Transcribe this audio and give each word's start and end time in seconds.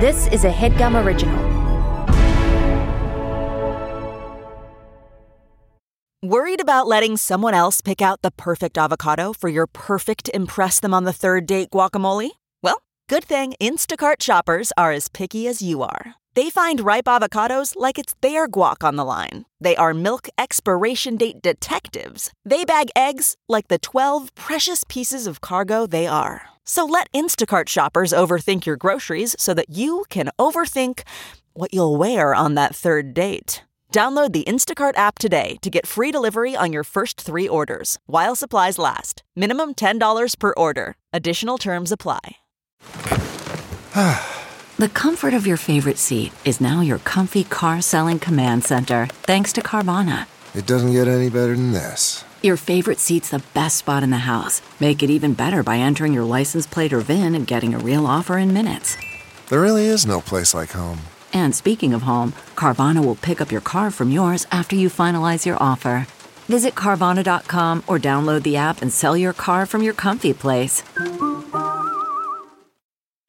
This 0.00 0.28
is 0.28 0.44
a 0.44 0.50
headgum 0.50 0.96
original. 1.04 1.36
Worried 6.22 6.62
about 6.62 6.86
letting 6.86 7.18
someone 7.18 7.52
else 7.52 7.82
pick 7.82 8.00
out 8.00 8.22
the 8.22 8.30
perfect 8.30 8.78
avocado 8.78 9.34
for 9.34 9.50
your 9.50 9.66
perfect 9.66 10.30
Impress 10.32 10.80
Them 10.80 10.94
on 10.94 11.04
the 11.04 11.12
Third 11.12 11.44
Date 11.44 11.68
guacamole? 11.68 12.30
Well, 12.62 12.80
good 13.10 13.24
thing 13.24 13.52
Instacart 13.60 14.22
shoppers 14.22 14.72
are 14.74 14.90
as 14.90 15.08
picky 15.08 15.46
as 15.46 15.60
you 15.60 15.82
are. 15.82 16.14
They 16.32 16.48
find 16.48 16.80
ripe 16.80 17.04
avocados 17.04 17.74
like 17.76 17.98
it's 17.98 18.14
their 18.22 18.48
guac 18.48 18.82
on 18.82 18.96
the 18.96 19.04
line. 19.04 19.44
They 19.60 19.76
are 19.76 19.92
milk 19.92 20.30
expiration 20.38 21.18
date 21.18 21.42
detectives. 21.42 22.32
They 22.42 22.64
bag 22.64 22.88
eggs 22.96 23.36
like 23.50 23.68
the 23.68 23.78
12 23.78 24.34
precious 24.34 24.82
pieces 24.88 25.26
of 25.26 25.42
cargo 25.42 25.86
they 25.86 26.06
are. 26.06 26.48
So 26.70 26.86
let 26.86 27.10
Instacart 27.10 27.68
shoppers 27.68 28.12
overthink 28.12 28.64
your 28.64 28.76
groceries 28.76 29.34
so 29.40 29.52
that 29.54 29.70
you 29.70 30.04
can 30.08 30.28
overthink 30.38 31.00
what 31.52 31.74
you'll 31.74 31.96
wear 31.96 32.32
on 32.32 32.54
that 32.54 32.76
third 32.76 33.12
date. 33.12 33.64
Download 33.92 34.32
the 34.32 34.44
Instacart 34.44 34.96
app 34.96 35.18
today 35.18 35.56
to 35.62 35.68
get 35.68 35.84
free 35.84 36.12
delivery 36.12 36.54
on 36.54 36.72
your 36.72 36.84
first 36.84 37.20
three 37.20 37.48
orders 37.48 37.98
while 38.06 38.36
supplies 38.36 38.78
last. 38.78 39.24
Minimum 39.34 39.74
$10 39.74 40.38
per 40.38 40.54
order. 40.56 40.94
Additional 41.12 41.58
terms 41.58 41.90
apply. 41.90 42.36
The 44.76 44.88
comfort 44.88 45.34
of 45.34 45.46
your 45.46 45.58
favorite 45.58 45.98
seat 45.98 46.32
is 46.44 46.60
now 46.60 46.80
your 46.80 47.00
comfy 47.00 47.44
car 47.44 47.82
selling 47.82 48.18
command 48.18 48.64
center, 48.64 49.08
thanks 49.24 49.52
to 49.54 49.60
Carvana. 49.60 50.26
It 50.54 50.66
doesn't 50.66 50.92
get 50.92 51.06
any 51.06 51.28
better 51.28 51.54
than 51.54 51.72
this. 51.72 52.24
Your 52.42 52.56
favorite 52.56 52.98
seat's 52.98 53.28
the 53.28 53.42
best 53.52 53.76
spot 53.76 54.02
in 54.02 54.08
the 54.08 54.24
house. 54.26 54.62
Make 54.80 55.02
it 55.02 55.10
even 55.10 55.34
better 55.34 55.62
by 55.62 55.76
entering 55.76 56.14
your 56.14 56.24
license 56.24 56.66
plate 56.66 56.92
or 56.92 57.00
VIN 57.00 57.34
and 57.34 57.46
getting 57.46 57.74
a 57.74 57.78
real 57.78 58.06
offer 58.06 58.38
in 58.38 58.54
minutes. 58.54 58.96
There 59.50 59.60
really 59.60 59.84
is 59.84 60.06
no 60.06 60.22
place 60.22 60.54
like 60.54 60.70
home. 60.70 61.00
And 61.34 61.54
speaking 61.54 61.92
of 61.92 62.02
home, 62.02 62.32
Carvana 62.56 63.04
will 63.04 63.14
pick 63.14 63.42
up 63.42 63.52
your 63.52 63.60
car 63.60 63.90
from 63.90 64.10
yours 64.10 64.46
after 64.50 64.74
you 64.74 64.88
finalize 64.88 65.44
your 65.44 65.62
offer. 65.62 66.06
Visit 66.46 66.74
Carvana.com 66.74 67.84
or 67.86 67.98
download 67.98 68.42
the 68.42 68.56
app 68.56 68.80
and 68.80 68.90
sell 68.90 69.16
your 69.18 69.34
car 69.34 69.66
from 69.66 69.82
your 69.82 69.94
comfy 69.94 70.32
place. 70.32 70.82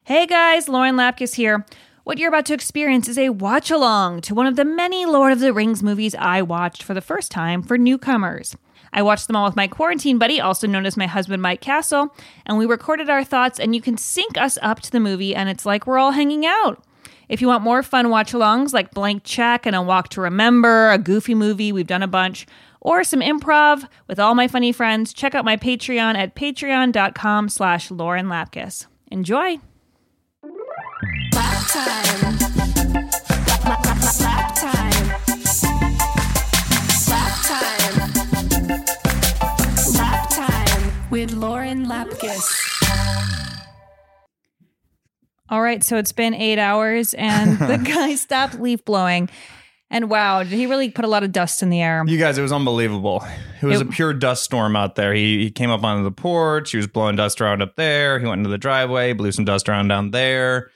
Hey 0.04 0.26
guys, 0.26 0.70
Lauren 0.70 0.96
Lapkus 0.96 1.34
here. 1.34 1.66
What 2.04 2.18
you're 2.18 2.30
about 2.30 2.46
to 2.46 2.54
experience 2.54 3.08
is 3.08 3.18
a 3.18 3.28
watch 3.28 3.70
along 3.70 4.22
to 4.22 4.34
one 4.34 4.46
of 4.46 4.56
the 4.56 4.64
many 4.64 5.04
Lord 5.04 5.32
of 5.32 5.38
the 5.38 5.52
Rings 5.52 5.82
movies 5.82 6.16
I 6.16 6.42
watched 6.42 6.82
for 6.82 6.94
the 6.94 7.00
first 7.00 7.30
time 7.30 7.62
for 7.62 7.78
newcomers. 7.78 8.56
I 8.92 9.02
watched 9.02 9.26
them 9.26 9.36
all 9.36 9.46
with 9.46 9.56
my 9.56 9.68
quarantine 9.68 10.18
buddy, 10.18 10.40
also 10.40 10.66
known 10.66 10.86
as 10.86 10.96
my 10.96 11.06
husband 11.06 11.42
Mike 11.42 11.60
Castle, 11.60 12.14
and 12.46 12.58
we 12.58 12.66
recorded 12.66 13.08
our 13.08 13.24
thoughts, 13.24 13.58
and 13.58 13.74
you 13.74 13.80
can 13.80 13.96
sync 13.96 14.36
us 14.36 14.58
up 14.62 14.80
to 14.80 14.90
the 14.90 15.00
movie, 15.00 15.34
and 15.34 15.48
it's 15.48 15.64
like 15.64 15.86
we're 15.86 15.98
all 15.98 16.12
hanging 16.12 16.44
out. 16.44 16.84
If 17.28 17.40
you 17.40 17.48
want 17.48 17.62
more 17.62 17.82
fun 17.82 18.10
watch 18.10 18.32
alongs 18.32 18.74
like 18.74 18.90
Blank 18.92 19.24
Check 19.24 19.64
and 19.64 19.74
A 19.74 19.80
Walk 19.80 20.10
to 20.10 20.20
Remember, 20.20 20.90
a 20.90 20.98
goofy 20.98 21.34
movie, 21.34 21.72
we've 21.72 21.86
done 21.86 22.02
a 22.02 22.08
bunch, 22.08 22.46
or 22.80 23.04
some 23.04 23.20
improv 23.20 23.88
with 24.08 24.18
all 24.18 24.34
my 24.34 24.48
funny 24.48 24.72
friends, 24.72 25.14
check 25.14 25.34
out 25.34 25.44
my 25.44 25.56
Patreon 25.56 26.16
at 26.16 26.34
patreon.com 26.34 27.48
slash 27.48 27.90
Lauren 27.90 28.26
Lapkus. 28.26 28.86
Enjoy! 29.10 29.58
With 41.12 41.32
Lauren 41.34 41.84
Lapkus. 41.86 42.40
All 45.50 45.60
right, 45.60 45.84
so 45.84 45.98
it's 45.98 46.12
been 46.12 46.32
eight 46.32 46.58
hours, 46.58 47.12
and 47.12 47.58
the 47.58 47.76
guy 47.76 48.14
stopped 48.14 48.58
leaf 48.58 48.82
blowing. 48.86 49.28
And 49.90 50.08
wow, 50.08 50.42
did 50.42 50.52
he 50.52 50.64
really 50.64 50.90
put 50.90 51.04
a 51.04 51.08
lot 51.08 51.22
of 51.22 51.32
dust 51.32 51.62
in 51.62 51.68
the 51.68 51.82
air? 51.82 52.02
You 52.06 52.16
guys, 52.18 52.38
it 52.38 52.42
was 52.42 52.50
unbelievable. 52.52 53.22
It 53.60 53.66
was 53.66 53.82
It- 53.82 53.88
a 53.88 53.90
pure 53.90 54.14
dust 54.14 54.42
storm 54.42 54.74
out 54.74 54.94
there. 54.94 55.12
He, 55.12 55.44
he 55.44 55.50
came 55.50 55.68
up 55.68 55.84
onto 55.84 56.02
the 56.02 56.10
porch. 56.10 56.70
He 56.70 56.78
was 56.78 56.86
blowing 56.86 57.16
dust 57.16 57.42
around 57.42 57.60
up 57.60 57.76
there. 57.76 58.18
He 58.18 58.24
went 58.26 58.38
into 58.38 58.48
the 58.48 58.56
driveway, 58.56 59.12
blew 59.12 59.32
some 59.32 59.44
dust 59.44 59.68
around 59.68 59.88
down 59.88 60.12
there. 60.12 60.70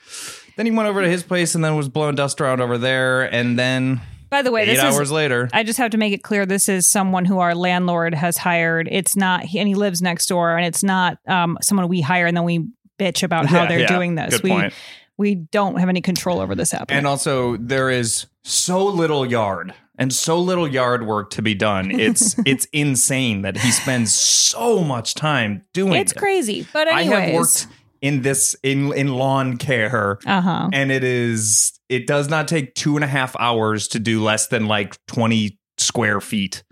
Then 0.55 0.67
he 0.67 0.71
went 0.71 0.87
over 0.87 1.01
to 1.01 1.09
his 1.09 1.23
place 1.23 1.55
and 1.55 1.65
then 1.65 1.75
was 1.75 1.89
blowing 1.89 2.13
dust 2.13 2.39
around 2.39 2.61
over 2.61 2.77
there. 2.77 3.23
And 3.23 3.57
then 3.57 4.01
By 4.29 4.41
the 4.41 4.51
way, 4.51 4.63
eight 4.63 4.65
this 4.75 4.79
hours 4.79 5.07
is. 5.07 5.11
later, 5.11 5.49
I 5.53 5.63
just 5.63 5.77
have 5.79 5.91
to 5.91 5.97
make 5.97 6.13
it 6.13 6.23
clear 6.23 6.45
this 6.45 6.67
is 6.69 6.87
someone 6.87 7.25
who 7.25 7.39
our 7.39 7.55
landlord 7.55 8.13
has 8.13 8.37
hired. 8.37 8.87
It's 8.91 9.15
not, 9.15 9.41
and 9.41 9.67
he 9.67 9.75
lives 9.75 10.01
next 10.01 10.27
door, 10.27 10.57
and 10.57 10.65
it's 10.65 10.83
not 10.83 11.17
um, 11.27 11.57
someone 11.61 11.87
we 11.87 12.01
hire 12.01 12.25
and 12.25 12.35
then 12.35 12.43
we 12.43 12.67
bitch 12.99 13.23
about 13.23 13.45
how 13.45 13.63
Yeah, 13.63 13.67
they're 13.69 13.79
yeah, 13.81 13.87
doing 13.87 14.15
this. 14.15 14.41
we 14.43 14.49
point. 14.49 14.73
we 15.17 15.35
don't 15.35 15.77
have 15.79 15.87
any 15.89 16.01
control 16.01 16.39
over 16.39 16.55
this 16.55 16.71
happening. 16.71 16.97
and 16.97 17.07
also 17.07 17.57
there 17.57 17.89
is 17.89 18.25
so 18.43 18.85
little 18.85 19.25
yard 19.25 19.73
and 19.99 20.11
so 20.13 20.39
little 20.39 20.67
yard 20.67 21.05
work 21.05 21.29
to 21.31 21.41
be 21.41 21.53
done. 21.55 21.91
It's 21.91 22.35
it's 22.45 22.65
insane 22.73 23.43
that 23.43 23.57
he 23.57 23.71
spends 23.71 24.13
so 24.13 24.83
much 24.83 25.13
time 25.15 25.63
doing. 25.73 25.93
it's 25.93 26.13
that. 26.13 26.19
crazy, 26.19 26.67
but 26.73 26.87
I 26.87 27.01
anyways, 27.01 27.19
have 27.19 27.33
worked 27.35 27.67
in 28.01 28.21
this 28.23 28.55
in 28.63 28.91
in 28.93 29.09
lawn 29.09 29.57
care 29.57 30.17
Uh 30.25 30.41
huh. 30.41 30.69
and 30.73 30.91
it 30.91 31.03
is 31.03 31.76
it 31.89 32.07
does 32.07 32.29
not 32.29 32.47
take 32.47 32.75
two 32.75 32.95
and 32.95 33.03
a 33.03 33.07
half 33.07 33.35
hours 33.39 33.87
to 33.89 33.99
do 33.99 34.23
less 34.23 34.47
than 34.47 34.67
like 34.67 34.97
20 35.07 35.57
square 35.77 36.19
feet 36.21 36.63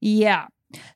Yeah. 0.00 0.46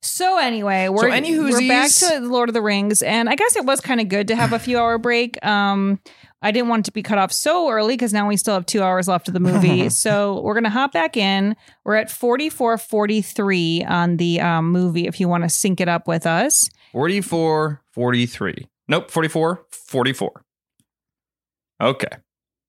So 0.02 0.36
anyway, 0.36 0.88
we're 0.88 1.02
so 1.02 1.10
any 1.10 1.38
we're 1.38 1.68
back 1.68 1.90
to 1.90 2.20
Lord 2.20 2.48
of 2.48 2.54
the 2.54 2.60
Rings, 2.60 3.02
and 3.02 3.30
I 3.30 3.36
guess 3.36 3.56
it 3.56 3.64
was 3.64 3.80
kind 3.80 4.00
of 4.00 4.08
good 4.08 4.28
to 4.28 4.36
have 4.36 4.52
a 4.52 4.58
few 4.58 4.78
hour 4.78 4.98
break. 4.98 5.42
Um, 5.46 6.00
I 6.42 6.50
didn't 6.50 6.68
want 6.68 6.80
it 6.80 6.84
to 6.86 6.92
be 6.92 7.02
cut 7.02 7.18
off 7.18 7.32
so 7.32 7.70
early 7.70 7.94
because 7.94 8.12
now 8.12 8.28
we 8.28 8.36
still 8.36 8.54
have 8.54 8.66
two 8.66 8.82
hours 8.82 9.08
left 9.08 9.28
of 9.28 9.34
the 9.34 9.40
movie. 9.40 9.88
so 9.90 10.40
we're 10.42 10.54
gonna 10.54 10.70
hop 10.70 10.92
back 10.92 11.16
in. 11.16 11.56
We're 11.84 11.94
at 11.94 12.10
forty 12.10 12.50
four 12.50 12.76
forty 12.78 13.22
three 13.22 13.84
on 13.84 14.16
the 14.16 14.40
um, 14.40 14.70
movie. 14.70 15.06
If 15.06 15.20
you 15.20 15.28
want 15.28 15.44
to 15.44 15.48
sync 15.48 15.80
it 15.80 15.88
up 15.88 16.06
with 16.08 16.26
us, 16.26 16.68
44 16.92 17.82
43 17.92 18.68
nope 18.88 19.10
44 19.10 19.64
44 19.70 20.44
okay 21.80 22.08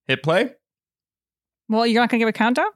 hit 0.08 0.22
play 0.24 0.52
well, 1.71 1.87
you're 1.87 2.01
not 2.01 2.09
gonna 2.09 2.19
give 2.19 2.27
a 2.27 2.33
countdown. 2.33 2.67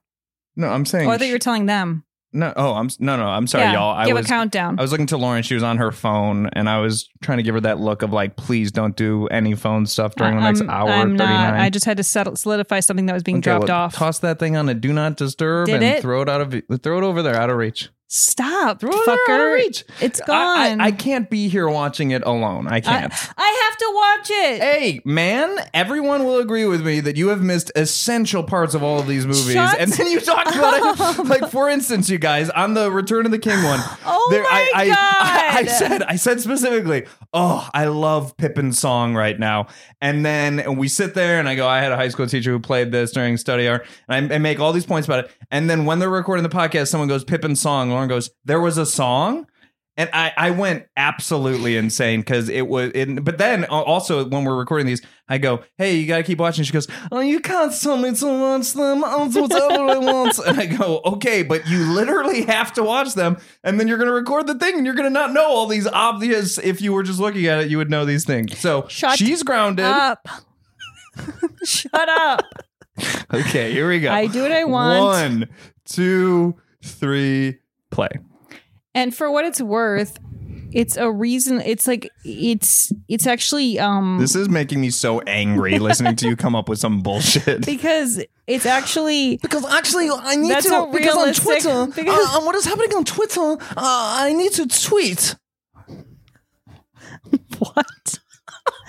no 0.56 0.68
i'm 0.70 0.86
saying 0.86 1.08
Oh, 1.08 1.12
I 1.12 1.18
thought 1.18 1.28
you 1.28 1.34
were 1.34 1.40
telling 1.40 1.66
them. 1.68 2.04
no 2.34 2.52
oh 2.56 2.74
i'm 2.74 2.90
no 3.00 3.16
no 3.18 3.28
i'm 3.28 3.46
sorry 3.48 3.66
yeah, 3.66 3.74
y'all 3.74 3.94
i 3.96 4.06
give 4.08 4.16
was 4.16 4.26
a 4.26 4.30
countdown. 4.30 4.80
I 4.80 4.82
was 4.82 4.92
looking 4.92 5.08
to 5.08 5.18
Lauren. 5.18 5.44
She 5.44 5.54
was 5.54 5.64
on 5.64 5.78
her 5.78 5.92
phone, 5.92 6.50
and 6.54 6.68
I 6.70 6.80
was 6.80 7.08
trying 7.22 7.38
to 7.38 7.44
give 7.44 7.54
her 7.56 7.62
that 7.62 7.80
look 7.80 8.02
of 8.02 8.12
like, 8.12 8.36
please 8.36 8.72
don't 8.72 8.96
do 8.96 9.28
any 9.28 9.54
phone 9.56 9.86
stuff 9.86 10.16
during 10.16 10.36
the 10.36 10.42
next 10.42 10.62
I'm- 10.62 10.70
hour. 10.70 10.90
I'm 10.90 11.18
39. 11.18 11.18
not. 11.18 11.54
I 11.60 11.70
just 11.70 11.86
had 11.86 11.98
to 11.98 12.04
settle, 12.04 12.36
solidify 12.36 12.80
something 12.82 13.06
that 13.06 13.14
was 13.14 13.24
being 13.24 13.38
Okay, 13.38 13.44
dropped 13.52 13.68
well, 13.70 13.78
off. 13.84 13.94
Toss 13.96 14.20
that 14.20 14.40
thing 14.40 14.58
on 14.58 14.68
a 14.70 14.74
do 14.74 14.92
not 14.92 15.16
disturb 15.18 15.68
Did 15.68 15.76
and 15.76 15.84
it? 15.84 16.02
throw 16.02 16.22
it 16.24 16.30
out 16.30 16.42
of 16.42 16.54
throw 16.84 16.98
it 16.98 17.04
over 17.04 17.22
there, 17.22 17.36
out 17.36 17.50
of 17.50 17.58
reach. 17.58 17.90
Stop, 18.08 18.82
Throw 18.82 18.92
it 18.92 19.06
there, 19.28 19.36
out 19.36 19.48
of 19.48 19.54
reach. 19.54 19.84
It's 20.00 20.22
I- 20.22 20.26
gone. 20.26 20.82
I, 20.82 20.86
I 20.86 20.92
can't 20.92 21.28
be 21.30 21.48
here 21.50 21.68
watching 21.68 22.12
it 22.12 22.24
alone. 22.24 22.68
I 22.68 22.76
I, 22.76 22.80
can't. 22.80 23.12
I 23.36 23.68
have 23.70 23.78
to 23.80 23.92
watch 23.96 24.30
it. 24.30 24.62
Hey, 24.62 25.02
man, 25.04 25.58
everyone 25.74 26.24
will 26.24 26.38
agree 26.38 26.66
with 26.66 26.86
me 26.86 27.00
that 27.00 27.18
you 27.18 27.30
have 27.30 27.42
missed 27.42 27.72
essential 27.76 28.44
parts 28.44 28.76
of 28.76 28.84
all 28.84 29.00
of 29.00 29.08
these 29.08 29.26
movies. 29.26 29.54
Shut 29.54 29.80
and 29.80 29.92
then 29.92 30.08
you 30.12 30.20
talk 30.22 30.46
about 30.48 31.20
it. 31.20 31.26
Like, 31.36 31.50
for 31.50 31.68
instance, 31.70 32.10
you 32.10 32.20
guys, 32.20 32.50
on 32.52 32.76
the 32.76 32.92
Return 32.92 33.26
of 33.26 33.32
the 33.32 33.40
King 33.40 33.64
one. 33.64 33.80
Oh 34.08 34.28
my 34.32 34.72
I, 34.74 34.82
I, 34.82 34.88
God. 34.88 34.96
I, 34.98 35.52
I 35.60 35.66
said, 35.66 36.04
I 36.04 36.16
said 36.16 36.42
specifically, 36.42 37.06
oh, 37.34 37.68
I 37.74 37.86
love 37.86 38.36
Pippin's 38.38 38.80
song 38.80 39.14
right 39.16 39.38
now. 39.40 39.68
And 40.02 40.26
then 40.26 40.78
we 40.78 40.88
sit 40.88 41.14
there 41.16 41.40
and 41.40 41.48
I 41.50 41.56
go, 41.56 41.68
I 41.68 41.80
had 41.82 41.92
a 41.92 41.96
high 41.96 42.08
school 42.10 42.26
teacher 42.28 42.52
who 42.52 42.60
played 42.60 42.92
this 42.92 43.12
during 43.12 43.38
study 43.38 43.68
hour. 43.68 43.84
And 44.08 44.32
I, 44.32 44.36
I 44.36 44.38
make 44.40 44.60
all 44.60 44.74
these 44.74 44.86
points 44.86 45.08
about 45.08 45.26
it. 45.26 45.32
And 45.52 45.70
then 45.70 45.86
when 45.86 46.00
they're 46.00 46.10
recording 46.10 46.44
the 46.44 46.50
podcast, 46.50 46.88
someone 46.88 47.08
goes, 47.08 47.24
Pippin's 47.24 47.60
song. 47.60 47.92
Lauren 47.96 48.10
goes, 48.10 48.30
there 48.44 48.60
was 48.60 48.78
a 48.78 48.86
song? 48.86 49.48
And 49.98 50.10
I, 50.12 50.34
I 50.36 50.52
went 50.52 50.88
absolutely 50.98 51.78
insane 51.78 52.20
because 52.20 52.50
it 52.50 52.68
was. 52.68 52.92
It, 52.94 53.24
but 53.24 53.38
then 53.38 53.64
also 53.64 54.28
when 54.28 54.44
we're 54.44 54.58
recording 54.58 54.88
these, 54.88 55.02
I 55.30 55.38
go, 55.38 55.64
"Hey, 55.78 55.96
you 55.96 56.06
got 56.06 56.18
to 56.18 56.24
keep 56.24 56.38
watching." 56.38 56.66
She 56.66 56.74
goes, 56.74 56.90
"Oh, 57.14 57.22
you 57.22 57.40
can't 57.40 57.72
tell 57.82 57.96
me 57.96 58.14
to 58.14 58.26
watch 58.26 58.74
them. 58.74 59.06
I'll 59.06 59.30
do 59.30 59.44
whatever 59.44 59.84
I 59.92 59.98
want." 60.00 60.38
And 60.46 60.60
I 60.60 60.66
go, 60.66 61.00
"Okay, 61.06 61.44
but 61.44 61.66
you 61.70 61.94
literally 61.94 62.42
have 62.42 62.74
to 62.74 62.84
watch 62.84 63.14
them, 63.14 63.38
and 63.64 63.80
then 63.80 63.88
you're 63.88 63.96
going 63.98 64.10
to 64.10 64.14
record 64.14 64.48
the 64.48 64.56
thing, 64.56 64.76
and 64.76 64.86
you're 64.86 64.96
going 64.96 65.08
to 65.08 65.10
not 65.10 65.32
know 65.32 65.46
all 65.48 65.66
these 65.66 65.88
obvious. 65.88 66.58
If 66.58 66.82
you 66.82 66.92
were 66.92 67.04
just 67.04 67.22
looking 67.22 67.46
at 67.46 67.62
it, 67.62 67.70
you 67.70 67.78
would 67.78 67.90
know 67.90 68.04
these 68.04 68.26
things. 68.26 68.60
So 68.60 68.86
Shut 68.90 69.18
she's 69.18 69.44
grounded. 69.44 69.86
up. 69.86 70.28
Shut 71.64 72.10
up. 72.10 72.42
Okay, 73.34 73.72
here 73.74 73.90
we 73.90 74.00
go. 74.00 74.12
I 74.12 74.28
do 74.28 74.42
what 74.42 74.52
I 74.52 74.64
want. 74.66 75.04
One, 75.04 75.50
two, 75.86 76.56
three, 76.84 77.60
play. 77.96 78.10
And 78.94 79.16
for 79.16 79.32
what 79.32 79.44
it's 79.46 79.62
worth, 79.62 80.18
it's 80.72 80.98
a 80.98 81.10
reason 81.12 81.62
it's 81.62 81.88
like 81.88 82.10
it's 82.26 82.92
it's 83.08 83.26
actually 83.28 83.80
um 83.80 84.18
This 84.20 84.36
is 84.36 84.50
making 84.50 84.82
me 84.82 84.90
so 84.90 85.22
angry 85.22 85.80
listening 85.80 86.16
to 86.18 86.28
you 86.28 86.36
come 86.36 86.56
up 86.56 86.68
with 86.70 86.80
some 86.80 87.02
bullshit. 87.02 87.66
because 87.74 88.24
it's 88.48 88.66
actually 88.66 89.38
Because 89.38 89.66
actually, 89.66 90.10
I 90.10 90.36
need 90.36 90.52
That's 90.52 90.68
to. 90.68 90.84
a 90.84 90.92
because 90.92 91.16
on 91.16 91.22
realistic- 91.24 91.44
Twitter, 91.64 91.88
because- 91.96 92.36
uh, 92.36 92.38
uh, 92.40 92.46
what 92.46 92.56
is 92.56 92.66
happening 92.66 92.94
on 92.96 93.06
Twitter? 93.06 93.42
Uh, 93.76 94.28
I 94.28 94.34
need 94.34 94.52
to 94.54 94.68
tweet. 94.68 95.36
what? 97.60 98.20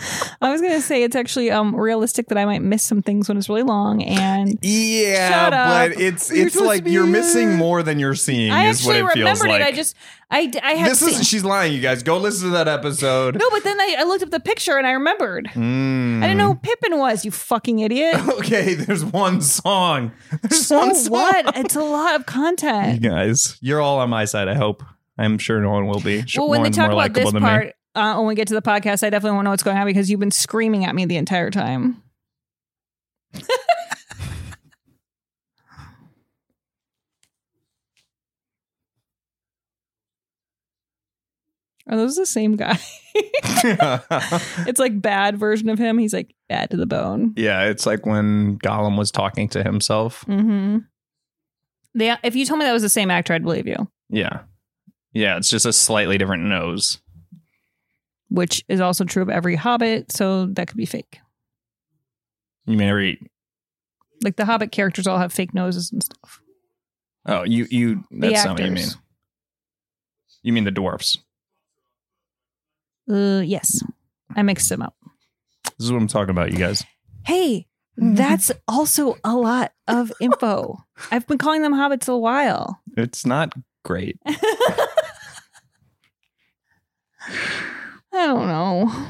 I 0.40 0.50
was 0.50 0.60
gonna 0.60 0.80
say 0.80 1.02
it's 1.02 1.16
actually 1.16 1.50
um 1.50 1.74
realistic 1.74 2.28
that 2.28 2.38
I 2.38 2.44
might 2.44 2.62
miss 2.62 2.82
some 2.82 3.02
things 3.02 3.28
when 3.28 3.38
it's 3.38 3.48
really 3.48 3.62
long, 3.62 4.02
and 4.02 4.58
Yeah, 4.62 5.50
but 5.50 6.00
it's 6.00 6.30
it's 6.30 6.56
like 6.56 6.86
you're 6.86 7.06
missing 7.06 7.54
more 7.56 7.82
than 7.82 7.98
you're 7.98 8.14
seeing. 8.14 8.50
I 8.52 8.68
is 8.68 8.84
what 8.86 8.96
actually 8.96 9.10
it 9.10 9.14
feels 9.14 9.40
remembered 9.40 9.48
like. 9.48 9.60
it. 9.60 9.66
I 9.66 9.76
just 9.76 9.96
I 10.30 10.52
I 10.62 10.72
had 10.74 10.90
this 10.90 11.02
is 11.02 11.26
she's 11.26 11.44
lying, 11.44 11.72
you 11.72 11.80
guys. 11.80 12.02
Go 12.02 12.18
listen 12.18 12.48
to 12.48 12.54
that 12.54 12.68
episode. 12.68 13.38
no, 13.38 13.48
but 13.50 13.62
then 13.64 13.80
I, 13.80 13.96
I 14.00 14.04
looked 14.04 14.22
up 14.22 14.30
the 14.30 14.40
picture 14.40 14.76
and 14.76 14.86
I 14.86 14.92
remembered. 14.92 15.46
Mm. 15.54 16.18
I 16.18 16.22
didn't 16.22 16.38
know 16.38 16.48
who 16.48 16.54
Pippin 16.56 16.98
was. 16.98 17.24
You 17.24 17.30
fucking 17.30 17.78
idiot. 17.80 18.16
Okay, 18.36 18.74
there's 18.74 19.04
one 19.04 19.40
song. 19.40 20.12
There's 20.42 20.66
so 20.66 20.78
one 20.78 20.94
song. 20.94 21.10
what? 21.12 21.56
It's 21.66 21.74
a 21.74 21.82
lot 21.82 22.14
of 22.16 22.26
content. 22.26 23.02
You 23.02 23.08
guys, 23.10 23.56
you're 23.60 23.80
all 23.80 23.98
on 23.98 24.10
my 24.10 24.24
side. 24.24 24.46
I 24.48 24.54
hope. 24.54 24.82
I'm 25.18 25.38
sure 25.38 25.60
no 25.60 25.70
one 25.70 25.86
will 25.86 26.00
be. 26.00 26.22
Well, 26.36 26.48
when 26.48 26.62
they 26.62 26.70
talk 26.70 26.90
about 26.92 27.14
this 27.14 27.32
part, 27.32 27.72
uh, 27.96 28.16
when 28.16 28.26
we 28.26 28.34
get 28.34 28.48
to 28.48 28.54
the 28.54 28.62
podcast, 28.62 29.02
I 29.02 29.10
definitely 29.10 29.36
want 29.36 29.40
to 29.40 29.44
know 29.44 29.50
what's 29.50 29.62
going 29.62 29.76
on 29.76 29.86
because 29.86 30.10
you've 30.10 30.20
been 30.20 30.30
screaming 30.30 30.84
at 30.84 30.94
me 30.94 31.06
the 31.06 31.16
entire 31.16 31.50
time. 31.50 32.02
Are 41.88 41.96
those 41.96 42.16
the 42.16 42.26
same 42.26 42.56
guy? 42.56 42.78
it's 43.14 44.80
like 44.80 45.00
bad 45.00 45.38
version 45.38 45.68
of 45.68 45.78
him. 45.78 45.98
He's 45.98 46.12
like 46.12 46.34
bad 46.48 46.70
to 46.70 46.76
the 46.76 46.86
bone. 46.86 47.32
yeah, 47.36 47.64
it's 47.64 47.86
like 47.86 48.04
when 48.04 48.58
Gollum 48.58 48.98
was 48.98 49.12
talking 49.12 49.48
to 49.50 49.62
himself. 49.62 50.24
Mm-hmm. 50.26 50.78
They, 51.94 52.14
if 52.24 52.34
you 52.34 52.44
told 52.44 52.58
me 52.58 52.66
that 52.66 52.72
was 52.72 52.82
the 52.82 52.88
same 52.88 53.10
actor, 53.10 53.34
I'd 53.34 53.44
believe 53.44 53.68
you. 53.68 53.88
Yeah, 54.10 54.40
yeah, 55.12 55.36
it's 55.36 55.48
just 55.48 55.64
a 55.64 55.72
slightly 55.72 56.18
different 56.18 56.44
nose. 56.44 57.00
Which 58.28 58.64
is 58.68 58.80
also 58.80 59.04
true 59.04 59.22
of 59.22 59.30
every 59.30 59.54
Hobbit, 59.54 60.10
so 60.10 60.46
that 60.46 60.68
could 60.68 60.76
be 60.76 60.86
fake. 60.86 61.20
You 62.66 62.76
mean 62.76 62.88
every? 62.88 63.30
Like 64.22 64.36
the 64.36 64.44
Hobbit 64.44 64.72
characters 64.72 65.06
all 65.06 65.18
have 65.18 65.32
fake 65.32 65.54
noses 65.54 65.92
and 65.92 66.02
stuff. 66.02 66.40
Oh, 67.26 67.44
you 67.44 67.66
you 67.70 68.04
that's 68.10 68.44
not 68.44 68.58
what 68.58 68.64
you 68.64 68.72
mean. 68.72 68.88
You 70.42 70.52
mean 70.52 70.64
the 70.64 70.70
dwarfs? 70.70 71.18
Uh, 73.10 73.42
yes, 73.44 73.82
I 74.34 74.42
mixed 74.42 74.68
them 74.68 74.82
up. 74.82 74.94
This 75.78 75.86
is 75.86 75.92
what 75.92 75.98
I'm 75.98 76.08
talking 76.08 76.30
about, 76.30 76.50
you 76.52 76.58
guys. 76.58 76.84
Hey, 77.24 77.66
that's 77.96 78.50
also 78.66 79.16
a 79.24 79.34
lot 79.36 79.72
of 79.86 80.12
info. 80.20 80.78
I've 81.10 81.26
been 81.26 81.38
calling 81.38 81.62
them 81.62 81.74
hobbits 81.74 82.08
a 82.08 82.16
while. 82.16 82.80
It's 82.96 83.24
not 83.26 83.52
great. 83.84 84.18
I 88.16 88.26
don't 88.26 88.46
know. 88.48 89.06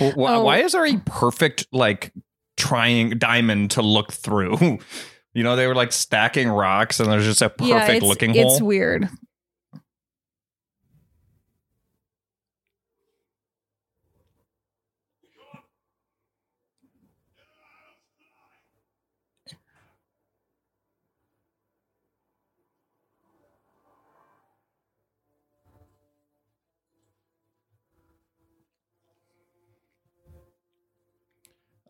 Well, 0.00 0.10
wh- 0.12 0.18
Oh. 0.18 0.42
Why 0.44 0.58
is 0.58 0.72
there 0.72 0.86
a 0.86 0.98
perfect 1.06 1.66
like 1.72 2.12
trying 2.56 3.18
diamond 3.18 3.72
to 3.72 3.82
look 3.82 4.12
through? 4.12 4.78
You 5.32 5.44
know, 5.44 5.54
they 5.54 5.68
were 5.68 5.76
like 5.76 5.92
stacking 5.92 6.48
rocks, 6.48 6.98
and 6.98 7.08
there's 7.08 7.24
just 7.24 7.40
a 7.40 7.48
perfect 7.48 7.68
yeah, 7.70 7.88
it's, 7.92 8.04
looking 8.04 8.30
it's 8.30 8.38
hole. 8.40 8.52
It's 8.54 8.60
weird. 8.60 9.08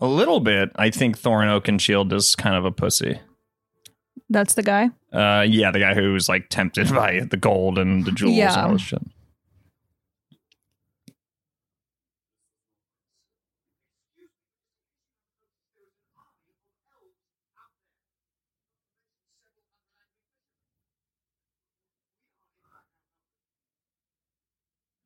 A 0.00 0.06
little 0.06 0.40
bit. 0.40 0.70
I 0.76 0.90
think 0.90 1.18
Thorin 1.18 1.48
Oakenshield 1.60 2.12
is 2.12 2.34
kind 2.34 2.56
of 2.56 2.64
a 2.64 2.72
pussy. 2.72 3.20
That's 4.30 4.54
the 4.54 4.62
guy. 4.62 4.90
Uh, 5.12 5.44
yeah, 5.48 5.70
the 5.70 5.80
guy 5.80 5.94
who 5.94 6.12
was 6.12 6.28
like 6.28 6.48
tempted 6.48 6.88
by 6.94 7.20
the 7.20 7.36
gold 7.36 7.78
and 7.78 8.04
the 8.04 8.12
jewels 8.12 8.36
Yeah. 8.36 8.52
and 8.54 8.66
all 8.66 8.72
this 8.72 8.82
shit. 8.82 9.02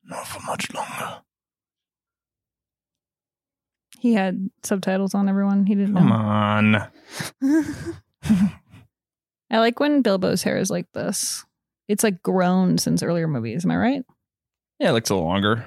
Not 0.03 0.27
for 0.27 0.39
much 0.41 0.71
longer. 0.73 1.14
He 4.05 4.13
had 4.13 4.51
subtitles 4.61 5.15
on 5.15 5.27
everyone. 5.27 5.65
He 5.65 5.73
didn't 5.73 5.95
Come 5.95 6.09
know. 6.09 6.13
on. 6.13 6.75
I 9.49 9.57
like 9.57 9.79
when 9.79 10.03
Bilbo's 10.03 10.43
hair 10.43 10.59
is 10.59 10.69
like 10.69 10.85
this. 10.93 11.43
It's 11.87 12.03
like 12.03 12.21
grown 12.21 12.77
since 12.77 13.01
earlier 13.01 13.27
movies. 13.27 13.65
Am 13.65 13.71
I 13.71 13.77
right? 13.77 14.03
Yeah, 14.77 14.89
it 14.89 14.91
looks 14.91 15.09
a 15.09 15.15
little 15.15 15.27
longer. 15.27 15.65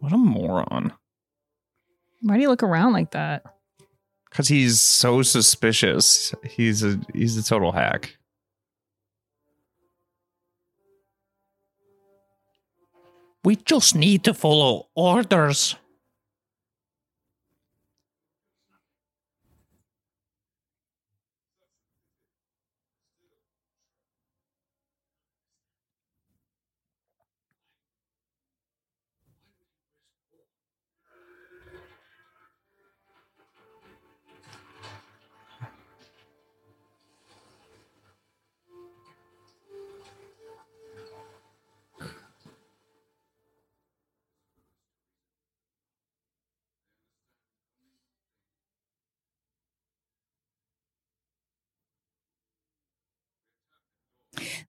What 0.00 0.12
a 0.12 0.18
moron. 0.18 0.92
Why 2.20 2.34
do 2.36 2.42
you 2.42 2.48
look 2.48 2.62
around 2.62 2.92
like 2.92 3.12
that? 3.12 3.44
Because 4.30 4.48
he's 4.48 4.78
so 4.80 5.22
suspicious. 5.22 6.34
He's 6.44 6.84
a 6.84 7.00
he's 7.14 7.38
a 7.38 7.42
total 7.42 7.72
hack. 7.72 8.17
We 13.44 13.56
just 13.56 13.94
need 13.94 14.24
to 14.24 14.34
follow 14.34 14.88
orders. 14.96 15.76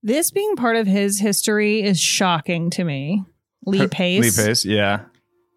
This 0.03 0.31
being 0.31 0.55
part 0.55 0.75
of 0.75 0.88
his 0.88 1.19
history 1.19 1.81
is 1.84 2.00
shocking 2.00 2.69
to 2.72 2.84
me. 2.84 3.24
Lee 3.65 3.88
Pace. 3.88 4.38
Lee 4.38 4.46
Pace, 4.46 4.65
yeah. 4.65 5.01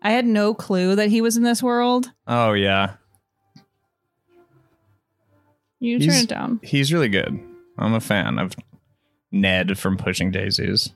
I 0.02 0.10
had 0.10 0.26
no 0.26 0.54
clue 0.54 0.96
that 0.96 1.08
he 1.10 1.20
was 1.20 1.36
in 1.36 1.42
this 1.44 1.62
world. 1.62 2.10
Oh 2.26 2.52
yeah. 2.52 2.94
You 5.80 5.98
He's- 5.98 6.12
turn 6.14 6.22
it 6.24 6.28
down. 6.28 6.60
He's 6.62 6.92
really 6.92 7.08
good. 7.08 7.38
I'm 7.78 7.94
a 7.94 8.00
fan 8.00 8.38
of 8.38 8.54
Ned 9.30 9.78
from 9.78 9.96
Pushing 9.96 10.30
Daisies. 10.30 10.92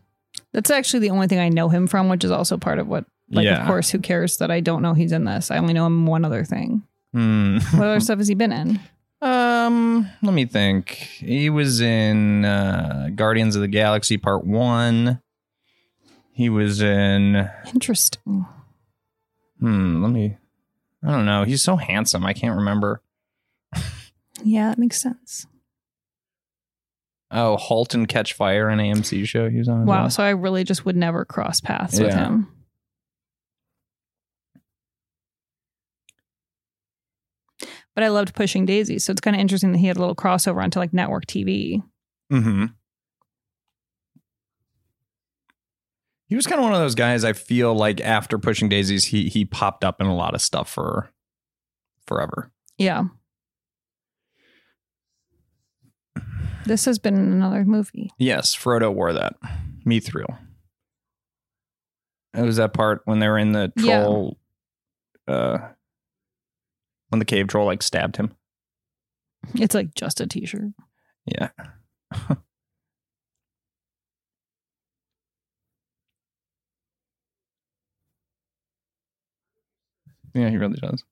That's 0.53 0.71
actually 0.71 1.01
the 1.01 1.11
only 1.11 1.27
thing 1.27 1.39
I 1.39 1.49
know 1.49 1.69
him 1.69 1.87
from, 1.87 2.09
which 2.09 2.25
is 2.25 2.31
also 2.31 2.57
part 2.57 2.79
of 2.79 2.87
what. 2.87 3.05
Like, 3.29 3.45
Yeah. 3.45 3.61
of 3.63 3.67
course, 3.67 3.91
who 3.91 3.99
cares 3.99 4.37
that 4.37 4.53
I 4.53 4.61
don't 4.61 4.83
know 4.83 4.95
he's 4.95 5.11
in 5.11 5.25
this? 5.25 5.51
I 5.51 5.59
only 5.59 5.73
know 5.73 5.87
him 5.87 6.07
one 6.07 6.25
other 6.25 6.45
thing. 6.45 6.83
Hmm. 7.13 7.59
What 7.73 7.89
other 7.89 8.01
stuff 8.07 8.19
has 8.19 8.29
he 8.29 8.35
been 8.35 8.53
in? 8.53 8.79
Um, 9.67 10.11
let 10.23 10.33
me 10.35 10.47
think. 10.47 10.91
He 10.91 11.51
was 11.51 11.81
in 11.81 12.45
uh, 12.45 13.11
Guardians 13.15 13.57
of 13.57 13.63
the 13.63 13.69
Galaxy 13.69 14.17
Part 14.17 14.45
One. 14.45 15.21
He 16.33 16.49
was 16.49 16.81
in. 16.81 17.49
Interesting. 17.73 18.47
Hmm. 19.61 20.03
Let 20.03 20.13
me. 20.13 20.37
I 21.05 21.11
don't 21.11 21.27
know. 21.27 21.45
He's 21.45 21.63
so 21.63 21.77
handsome. 21.77 22.25
I 22.25 22.33
can't 22.33 22.57
remember. 22.57 23.03
Yeah, 24.45 24.69
that 24.69 24.79
makes 24.79 25.01
sense. 25.01 25.47
Oh, 27.31 27.57
Halt 27.57 27.95
and 27.95 28.07
Catch 28.07 28.35
Fire, 28.35 28.69
an 28.69 28.79
AMC 28.79 29.27
show. 29.27 29.49
He 29.49 29.59
was 29.59 29.69
on. 29.69 29.87
Wow. 29.87 30.03
well. 30.03 30.11
So 30.11 30.23
I 30.23 30.31
really 30.31 30.63
just 30.63 30.85
would 30.85 30.97
never 30.97 31.25
cross 31.25 31.61
paths 31.61 31.99
with 31.99 32.13
him. 32.15 32.49
But 37.97 38.05
I 38.05 38.09
loved 38.09 38.35
Pushing 38.37 38.67
Daisies, 38.67 39.05
so 39.05 39.11
it's 39.11 39.21
kind 39.23 39.35
of 39.35 39.41
interesting 39.41 39.73
that 39.73 39.79
he 39.79 39.87
had 39.89 39.97
a 39.97 40.01
little 40.01 40.15
crossover 40.15 40.63
onto 40.63 40.79
like 40.79 40.93
network 40.93 41.27
TV. 41.27 41.83
Mm-hmm. 42.33 42.67
He 46.29 46.37
was 46.37 46.47
kind 46.47 46.59
of 46.59 46.65
one 46.65 46.75
of 46.75 46.79
those 46.81 46.95
guys. 46.95 47.25
I 47.25 47.33
feel 47.33 47.75
like 47.75 48.01
after 48.01 48.37
pushing 48.39 48.69
daisies, 48.69 49.07
he 49.07 49.29
he 49.29 49.45
popped 49.45 49.83
up 49.85 50.01
in 50.01 50.07
a 50.09 50.15
lot 50.15 50.35
of 50.35 50.43
stuff 50.43 50.69
for 50.69 51.11
forever. 52.07 52.51
Yeah. 52.79 53.05
This 56.67 56.85
has 56.85 56.99
been 56.99 57.15
another 57.15 57.65
movie. 57.65 58.11
Yes, 58.19 58.55
Frodo 58.57 58.93
wore 58.93 59.13
that. 59.13 59.37
Mithril. 59.87 60.37
It 62.35 62.43
was 62.43 62.57
that 62.57 62.75
part 62.75 63.03
when 63.05 63.21
they 63.21 63.29
were 63.29 63.39
in 63.39 63.53
the 63.53 63.73
Yeah. 63.77 64.03
troll. 64.03 64.37
Uh, 65.29 65.59
when 67.09 67.19
the 67.19 67.25
cave 67.25 67.49
troll 67.49 67.67
like 67.67 67.83
stabbed 67.83 68.17
him. 68.17 68.35
It's 69.55 69.75
like 69.75 69.95
just 69.95 70.21
a 70.21 70.27
t-shirt. 70.27 70.73
Yeah. 71.25 71.49
yeah, 80.35 80.51
he 80.51 80.57
really 80.57 80.79
does. 80.79 81.05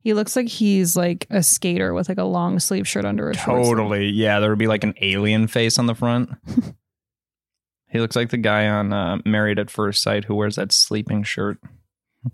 He 0.00 0.14
looks 0.14 0.36
like 0.36 0.48
he's 0.48 0.96
like 0.96 1.26
a 1.30 1.42
skater 1.42 1.92
with 1.92 2.08
like 2.08 2.18
a 2.18 2.24
long 2.24 2.60
sleeve 2.60 2.86
shirt 2.86 3.04
under 3.04 3.30
a. 3.30 3.34
Totally. 3.34 4.06
Yeah, 4.08 4.40
there 4.40 4.50
would 4.50 4.58
be 4.58 4.68
like 4.68 4.84
an 4.84 4.94
alien 5.00 5.48
face 5.48 5.78
on 5.78 5.86
the 5.86 5.94
front. 5.94 6.30
he 7.88 7.98
looks 7.98 8.14
like 8.16 8.30
the 8.30 8.36
guy 8.36 8.68
on 8.68 8.92
uh, 8.92 9.18
Married 9.24 9.58
at 9.58 9.70
First 9.70 10.02
Sight 10.02 10.24
who 10.26 10.34
wears 10.34 10.56
that 10.56 10.72
sleeping 10.72 11.24
shirt. 11.24 11.58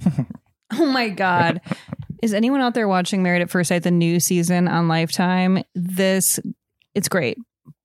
Oh 0.76 0.86
my 0.86 1.08
god. 1.08 1.60
Is 2.22 2.34
anyone 2.34 2.60
out 2.60 2.74
there 2.74 2.88
watching 2.88 3.22
Married 3.22 3.42
at 3.42 3.50
First 3.50 3.68
Sight 3.68 3.82
the 3.82 3.90
new 3.90 4.20
season 4.20 4.68
on 4.68 4.88
Lifetime? 4.88 5.62
This 5.74 6.40
it's 6.94 7.08
great. 7.08 7.38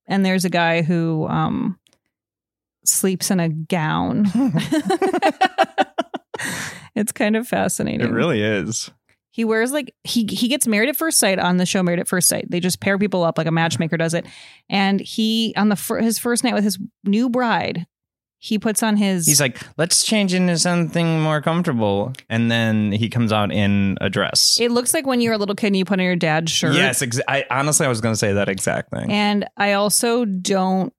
And 0.06 0.24
there's 0.24 0.44
a 0.44 0.50
guy 0.50 0.82
who 0.82 1.26
um 1.28 1.78
sleeps 2.84 3.30
in 3.30 3.40
a 3.40 3.48
gown. 3.48 4.26
it's 6.94 7.12
kind 7.12 7.36
of 7.36 7.46
fascinating. 7.46 8.06
It 8.06 8.12
really 8.12 8.42
is. 8.42 8.90
He 9.32 9.44
wears 9.44 9.72
like 9.72 9.94
he 10.02 10.26
he 10.26 10.48
gets 10.48 10.66
married 10.66 10.88
at 10.88 10.96
first 10.96 11.18
sight 11.18 11.38
on 11.38 11.56
the 11.56 11.66
show 11.66 11.82
Married 11.82 12.00
at 12.00 12.08
First 12.08 12.28
Sight. 12.28 12.50
They 12.50 12.58
just 12.58 12.80
pair 12.80 12.98
people 12.98 13.22
up 13.22 13.38
like 13.38 13.46
a 13.46 13.52
matchmaker 13.52 13.96
does 13.96 14.12
it. 14.12 14.26
And 14.68 15.00
he 15.00 15.54
on 15.56 15.68
the 15.68 15.76
fir- 15.76 16.00
his 16.00 16.18
first 16.18 16.42
night 16.42 16.54
with 16.54 16.64
his 16.64 16.78
new 17.04 17.30
bride, 17.30 17.86
he 18.42 18.58
puts 18.58 18.82
on 18.82 18.96
his 18.96 19.26
He's 19.26 19.40
like, 19.40 19.58
let's 19.76 20.02
change 20.02 20.32
into 20.32 20.58
something 20.58 21.20
more 21.20 21.42
comfortable. 21.42 22.14
And 22.30 22.50
then 22.50 22.90
he 22.90 23.10
comes 23.10 23.32
out 23.34 23.52
in 23.52 23.98
a 24.00 24.08
dress. 24.08 24.58
It 24.58 24.70
looks 24.70 24.94
like 24.94 25.06
when 25.06 25.20
you're 25.20 25.34
a 25.34 25.38
little 25.38 25.54
kid 25.54 25.66
and 25.68 25.76
you 25.76 25.84
put 25.84 26.00
on 26.00 26.04
your 26.06 26.16
dad's 26.16 26.50
shirt. 26.50 26.74
Yes, 26.74 27.02
exa- 27.02 27.20
I 27.28 27.44
honestly 27.50 27.84
I 27.84 27.90
was 27.90 28.00
going 28.00 28.14
to 28.14 28.18
say 28.18 28.32
that 28.32 28.48
exact 28.48 28.90
thing. 28.90 29.12
And 29.12 29.46
I 29.58 29.74
also 29.74 30.24
don't, 30.24 30.90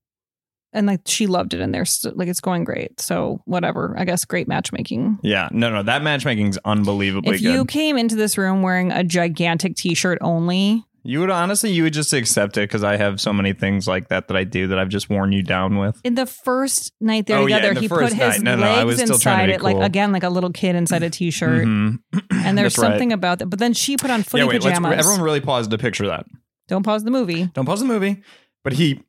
and 0.72 0.86
like 0.86 1.02
she 1.08 1.26
loved 1.26 1.54
it, 1.56 1.62
and 1.62 1.74
there's 1.74 2.06
like 2.14 2.28
it's 2.28 2.40
going 2.42 2.64
great. 2.64 3.02
So 3.02 3.42
whatever, 3.46 3.96
I 3.98 4.06
guess 4.06 4.24
great 4.24 4.48
matchmaking. 4.48 5.18
yeah, 5.24 5.50
no, 5.52 5.70
no, 5.72 5.82
that 5.84 6.04
matchmaking's 6.04 6.60
unbelievably 6.64 7.36
If 7.36 7.42
good. 7.42 7.52
you 7.54 7.66
came 7.66 7.98
into 7.98 8.16
this 8.16 8.38
room 8.38 8.62
wearing 8.62 8.92
a 8.92 9.04
gigantic 9.04 9.76
T-shirt 9.76 10.20
only, 10.22 10.86
You 11.04 11.20
would 11.22 11.32
honestly, 11.32 11.72
you 11.72 11.82
would 11.84 11.94
just 11.94 12.14
accept 12.14 12.58
it 12.58 12.62
because 12.62 12.84
I 12.84 12.96
have 12.98 13.20
so 13.20 13.34
many 13.34 13.54
things 13.54 13.88
like 13.88 14.10
that 14.10 14.28
that 14.28 14.38
I 14.38 14.44
do 14.44 14.68
that 14.68 14.78
I've 14.78 14.90
just 14.90 15.10
worn 15.10 15.32
you 15.32 15.42
down 15.42 15.78
with. 15.80 16.00
in 16.04 16.14
the 16.16 16.28
first 16.28 16.94
night 17.02 17.26
they're 17.26 17.38
Oh, 17.38 17.48
yeah, 17.48 17.56
together, 17.58 17.74
the 17.74 17.80
he 17.82 17.88
put 17.88 18.00
first 18.02 18.14
his 18.14 18.20
night. 18.20 18.42
No, 18.42 18.56
no, 18.56 18.68
I 18.68 18.84
was 18.84 18.98
legs 19.00 19.10
still 19.10 19.18
trying 19.20 19.48
to 19.48 19.54
inside 19.56 19.62
it, 19.72 19.76
like 19.78 19.84
again, 19.86 20.12
like 20.12 20.22
a 20.24 20.30
little 20.30 20.52
kid 20.52 20.76
inside 20.76 21.02
a 21.02 21.10
T-shirt. 21.10 21.66
Mhm. 21.66 22.00
And 22.32 22.56
there's 22.58 22.74
That's 22.76 22.78
right. 22.84 22.90
something 22.92 23.12
about 23.14 23.40
that. 23.40 23.48
But 23.48 23.58
then 23.60 23.74
she 23.74 23.98
put 23.98 24.12
on 24.12 24.22
footy 24.22 24.44
yeah, 24.44 24.50
wait, 24.50 24.62
pajamas. 24.62 24.98
everyone 25.00 25.22
really 25.22 25.42
paused 25.42 25.72
to 25.72 25.78
picture 25.80 26.08
that. 26.08 26.26
Don't 26.68 26.84
pause 26.84 27.04
the 27.04 27.12
movie. 27.12 27.46
Don't 27.48 27.66
pause 27.66 27.80
the 27.80 27.86
movie. 27.88 28.22
But 28.64 28.74
he 28.74 29.02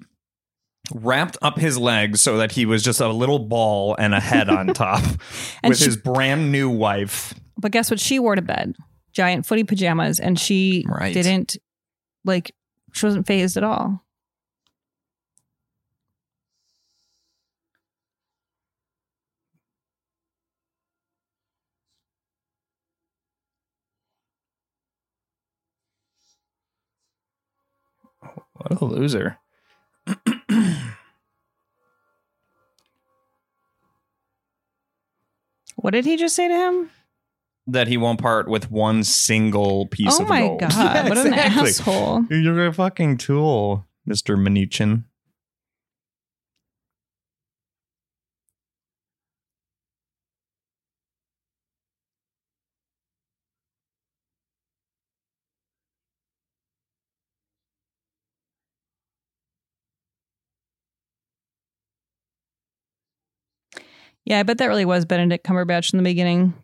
wrapped 0.95 1.37
up 1.43 1.59
his 1.59 1.79
legs 1.79 2.21
so 2.21 2.39
that 2.39 2.53
he 2.53 2.67
was 2.67 2.83
just 2.83 3.01
a 3.01 3.09
little 3.09 3.39
ball 3.39 3.95
and 3.99 4.15
a 4.15 4.21
head 4.21 4.49
on 4.49 4.67
top 4.75 5.03
And 5.63 5.71
with 5.71 5.79
she- 5.79 5.85
his 5.87 5.97
brand 5.97 6.51
new 6.51 6.69
wife. 6.71 7.35
But 7.59 7.71
guess 7.73 7.91
what? 7.91 8.01
She 8.01 8.19
wore 8.19 8.35
to 8.35 8.43
bed 8.43 8.75
giant 9.13 9.45
footy 9.45 9.63
pajamas, 9.65 10.19
and 10.19 10.39
she 10.41 10.87
Right. 10.89 11.13
didn't 11.13 11.57
like. 12.25 12.55
She 12.95 13.07
wasn't 13.07 13.26
phased 13.26 13.57
at 13.57 13.64
all. 13.64 14.05
What 28.52 28.79
a 28.79 28.85
loser. 28.85 29.38
What 35.76 35.93
did 35.93 36.05
he 36.05 36.19
just 36.19 36.37
say 36.37 36.47
to 36.47 36.55
him? 36.55 36.91
That 37.69 37.87
he 37.87 37.97
won't 37.97 38.21
part 38.21 38.49
with 38.49 38.71
one 38.73 39.04
single 39.04 39.87
piece 39.87 40.19
oh 40.19 40.25
of 40.25 40.28
my 40.28 40.49
god! 40.59 40.73
Yeah, 40.73 41.09
what 41.09 41.19
an 41.19 41.28
exactly. 41.28 41.69
asshole! 41.71 42.25
You're 42.28 42.66
a 42.66 42.73
fucking 42.73 43.19
tool, 43.19 43.87
Mr. 44.09 44.37
Mnuchin. 44.37 45.04
Yeah, 64.25 64.38
I 64.38 64.42
bet 64.45 64.59
that 64.59 64.66
really 64.66 64.85
was 64.85 65.04
Benedict 65.04 65.45
Cumberbatch 65.47 65.92
in 65.92 65.97
the 65.99 66.04
beginning. 66.04 66.54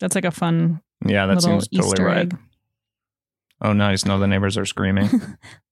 That's 0.00 0.14
like 0.14 0.24
a 0.24 0.30
fun 0.30 0.80
Yeah, 1.04 1.26
that 1.26 1.42
seems 1.42 1.68
totally 1.68 1.88
Easter 1.88 2.04
right. 2.04 2.18
egg. 2.18 2.38
Oh, 3.60 3.72
nice. 3.72 4.04
No, 4.04 4.20
the 4.20 4.28
neighbors 4.28 4.56
are 4.56 4.66
screaming. 4.66 5.08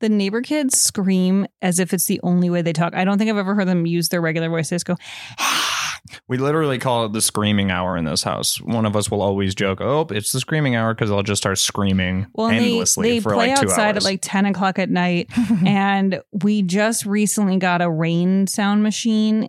The 0.00 0.10
neighbor 0.10 0.42
kids 0.42 0.78
scream 0.78 1.46
as 1.62 1.78
if 1.78 1.94
it's 1.94 2.04
the 2.04 2.20
only 2.22 2.50
way 2.50 2.60
they 2.60 2.74
talk. 2.74 2.94
I 2.94 3.04
don't 3.04 3.16
think 3.16 3.30
I've 3.30 3.38
ever 3.38 3.54
heard 3.54 3.66
them 3.66 3.86
use 3.86 4.10
their 4.10 4.20
regular 4.20 4.50
voices. 4.50 4.84
Go, 4.84 4.96
ah! 5.38 5.98
we 6.28 6.36
literally 6.36 6.78
call 6.78 7.06
it 7.06 7.12
the 7.14 7.22
screaming 7.22 7.70
hour 7.70 7.96
in 7.96 8.04
this 8.04 8.22
house. 8.22 8.60
One 8.60 8.84
of 8.84 8.94
us 8.94 9.10
will 9.10 9.22
always 9.22 9.54
joke, 9.54 9.80
"Oh, 9.80 10.06
it's 10.10 10.32
the 10.32 10.40
screaming 10.40 10.76
hour," 10.76 10.92
because 10.92 11.08
they'll 11.08 11.22
just 11.22 11.40
start 11.42 11.56
screaming 11.58 12.26
well, 12.34 12.48
and 12.48 12.58
they, 12.58 12.72
endlessly 12.72 13.08
they 13.12 13.20
for 13.20 13.32
play 13.32 13.48
like 13.48 13.60
two 13.60 13.68
outside 13.68 13.96
hours. 13.96 13.96
at 13.96 14.02
like 14.04 14.20
10 14.22 14.44
o'clock 14.46 14.78
at 14.78 14.90
night. 14.90 15.30
and 15.66 16.20
we 16.42 16.60
just 16.60 17.06
recently 17.06 17.56
got 17.56 17.80
a 17.80 17.90
rain 17.90 18.46
sound 18.46 18.82
machine 18.82 19.48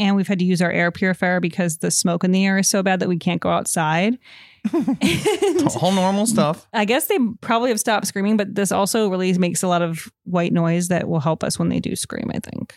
and 0.00 0.16
we've 0.16 0.26
had 0.26 0.38
to 0.38 0.44
use 0.44 0.62
our 0.62 0.72
air 0.72 0.90
purifier 0.90 1.38
because 1.40 1.76
the 1.78 1.90
smoke 1.90 2.24
in 2.24 2.32
the 2.32 2.44
air 2.44 2.58
is 2.58 2.68
so 2.68 2.82
bad 2.82 3.00
that 3.00 3.08
we 3.08 3.18
can't 3.18 3.40
go 3.40 3.50
outside. 3.50 4.18
Whole 4.72 5.92
normal 5.92 6.26
stuff. 6.26 6.66
I 6.72 6.84
guess 6.86 7.06
they 7.06 7.18
probably 7.40 7.68
have 7.70 7.78
stopped 7.78 8.06
screaming, 8.06 8.36
but 8.36 8.54
this 8.54 8.72
also 8.72 9.08
really 9.08 9.32
makes 9.38 9.62
a 9.62 9.68
lot 9.68 9.82
of 9.82 10.10
white 10.24 10.52
noise 10.52 10.88
that 10.88 11.06
will 11.08 11.20
help 11.20 11.44
us 11.44 11.58
when 11.58 11.68
they 11.68 11.80
do 11.80 11.94
scream, 11.94 12.30
I 12.34 12.38
think. 12.40 12.74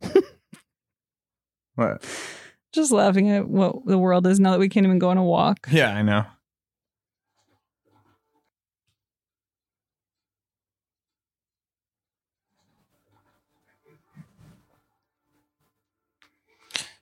What? 1.76 2.04
Just 2.72 2.90
laughing 2.90 3.30
at 3.30 3.46
what 3.46 3.86
the 3.86 3.98
world 3.98 4.26
is 4.26 4.40
now 4.40 4.50
that 4.50 4.58
we 4.58 4.68
can't 4.68 4.84
even 4.84 4.98
go 4.98 5.10
on 5.10 5.16
a 5.16 5.22
walk. 5.22 5.68
Yeah, 5.70 5.94
I 5.94 6.02
know. 6.02 6.24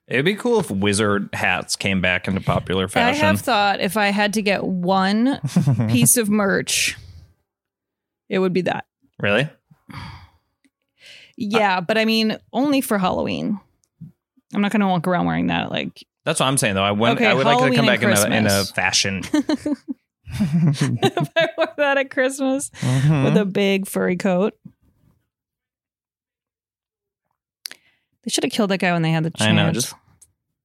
It'd 0.08 0.24
be 0.24 0.36
cool 0.36 0.60
if 0.60 0.70
wizard 0.70 1.30
hats 1.32 1.74
came 1.74 2.00
back 2.00 2.28
into 2.28 2.40
popular 2.40 2.86
fashion. 2.86 3.24
I 3.24 3.26
have 3.26 3.40
thought 3.40 3.80
if 3.80 3.96
I 3.96 4.06
had 4.08 4.34
to 4.34 4.42
get 4.42 4.62
one 4.62 5.40
piece 5.88 6.16
of 6.16 6.28
merch, 6.28 6.96
it 8.28 8.38
would 8.38 8.52
be 8.52 8.62
that. 8.62 8.86
really? 9.20 9.48
Yeah, 11.36 11.80
but 11.80 11.98
I 11.98 12.04
mean, 12.04 12.38
only 12.52 12.80
for 12.80 12.98
Halloween. 12.98 13.60
I'm 14.54 14.62
not 14.62 14.70
going 14.72 14.80
to 14.80 14.86
walk 14.86 15.06
around 15.06 15.26
wearing 15.26 15.48
that. 15.48 15.70
Like, 15.70 16.06
That's 16.24 16.40
what 16.40 16.46
I'm 16.46 16.56
saying, 16.56 16.76
though. 16.76 16.82
I, 16.84 16.92
want, 16.92 17.16
Okay, 17.18 17.26
I 17.26 17.34
would 17.34 17.44
like 17.46 17.58
to 17.70 17.76
come 17.76 17.84
back 17.86 18.02
in 18.02 18.10
a, 18.10 18.26
in 18.36 18.46
a 18.46 18.64
fashion. 18.64 19.22
if 20.28 21.30
I 21.36 21.48
wore 21.58 21.68
that 21.76 21.98
at 21.98 22.10
Christmas 22.10 22.70
Mhm. 22.80 23.24
with 23.24 23.36
a 23.36 23.44
big 23.44 23.86
furry 23.86 24.16
coat. 24.16 24.54
They 28.26 28.30
should 28.30 28.42
have 28.42 28.52
killed 28.52 28.70
that 28.70 28.78
guy 28.78 28.92
when 28.92 29.02
they 29.02 29.12
had 29.12 29.22
the 29.22 29.30
chance. 29.30 29.48
I 29.48 29.52
know, 29.52 29.70
just 29.70 29.94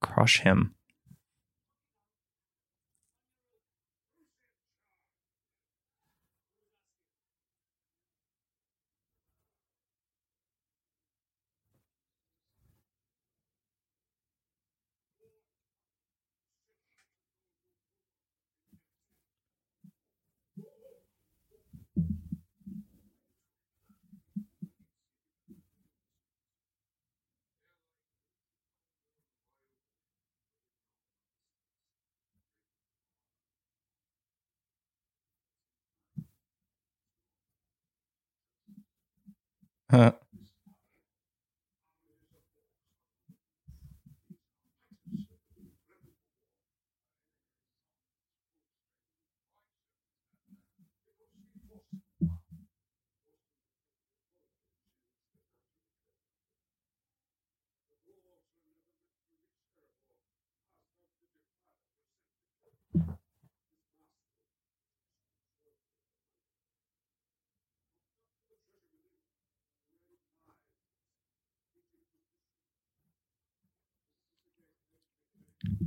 crush 0.00 0.40
him. 0.40 0.74
Huh. 39.92 40.12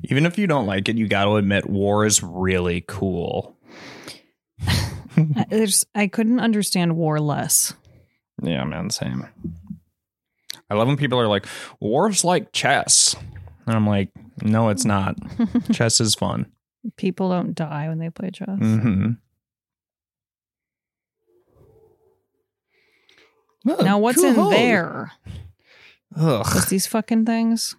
Even 0.09 0.25
if 0.25 0.37
you 0.37 0.45
don't 0.47 0.65
like 0.67 0.87
it, 0.89 0.97
you 0.97 1.07
got 1.07 1.25
to 1.25 1.35
admit 1.35 1.69
war 1.69 2.05
is 2.05 2.21
really 2.21 2.83
cool. 2.87 3.57
I- 4.67 5.45
There's, 5.49 5.85
I 5.95 6.07
couldn't 6.07 6.39
understand 6.39 6.95
war 6.95 7.19
less. 7.19 7.73
Yeah, 8.41 8.63
man, 8.65 8.89
same. 8.89 9.27
I 10.69 10.73
love 10.75 10.87
when 10.87 10.97
people 10.97 11.19
are 11.19 11.27
like, 11.27 11.45
war's 11.79 12.23
like 12.23 12.51
chess. 12.51 13.15
And 13.65 13.75
I'm 13.75 13.87
like, 13.87 14.09
no, 14.43 14.69
it's 14.69 14.85
not. 14.85 15.15
chess 15.71 15.99
is 16.01 16.15
fun. 16.15 16.47
People 16.97 17.29
don't 17.29 17.55
die 17.55 17.87
when 17.87 17.97
they 17.99 18.09
play 18.09 18.29
chess. 18.31 18.47
Mm-hmm. 18.49 19.11
Now, 23.83 23.97
what's 23.97 24.21
in 24.21 24.35
there? 24.35 25.11
Ugh. 26.15 26.45
What's 26.45 26.69
these 26.69 26.85
fucking 26.85 27.25
things? 27.25 27.75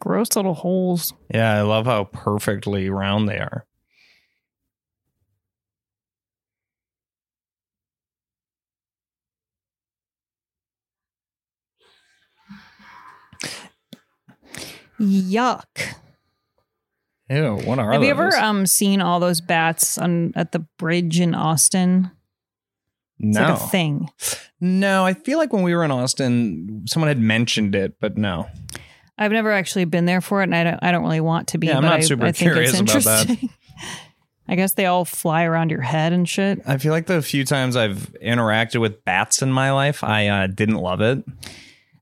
Gross 0.00 0.36
little 0.36 0.54
holes. 0.54 1.12
Yeah, 1.32 1.52
I 1.52 1.62
love 1.62 1.86
how 1.86 2.04
perfectly 2.04 2.88
round 2.90 3.28
they 3.28 3.38
are. 3.38 3.64
Yuck. 15.00 15.94
Ew, 17.30 17.56
what 17.64 17.78
are 17.78 17.92
Have 17.92 18.02
you 18.02 18.10
ever 18.10 18.34
um 18.36 18.66
seen 18.66 19.00
all 19.00 19.20
those 19.20 19.40
bats 19.40 19.98
on 19.98 20.32
at 20.34 20.52
the 20.52 20.60
bridge 20.78 21.20
in 21.20 21.34
Austin? 21.34 22.10
It's 23.20 23.36
no. 23.36 23.42
like 23.42 23.60
a 23.60 23.66
thing. 23.66 24.08
No, 24.60 25.04
I 25.04 25.14
feel 25.14 25.38
like 25.38 25.52
when 25.52 25.62
we 25.62 25.74
were 25.74 25.84
in 25.84 25.90
Austin, 25.90 26.84
someone 26.88 27.08
had 27.08 27.20
mentioned 27.20 27.74
it, 27.74 28.00
but 28.00 28.16
no. 28.16 28.48
I've 29.18 29.32
never 29.32 29.50
actually 29.50 29.84
been 29.84 30.04
there 30.04 30.20
for 30.20 30.40
it, 30.40 30.44
and 30.44 30.54
I 30.54 30.64
don't. 30.64 30.78
I 30.80 30.92
don't 30.92 31.02
really 31.02 31.20
want 31.20 31.48
to 31.48 31.58
be. 31.58 31.66
Yeah, 31.66 31.76
I'm 31.76 31.82
but 31.82 31.88
not 31.88 31.98
I, 31.98 32.02
super 32.02 32.26
I 32.26 32.32
think 32.32 32.52
curious 32.52 32.78
it's 32.78 32.80
about 32.80 33.02
that. 33.04 33.30
interesting. 33.30 33.50
I 34.50 34.54
guess 34.54 34.72
they 34.72 34.86
all 34.86 35.04
fly 35.04 35.44
around 35.44 35.70
your 35.70 35.82
head 35.82 36.14
and 36.14 36.26
shit. 36.26 36.60
I 36.66 36.78
feel 36.78 36.92
like 36.92 37.06
the 37.06 37.20
few 37.20 37.44
times 37.44 37.76
I've 37.76 38.14
interacted 38.22 38.80
with 38.80 39.04
bats 39.04 39.42
in 39.42 39.52
my 39.52 39.72
life, 39.72 40.02
I 40.02 40.28
uh, 40.28 40.46
didn't 40.46 40.76
love 40.76 41.02
it. 41.02 41.22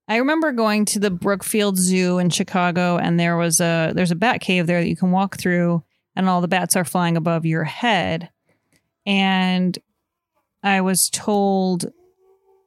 I 0.06 0.16
remember 0.16 0.52
going 0.52 0.84
to 0.86 1.00
the 1.00 1.10
Brookfield 1.10 1.76
Zoo 1.76 2.18
in 2.18 2.30
Chicago, 2.30 2.98
and 2.98 3.18
there 3.18 3.36
was 3.36 3.60
a 3.60 3.92
there's 3.94 4.12
a 4.12 4.16
bat 4.16 4.40
cave 4.40 4.66
there 4.66 4.80
that 4.80 4.88
you 4.88 4.96
can 4.96 5.10
walk 5.10 5.38
through, 5.38 5.82
and 6.14 6.28
all 6.28 6.40
the 6.40 6.48
bats 6.48 6.76
are 6.76 6.84
flying 6.84 7.16
above 7.16 7.44
your 7.44 7.64
head. 7.64 8.30
And 9.04 9.76
I 10.62 10.82
was 10.82 11.10
told 11.10 11.86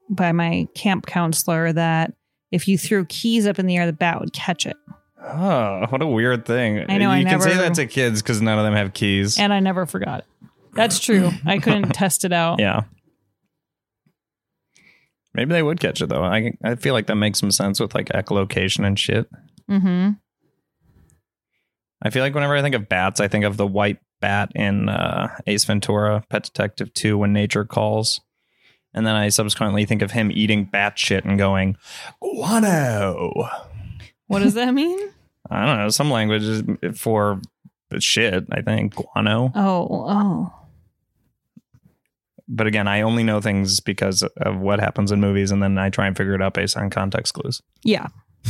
by 0.09 0.31
my 0.31 0.67
camp 0.73 1.05
counselor 1.05 1.71
that 1.71 2.13
if 2.51 2.67
you 2.67 2.77
threw 2.77 3.05
keys 3.05 3.45
up 3.47 3.59
in 3.59 3.65
the 3.65 3.77
air, 3.77 3.85
the 3.85 3.93
bat 3.93 4.19
would 4.19 4.33
catch 4.33 4.65
it. 4.65 4.77
Oh, 5.21 5.85
what 5.89 6.01
a 6.01 6.07
weird 6.07 6.45
thing. 6.45 6.85
I 6.89 6.97
know, 6.97 7.11
You 7.13 7.21
I 7.27 7.29
can 7.29 7.41
say 7.41 7.55
that 7.57 7.73
to 7.75 7.85
kids 7.87 8.21
because 8.21 8.41
none 8.41 8.57
of 8.57 8.63
them 8.65 8.73
have 8.73 8.93
keys. 8.93 9.37
And 9.37 9.51
I 9.53 9.59
never 9.59 9.85
forgot 9.85 10.19
it. 10.19 10.25
That's 10.73 10.99
true. 10.99 11.31
I 11.45 11.59
couldn't 11.59 11.89
test 11.93 12.25
it 12.25 12.31
out. 12.33 12.59
yeah. 12.59 12.83
Maybe 15.33 15.53
they 15.53 15.61
would 15.63 15.79
catch 15.79 16.01
it 16.01 16.09
though. 16.09 16.23
I 16.23 16.53
I 16.63 16.75
feel 16.75 16.93
like 16.93 17.05
that 17.07 17.15
makes 17.15 17.39
some 17.39 17.51
sense 17.51 17.79
with 17.79 17.93
like 17.93 18.07
echolocation 18.07 18.85
and 18.85 18.97
shit. 18.97 19.29
Mm-hmm. 19.69 20.11
I 22.01 22.09
feel 22.09 22.23
like 22.23 22.33
whenever 22.33 22.55
I 22.55 22.61
think 22.61 22.75
of 22.75 22.89
bats, 22.89 23.19
I 23.19 23.27
think 23.27 23.45
of 23.45 23.57
the 23.57 23.67
white 23.67 23.99
bat 24.21 24.51
in 24.55 24.89
uh, 24.89 25.27
Ace 25.47 25.65
Ventura, 25.65 26.23
Pet 26.29 26.43
Detective 26.43 26.93
2, 26.93 27.17
when 27.17 27.33
nature 27.33 27.65
calls. 27.65 28.21
And 28.93 29.05
then 29.05 29.15
I 29.15 29.29
subsequently 29.29 29.85
think 29.85 30.01
of 30.01 30.11
him 30.11 30.31
eating 30.31 30.65
bat 30.65 30.97
shit 30.97 31.25
and 31.25 31.37
going, 31.37 31.77
guano. 32.21 33.49
What 34.27 34.39
does 34.39 34.55
that 34.55 34.73
mean? 34.73 34.99
I 35.49 35.65
don't 35.65 35.77
know, 35.77 35.89
some 35.89 36.11
languages 36.11 36.63
for 36.95 37.41
shit, 37.99 38.45
I 38.51 38.61
think, 38.61 38.95
guano. 38.95 39.51
Oh, 39.55 39.87
oh. 40.07 40.53
But 42.47 42.65
again, 42.67 42.87
I 42.87 43.01
only 43.01 43.23
know 43.23 43.41
things 43.41 43.79
because 43.79 44.23
of 44.23 44.59
what 44.59 44.79
happens 44.79 45.11
in 45.11 45.19
movies, 45.19 45.51
and 45.51 45.61
then 45.61 45.77
I 45.77 45.89
try 45.89 46.07
and 46.07 46.17
figure 46.17 46.33
it 46.33 46.41
out 46.41 46.55
based 46.55 46.75
on 46.75 46.89
context 46.89 47.35
clues. 47.35 47.61
Yeah. 47.83 48.07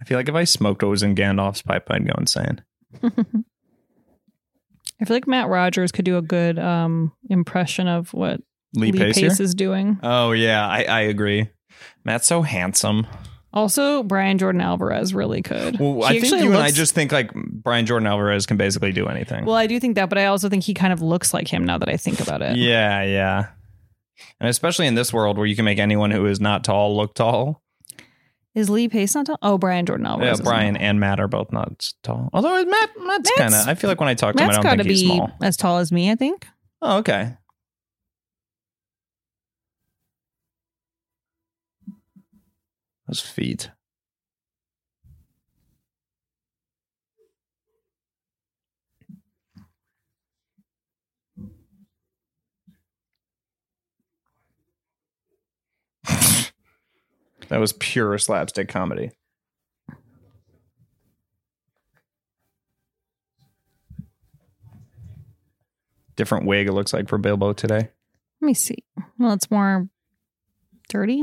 I 0.00 0.04
feel 0.04 0.18
like 0.18 0.28
if 0.28 0.34
I 0.34 0.44
smoked 0.44 0.82
what 0.82 0.90
was 0.90 1.02
in 1.02 1.14
Gandalf's 1.14 1.62
pipe, 1.62 1.90
I'd 1.90 2.06
go 2.06 2.14
insane. 2.18 2.62
I 5.00 5.04
feel 5.04 5.16
like 5.16 5.26
Matt 5.26 5.48
Rogers 5.48 5.92
could 5.92 6.04
do 6.04 6.16
a 6.16 6.22
good 6.22 6.58
um 6.58 7.12
impression 7.30 7.88
of 7.88 8.12
what 8.12 8.40
Lee, 8.74 8.92
Lee, 8.92 8.98
Pace, 8.98 9.20
Pace, 9.20 9.40
is 9.40 9.54
doing. 9.54 9.98
Oh 10.02 10.32
yeah, 10.32 10.66
I, 10.66 10.84
I 10.84 11.00
agree. 11.02 11.48
Matt's 12.04 12.26
so 12.26 12.42
handsome. 12.42 13.06
Also, 13.52 14.02
Brian 14.02 14.36
Jordan 14.36 14.60
Alvarez 14.60 15.14
really 15.14 15.40
could. 15.40 15.80
Well, 15.80 16.06
He 16.08 16.18
I 16.18 16.20
think 16.20 16.42
you 16.42 16.52
and 16.52 16.58
I 16.58 16.70
just 16.70 16.94
think 16.94 17.12
like 17.12 17.32
Brian 17.34 17.86
Jordan 17.86 18.06
Alvarez 18.06 18.44
can 18.44 18.58
basically 18.58 18.92
do 18.92 19.06
anything. 19.06 19.46
Well, 19.46 19.56
I 19.56 19.66
do 19.66 19.80
think 19.80 19.94
that, 19.94 20.10
but 20.10 20.18
I 20.18 20.26
also 20.26 20.48
think 20.50 20.64
he 20.64 20.74
kind 20.74 20.92
of 20.92 21.00
looks 21.00 21.32
like 21.32 21.48
him 21.48 21.64
now 21.64 21.78
that 21.78 21.88
I 21.88 21.96
think 21.96 22.20
about 22.20 22.42
it. 22.42 22.56
yeah, 22.56 23.02
yeah. 23.02 23.46
And 24.40 24.50
especially 24.50 24.86
in 24.86 24.96
this 24.96 25.12
world 25.12 25.38
where 25.38 25.46
you 25.46 25.56
can 25.56 25.64
make 25.64 25.78
anyone 25.78 26.10
who 26.10 26.26
is 26.26 26.40
not 26.40 26.64
tall 26.64 26.96
look 26.96 27.14
tall. 27.14 27.62
Is 28.54 28.68
Lee 28.70 28.88
Pace 28.88 29.14
not 29.14 29.26
tall? 29.26 29.38
Oh, 29.42 29.56
Brian 29.58 29.86
Jordan 29.86 30.04
Yeah, 30.06 30.12
Alvarez. 30.12 30.40
is 30.40 30.44
Brian 30.44 30.72
not. 30.74 30.82
and 30.82 30.98
Matt 31.00 31.20
are 31.20 31.28
both 31.28 31.52
not 31.52 31.92
tall. 32.02 32.28
Although 32.32 32.64
Matt, 32.64 32.66
Matt's 32.66 32.98
Matt's- 33.06 33.30
kind 33.36 33.54
of. 33.54 33.68
I 33.68 33.74
feel 33.74 33.88
like 33.88 34.00
when 34.00 34.08
I 34.08 34.14
talk 34.14 34.34
to 34.34 34.42
him, 34.42 34.50
I 34.50 34.52
don't 34.54 34.62
got 34.62 34.70
to 34.76 34.84
think 34.84 34.90
he's 34.90 35.02
be 35.02 35.06
small. 35.14 35.30
as 35.42 35.56
tall 35.56 35.78
as 35.78 35.92
me. 35.92 36.10
I 36.10 36.14
think. 36.16 36.46
Oh, 36.82 36.98
okay. 36.98 37.34
Those 43.06 43.20
feet. 43.20 43.70
That 57.48 57.60
was 57.60 57.72
pure 57.74 58.16
slapstick 58.18 58.68
comedy. 58.68 59.12
Different 66.16 66.46
wig 66.46 66.66
it 66.66 66.72
looks 66.72 66.92
like 66.92 67.08
for 67.08 67.18
Bilbo 67.18 67.52
today. 67.52 67.90
Let 68.40 68.46
me 68.46 68.54
see. 68.54 68.84
Well, 69.18 69.32
it's 69.32 69.50
more 69.50 69.88
dirty. 70.88 71.22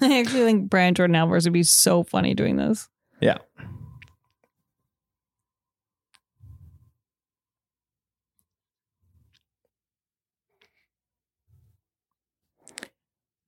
I 0.02 0.18
actually 0.18 0.44
think 0.44 0.70
Brian 0.70 0.94
Jordan 0.94 1.16
Alvarez 1.16 1.44
would 1.44 1.52
be 1.52 1.62
so 1.62 2.02
funny 2.02 2.34
doing 2.34 2.56
this. 2.56 2.88
Yeah. 3.20 3.38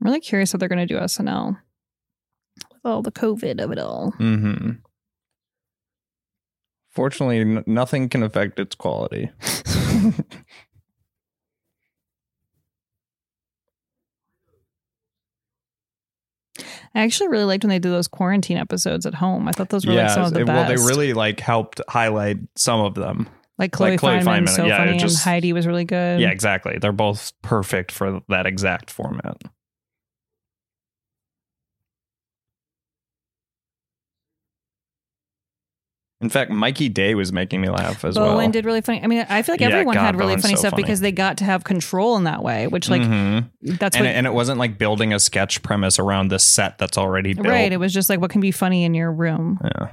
I'm 0.03 0.09
really 0.09 0.21
curious 0.21 0.53
how 0.53 0.59
they're 0.59 0.69
going 0.69 0.87
to 0.87 0.95
do 0.95 0.99
SNL 1.01 1.57
with 2.57 2.81
all 2.85 3.03
the 3.03 3.13
COVID 3.13 3.63
of 3.63 3.71
it 3.71 3.79
all. 3.79 4.13
Mm-hmm. 4.19 4.71
Fortunately, 6.91 7.39
n- 7.41 7.65
nothing 7.67 8.09
can 8.09 8.23
affect 8.23 8.59
its 8.59 8.75
quality. 8.75 9.31
I 16.95 17.01
actually 17.03 17.29
really 17.29 17.45
liked 17.45 17.65
when 17.65 17.71
they 17.71 17.79
did 17.79 17.91
those 17.91 18.09
quarantine 18.09 18.59
episodes 18.59 19.07
at 19.07 19.15
home. 19.15 19.49
I 19.49 19.53
thought 19.53 19.71
those 19.71 19.87
were 19.87 19.95
like 19.95 20.11
some 20.11 20.25
of 20.25 20.35
the 20.35 20.41
it- 20.41 20.47
best. 20.47 20.69
well, 20.69 20.77
they 20.77 20.83
really 20.89 21.13
like 21.15 21.41
helped 21.41 21.81
highlight 21.89 22.39
some 22.57 22.81
of 22.81 22.95
them. 22.95 23.29
like 23.59 23.73
Chloe, 23.73 23.91
like 23.93 24.01
Chloe 24.01 24.19
Fineman, 24.19 24.45
Fineman, 24.45 24.49
so 24.49 24.65
yeah, 24.67 24.79
funny, 24.79 24.99
just- 24.99 25.25
and 25.27 25.33
Heidi 25.33 25.53
was 25.53 25.67
really 25.67 25.85
good. 25.85 26.21
Yeah, 26.21 26.31
exactly. 26.31 26.79
They're 26.81 26.93
both 26.93 27.33
perfect 27.43 27.93
for 27.93 28.21
that 28.29 28.47
exact 28.47 28.91
format. 28.91 29.41
In 36.23 36.29
fact, 36.29 36.51
Mikey 36.53 36.89
Day 36.89 37.15
was 37.17 37.33
making 37.33 37.61
me 37.61 37.69
laugh 37.69 38.05
as 38.05 38.15
Bowen 38.15 38.37
well. 38.37 38.51
did 38.51 38.65
really 38.65 38.81
funny. 38.81 39.03
I 39.03 39.09
mean, 39.09 39.27
I 39.29 39.43
feel 39.43 39.55
like 39.55 39.61
Yeah, 39.61 39.69
everyone 39.71 39.97
God, 39.97 40.03
had 40.03 40.17
really 40.17 40.35
Bowen's 40.35 40.43
funny 40.43 40.55
so 40.55 40.61
stuff 40.61 40.71
funny. 40.71 40.85
because 40.85 41.01
they 41.01 41.11
got 41.13 41.37
to 41.39 41.45
have 41.45 41.65
control 41.65 42.17
in 42.17 42.25
that 42.25 42.43
way, 42.45 42.69
which 42.69 42.89
like 42.89 43.03
Mhm. 43.03 43.51
that's 43.63 43.97
and, 43.97 44.05
what 44.07 44.11
it, 44.13 44.17
and 44.17 44.27
it 44.27 44.33
wasn't 44.33 44.59
like 44.59 44.79
building 44.79 45.13
a 45.13 45.19
sketch 45.19 45.63
premise 45.63 45.99
around 45.99 46.29
this 46.29 46.45
set 46.45 46.79
that's 46.79 46.97
already 46.97 47.35
built. 47.35 47.49
right. 47.49 47.73
It 47.73 47.79
was 47.79 47.93
just 47.93 48.09
like 48.09 48.21
what 48.21 48.31
can 48.31 48.41
be 48.41 48.53
funny 48.53 48.85
in 48.85 48.95
your 48.95 49.11
room. 49.13 49.59
Yeah. 49.65 49.89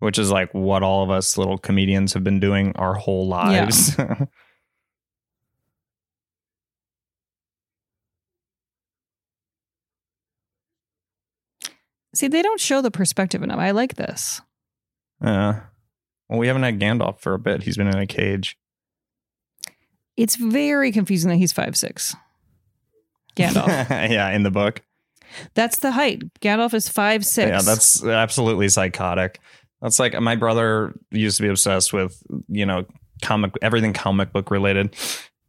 Which 0.00 0.18
is 0.18 0.30
like 0.30 0.52
what 0.52 0.82
all 0.82 1.02
of 1.04 1.10
us 1.10 1.38
little 1.38 1.56
comedians 1.56 2.12
have 2.14 2.22
been 2.24 2.40
doing 2.40 2.72
our 2.76 2.94
whole 2.94 3.26
lives. 3.28 3.96
See, 12.16 12.28
they 12.28 12.42
don't 12.42 12.60
show 12.60 12.80
the 12.80 12.90
perspective 12.90 13.42
enough. 13.42 13.58
I 13.58 13.72
like 13.72 13.96
this. 13.96 14.40
yeah. 15.22 15.60
Well, 16.28 16.38
we 16.38 16.48
haven't 16.48 16.64
had 16.64 16.80
Gandalf 16.80 17.20
for 17.20 17.34
a 17.34 17.38
bit. 17.38 17.62
He's 17.62 17.76
been 17.76 17.86
in 17.86 17.98
a 17.98 18.06
cage. 18.06 18.56
It's 20.16 20.36
very 20.36 20.90
confusing 20.92 21.30
that 21.30 21.36
he's 21.36 21.52
five 21.52 21.76
six. 21.76 22.16
Gandalf. 23.36 23.68
yeah, 23.90 24.30
in 24.30 24.42
the 24.42 24.50
book. 24.50 24.82
that's 25.54 25.78
the 25.78 25.92
height. 25.92 26.22
Gandalf 26.40 26.74
is 26.74 26.88
five 26.88 27.24
six. 27.24 27.48
Yeah, 27.48 27.60
that's 27.60 28.02
absolutely 28.04 28.68
psychotic. 28.70 29.38
That's 29.82 29.98
like 29.98 30.18
my 30.20 30.36
brother 30.36 30.98
used 31.10 31.36
to 31.36 31.42
be 31.42 31.48
obsessed 31.48 31.92
with, 31.92 32.20
you 32.48 32.64
know, 32.64 32.86
comic 33.22 33.52
everything 33.62 33.92
comic 33.92 34.32
book 34.32 34.50
related. 34.50 34.96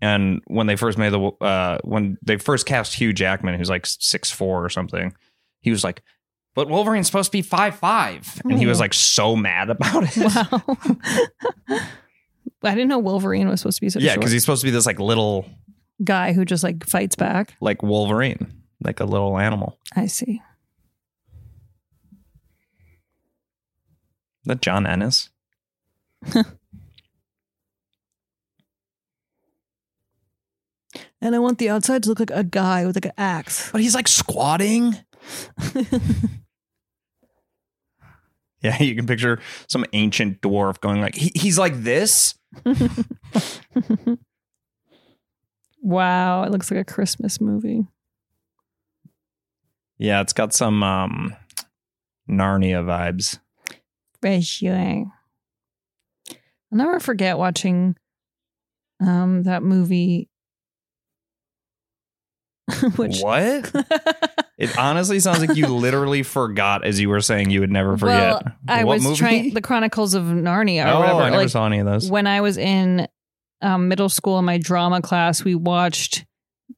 And 0.02 0.42
when 0.48 0.68
they 0.68 0.76
first 0.76 0.98
made 0.98 1.14
the 1.14 1.20
uh 1.42 1.80
when 1.84 2.18
they 2.22 2.38
first 2.38 2.66
cast 2.66 2.94
Hugh 2.94 3.14
Jackman, 3.14 3.58
who's 3.58 3.70
like 3.70 3.86
six 3.86 4.30
four 4.30 4.64
or 4.64 4.70
something, 4.70 5.16
he 5.62 5.72
was 5.72 5.84
like, 5.84 6.04
But 6.58 6.70
Wolverine's 6.70 7.06
supposed 7.06 7.28
to 7.32 7.38
be 7.38 7.44
five 7.44 7.76
five. 7.76 8.42
And 8.44 8.58
he 8.58 8.66
was 8.66 8.80
Hmm. 8.80 8.82
like 8.86 8.94
so 8.96 9.36
mad 9.36 9.70
about 9.70 10.06
it. 10.08 10.18
wow. 10.18 10.64
I 12.64 12.72
didn't 12.74 12.88
know 12.88 12.98
Wolverine 12.98 13.48
was 13.48 13.60
supposed 13.62 13.78
to 13.78 13.82
be 13.82 13.90
such 13.92 14.02
yeah, 14.02 14.16
because 14.16 14.32
he's 14.32 14.42
supposed 14.42 14.62
to 14.62 14.66
be 14.66 14.72
this 14.72 14.88
like 14.88 15.00
little 15.00 15.48
guy 16.04 16.34
who 16.34 16.46
just 16.46 16.64
like 16.64 16.84
fights 16.88 17.16
back. 17.16 17.54
like 17.62 17.84
Wolverine, 17.84 18.64
like 18.84 19.00
a 19.00 19.06
little 19.06 19.38
animal. 19.38 19.78
I 19.96 20.08
see. 20.08 20.42
That 24.46 24.60
John 24.60 24.88
Ennis? 24.88 25.30
And 31.22 31.36
I 31.36 31.40
want 31.40 31.58
the 31.58 31.70
outside 31.70 32.04
to 32.04 32.10
look 32.10 32.20
like 32.20 32.32
a 32.32 32.44
guy 32.44 32.86
with 32.86 32.96
like 32.96 33.06
an 33.06 33.12
axe. 33.18 33.72
But 33.72 33.82
he's 33.82 33.96
like 33.96 34.08
squatting. 34.08 34.96
Yeah, 38.68 38.84
you 38.84 38.96
can 38.96 39.08
picture 39.08 39.40
some 39.70 39.86
ancient 39.94 40.42
dwarf 40.42 40.82
going 40.82 41.00
like 41.00 41.16
he, 41.16 41.32
he's 41.36 41.58
like 41.58 41.84
this. 41.84 42.36
wow, 45.82 46.44
it 46.44 46.52
looks 46.52 46.70
like 46.70 46.82
a 46.82 46.84
Christmas 46.84 47.40
movie. 47.40 47.86
Yeah, 49.98 50.20
it's 50.20 50.34
got 50.34 50.54
some 50.54 50.84
um 50.84 51.34
Narnia 52.30 52.84
vibes. 52.84 53.40
For 54.22 54.42
sure. 54.42 55.06
I'll 56.70 56.78
never 56.78 57.00
forget 57.00 57.38
watching 57.38 57.96
um 59.00 59.44
that 59.44 59.64
movie. 59.64 60.28
Which 62.98 63.22
What? 63.22 63.72
It 64.58 64.76
honestly 64.78 65.20
sounds 65.20 65.40
like 65.40 65.56
you 65.56 65.68
literally 65.76 66.24
forgot 66.24 66.84
as 66.84 67.00
you 67.00 67.10
were 67.10 67.22
saying 67.22 67.52
you 67.52 67.60
would 67.60 67.72
never 67.72 67.96
forget. 67.98 68.44
Well, 68.44 68.44
I 68.68 68.84
What 68.84 68.96
was 68.96 69.04
movie? 69.04 69.16
trying 69.16 69.54
the 69.54 69.62
Chronicles 69.62 70.14
of 70.16 70.24
Narnia 70.24 70.86
or 70.86 70.90
oh, 70.90 71.00
whatever. 71.00 71.22
I 71.22 71.30
never 71.30 71.42
like, 71.44 71.50
saw 71.50 71.66
any 71.68 71.80
of 71.80 71.86
those. 71.86 72.10
when 72.10 72.26
I 72.26 72.42
was 72.42 72.58
in 72.58 73.08
um, 73.62 73.88
middle 73.88 74.10
school 74.10 74.40
in 74.40 74.46
my 74.46 74.58
drama 74.58 75.02
class, 75.02 75.44
we 75.44 75.54
watched 75.54 76.26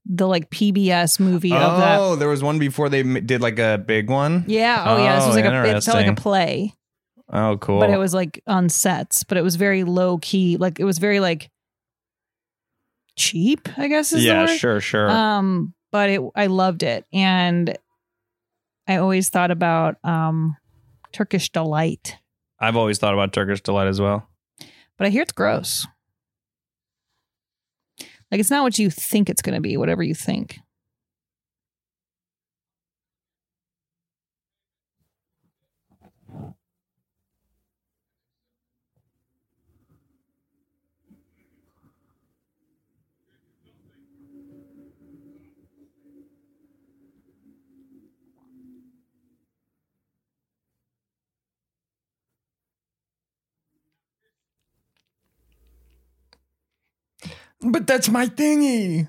the 0.05 0.27
like 0.27 0.49
PBS 0.49 1.19
movie 1.19 1.53
of 1.53 1.59
that. 1.79 1.99
Oh, 1.99 2.15
there 2.15 2.27
was 2.27 2.43
one 2.43 2.59
before 2.59 2.89
they 2.89 3.01
did 3.03 3.41
like 3.41 3.59
a 3.59 3.77
big 3.77 4.09
one. 4.09 4.43
Yeah. 4.47 4.83
Oh, 4.85 4.97
yeah. 4.97 5.15
This 5.15 5.27
was 5.27 5.37
Oh, 5.37 5.39
like 5.39 5.45
a 5.45 5.77
it 5.77 5.83
felt 5.83 5.97
like 5.97 6.07
a 6.07 6.15
play, 6.15 6.73
Oh, 7.31 7.57
cool. 7.57 7.79
but 7.79 7.89
it 7.91 7.97
was 7.97 8.13
like 8.13 8.41
on 8.45 8.69
sets, 8.69 9.23
but 9.23 9.37
it 9.37 9.41
was 9.41 9.55
very 9.55 9.83
low 9.83 10.17
key. 10.17 10.57
Like 10.57 10.79
it 10.79 10.83
was 10.83 10.97
very 10.97 11.19
like 11.19 11.49
cheap, 13.15 13.67
I 13.77 13.87
guess 13.87 14.13
is 14.13 14.21
the 14.21 14.27
yeah, 14.27 14.45
sure, 14.47 14.81
sure. 14.81 15.09
Um, 15.09 15.73
but 15.91 16.09
it 16.09 16.21
I 16.35 16.47
loved 16.47 16.83
it. 16.83 17.05
And 17.13 17.77
I 18.87 18.97
always 18.97 19.29
thought 19.29 19.51
about 19.51 19.97
um 20.03 20.55
Turkish 21.11 21.51
delight. 21.51 22.17
I've 22.59 22.75
always 22.75 22.97
thought 22.99 23.13
about 23.13 23.33
Turkish 23.33 23.61
delight 23.61 23.87
as 23.87 24.01
well. 24.01 24.27
But 24.97 25.07
I 25.07 25.09
hear 25.09 25.21
it's 25.21 25.31
gross. 25.31 25.87
Like 28.31 28.39
it's 28.39 28.51
not 28.51 28.63
what 28.63 28.77
you 28.77 28.89
think 28.89 29.29
it's 29.29 29.41
gonna 29.41 29.61
be, 29.61 29.77
whatever 29.77 30.03
you 30.03 30.13
think. 30.13 30.59
But 57.61 57.87
that's 57.87 58.09
my 58.09 58.27
thingy. 58.27 59.07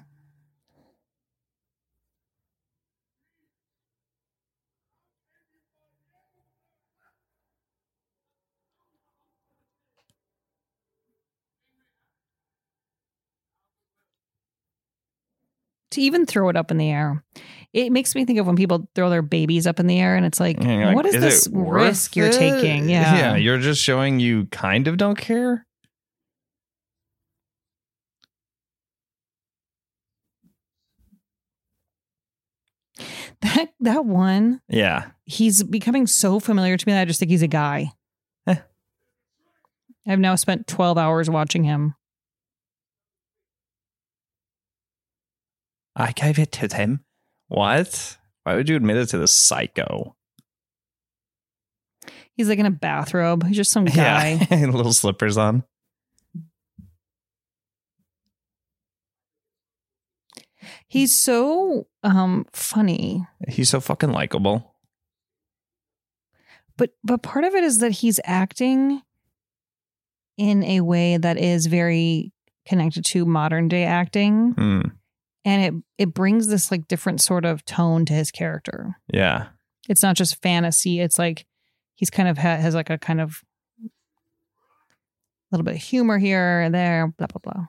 To 15.92 16.00
even 16.00 16.24
throw 16.24 16.48
it 16.48 16.56
up 16.56 16.70
in 16.70 16.78
the 16.78 16.88
air. 16.88 17.24
It 17.72 17.90
makes 17.90 18.14
me 18.14 18.24
think 18.24 18.38
of 18.38 18.46
when 18.46 18.54
people 18.56 18.88
throw 18.94 19.10
their 19.10 19.22
babies 19.22 19.66
up 19.66 19.80
in 19.80 19.88
the 19.88 19.98
air 19.98 20.14
and 20.16 20.24
it's 20.24 20.38
like, 20.38 20.58
And 20.60 20.86
like, 20.86 20.96
what 20.96 21.06
is, 21.06 21.16
it 21.16 21.20
this 21.20 21.48
worth 21.48 21.82
risk 21.82 22.16
you're 22.16 22.28
it? 22.28 22.32
taking? 22.38 22.88
Yeah. 22.88 23.16
Yeah, 23.16 23.36
you're 23.36 23.58
just 23.58 23.82
showing 23.82 24.20
you 24.20 24.46
kind 24.46 24.86
of 24.86 24.96
don't 24.96 25.18
care. 25.18 25.66
That 33.42 33.68
that 33.80 34.04
one, 34.04 34.60
Yeah. 34.68 35.10
he's 35.24 35.62
becoming 35.62 36.06
so 36.06 36.40
familiar 36.40 36.76
to 36.76 36.86
me 36.86 36.92
that 36.92 37.00
I 37.00 37.04
just 37.06 37.18
think 37.20 37.30
he's 37.30 37.42
a 37.42 37.46
guy. 37.48 37.92
Eh. 38.46 38.56
I've 40.06 40.18
now 40.18 40.34
spent 40.34 40.66
12 40.66 40.98
hours 40.98 41.30
watching 41.30 41.64
him. 41.64 41.94
I 45.96 46.12
gave 46.12 46.38
it 46.38 46.52
to 46.52 46.74
him. 46.74 47.00
What? 47.48 48.18
Why 48.44 48.54
would 48.54 48.68
you 48.68 48.76
admit 48.76 48.96
it 48.96 49.06
to 49.10 49.18
the 49.18 49.28
psycho? 49.28 50.16
He's 52.36 52.48
like 52.48 52.58
in 52.58 52.66
a 52.66 52.70
bathrobe. 52.70 53.46
He's 53.46 53.56
just 53.56 53.70
some 53.72 53.84
guy. 53.86 54.46
Yeah. 54.50 54.66
Little 54.70 54.92
slippers 54.92 55.36
on. 55.36 55.64
He's 60.90 61.16
so 61.16 61.86
um 62.02 62.46
funny. 62.52 63.24
He's 63.48 63.68
so 63.70 63.80
fucking 63.80 64.10
likable. 64.10 64.74
But 66.76 66.90
but 67.04 67.22
part 67.22 67.44
of 67.44 67.54
it 67.54 67.62
is 67.62 67.78
that 67.78 67.92
he's 67.92 68.18
acting 68.24 69.00
in 70.36 70.64
a 70.64 70.80
way 70.80 71.16
that 71.16 71.36
is 71.38 71.66
very 71.66 72.32
connected 72.66 73.04
to 73.04 73.24
modern 73.24 73.68
day 73.68 73.84
acting 73.84 74.52
Hmm. 74.52 74.80
and 75.44 75.62
it 75.98 76.06
it 76.08 76.14
brings 76.14 76.48
this 76.48 76.70
like 76.72 76.88
different 76.88 77.20
sort 77.20 77.44
of 77.44 77.64
tone 77.64 78.04
to 78.06 78.12
his 78.12 78.30
character. 78.30 78.96
Yeah. 79.12 79.48
It's 79.88 80.02
not 80.02 80.16
just 80.16 80.42
fantasy, 80.42 80.98
it's 81.00 81.18
like 81.20 81.46
he's 81.94 82.10
kind 82.10 82.28
of 82.28 82.36
ha- 82.36 82.56
has 82.56 82.74
like 82.74 82.90
a 82.90 82.98
kind 82.98 83.20
of 83.20 83.42
little 85.52 85.64
bit 85.64 85.74
of 85.76 85.82
humor 85.82 86.18
here 86.18 86.60
and 86.60 86.74
there, 86.74 87.08
blah, 87.16 87.26
blah, 87.26 87.52
blah. 87.52 87.66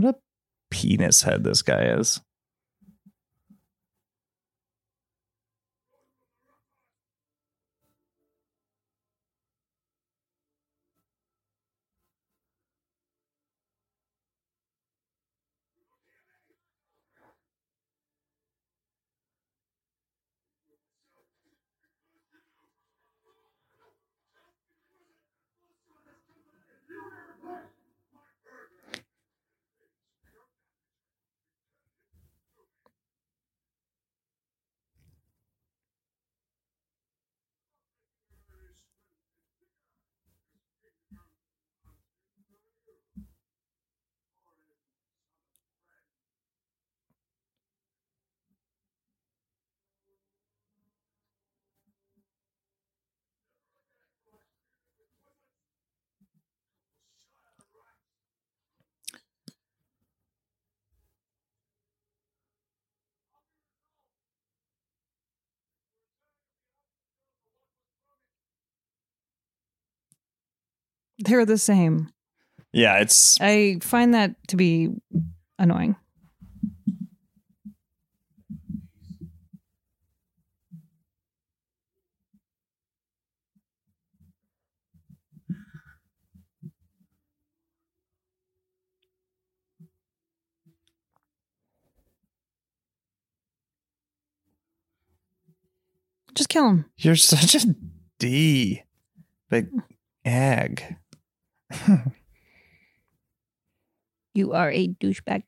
What 0.00 0.14
a 0.14 0.18
penis 0.70 1.20
head 1.20 1.44
this 1.44 1.60
guy 1.60 1.82
is. 1.98 2.22
They're 71.20 71.44
the 71.44 71.58
same. 71.58 72.10
Yeah, 72.72 72.98
it's 72.98 73.38
I 73.40 73.78
find 73.82 74.14
that 74.14 74.36
to 74.48 74.56
be 74.56 74.88
annoying. 75.58 75.96
Just 96.34 96.48
kill 96.48 96.68
him. 96.68 96.84
you're 96.96 97.16
such 97.16 97.54
a 97.56 97.74
D. 98.18 98.82
Big 99.50 99.68
egg. 100.24 100.96
You 104.34 104.52
are 104.52 104.70
a 104.70 104.88
douchebag. 104.88 105.42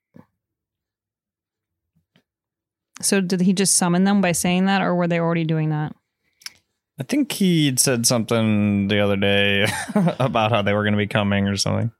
So 3.00 3.20
did 3.20 3.40
he 3.40 3.52
just 3.52 3.74
summon 3.74 4.04
them 4.04 4.20
by 4.20 4.32
saying 4.32 4.66
that, 4.66 4.82
or 4.82 4.94
were 4.94 5.08
they 5.08 5.18
already 5.18 5.44
doing 5.44 5.70
that? 5.70 5.94
I 7.00 7.04
think 7.04 7.32
he'd 7.32 7.80
said 7.80 8.06
something 8.06 8.88
the 8.88 9.00
other 9.00 9.16
day 9.16 9.66
about 9.94 10.52
how 10.52 10.62
they 10.62 10.72
were 10.72 10.82
going 10.82 10.92
to 10.92 10.98
be 10.98 11.06
coming 11.06 11.48
or 11.48 11.56
something. 11.56 11.90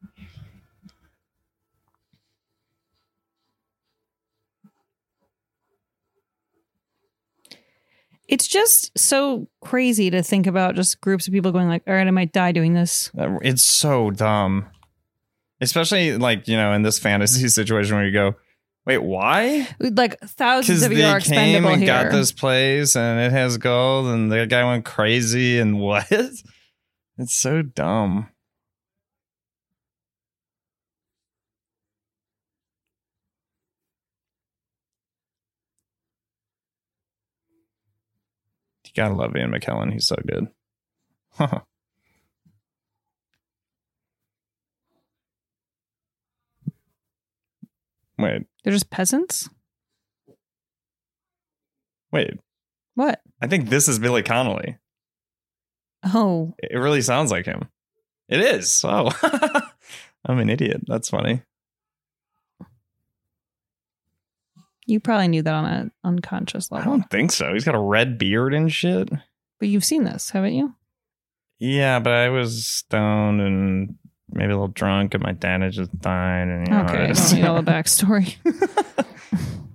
It's 8.28 8.46
just 8.48 8.96
so 8.98 9.48
crazy 9.60 10.10
to 10.10 10.22
think 10.22 10.46
about 10.46 10.74
just 10.74 11.00
groups 11.00 11.26
of 11.26 11.32
people 11.32 11.52
going 11.52 11.68
like, 11.68 11.82
"All 11.86 11.94
right, 11.94 12.06
I 12.06 12.10
might 12.10 12.32
die 12.32 12.52
doing 12.52 12.72
this." 12.74 13.10
Uh, 13.18 13.38
It's 13.42 13.62
so 13.64 14.10
dumb. 14.10 14.66
Especially 15.60 16.16
like, 16.18 16.48
you 16.48 16.56
know, 16.56 16.72
in 16.72 16.82
this 16.82 16.98
fantasy 16.98 17.48
situation 17.60 17.94
where 17.94 18.04
you 18.04 18.12
go, 18.12 18.34
wait, 18.84 18.98
why? 18.98 19.68
Like 19.78 20.18
thousands 20.20 20.82
of 20.82 20.92
you 20.92 21.04
are 21.04 21.20
came 21.20 21.38
expendable 21.38 21.70
and 21.70 21.82
here. 21.82 21.86
got 21.86 22.10
this 22.12 22.32
place 22.32 22.96
and 22.96 23.20
it 23.20 23.30
has 23.30 23.58
gold 23.58 24.06
and 24.06 24.30
the 24.32 24.46
guy 24.46 24.64
went 24.64 24.84
crazy 24.84 25.60
and 25.60 25.78
what? 25.80 26.10
It's 26.10 26.42
so 27.28 27.62
dumb. 27.62 28.28
You 38.94 39.02
gotta 39.02 39.14
love 39.14 39.34
Ian 39.36 39.50
McKellen. 39.52 39.92
He's 39.92 40.06
so 40.06 40.16
good. 40.26 40.48
wait, 48.18 48.42
They're 48.64 48.72
just 48.72 48.90
peasants. 48.90 49.48
wait. 52.10 52.34
What? 52.94 53.22
I 53.40 53.46
think 53.46 53.68
this 53.70 53.88
is 53.88 53.98
Billy 53.98 54.22
Connolly. 54.22 54.76
Oh, 56.04 56.54
It 56.58 56.76
really 56.76 57.00
sounds 57.00 57.30
like 57.30 57.46
him. 57.46 57.68
It 58.28 58.40
is. 58.40 58.82
Oh, 58.84 59.10
I'm 60.26 60.38
an 60.38 60.50
idiot. 60.50 60.82
That's 60.86 61.08
funny. 61.08 61.42
You 64.92 65.00
probably 65.00 65.28
knew 65.28 65.42
that 65.42 65.54
on 65.54 65.64
an 65.64 65.92
unconscious 66.04 66.70
level. 66.70 66.92
I 66.92 66.96
don't 66.96 67.10
think 67.10 67.32
so. 67.32 67.52
He's 67.52 67.64
got 67.64 67.74
a 67.74 67.80
red 67.80 68.18
beard 68.18 68.52
and 68.54 68.70
shit. 68.70 69.10
But 69.58 69.68
you've 69.68 69.84
seen 69.84 70.04
this, 70.04 70.30
haven't 70.30 70.54
you? 70.54 70.74
Yeah, 71.58 71.98
but 71.98 72.12
I 72.12 72.28
was 72.28 72.66
stoned 72.66 73.40
and 73.40 73.96
maybe 74.30 74.52
a 74.52 74.54
little 74.56 74.68
drunk, 74.68 75.14
and 75.14 75.22
my 75.22 75.32
dad 75.32 75.62
had 75.62 75.72
just 75.72 75.98
died. 76.00 76.48
And 76.48 76.68
you 76.68 76.74
know, 76.74 76.82
okay, 76.82 77.04
I 77.04 77.12
don't 77.12 77.32
need 77.32 77.44
all 77.44 77.62
the 77.62 77.62
backstory. 77.70 78.36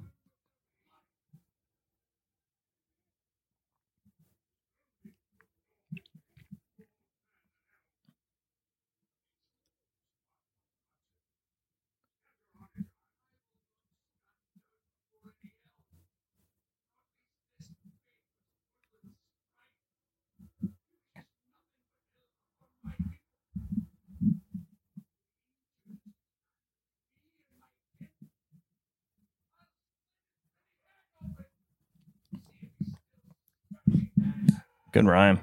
Good 34.98 35.06
rhyme. 35.06 35.40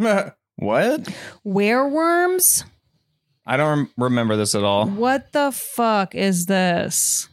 what? 0.56 1.08
Wereworms? 1.46 2.64
I 3.46 3.56
don't 3.56 3.78
rem- 3.78 3.90
remember 3.96 4.36
this 4.36 4.54
at 4.54 4.62
all. 4.64 4.86
What 4.86 5.32
the 5.32 5.50
fuck 5.52 6.14
is 6.14 6.46
this? 6.46 7.28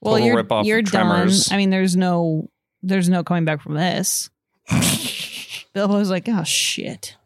Well, 0.00 0.14
Total 0.14 0.26
you're 0.26 0.44
ripoff 0.44 0.60
of 0.60 0.66
you're 0.66 0.82
done. 0.82 1.30
I 1.50 1.56
mean, 1.56 1.70
there's 1.70 1.96
no 1.96 2.48
there's 2.82 3.08
no 3.08 3.22
coming 3.22 3.44
back 3.44 3.60
from 3.60 3.74
this. 3.74 4.30
Bilbo's 5.74 6.10
like, 6.10 6.28
oh 6.28 6.44
shit. 6.44 7.16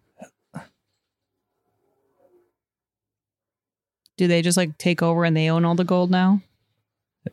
Do 4.16 4.28
they 4.28 4.42
just 4.42 4.56
like 4.56 4.78
take 4.78 5.02
over 5.02 5.24
and 5.24 5.36
they 5.36 5.48
own 5.50 5.64
all 5.64 5.74
the 5.74 5.84
gold 5.84 6.10
now? 6.10 6.40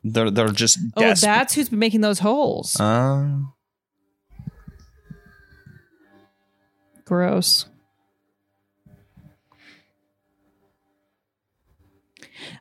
They're 0.04 0.32
they're 0.32 0.50
just 0.50 0.80
Oh, 0.96 1.02
desperate. 1.02 1.28
that's 1.28 1.54
who's 1.54 1.70
been 1.70 1.80
making 1.80 2.02
those 2.02 2.20
holes. 2.20 2.80
Uh, 2.80 3.28
Gross. 7.12 7.66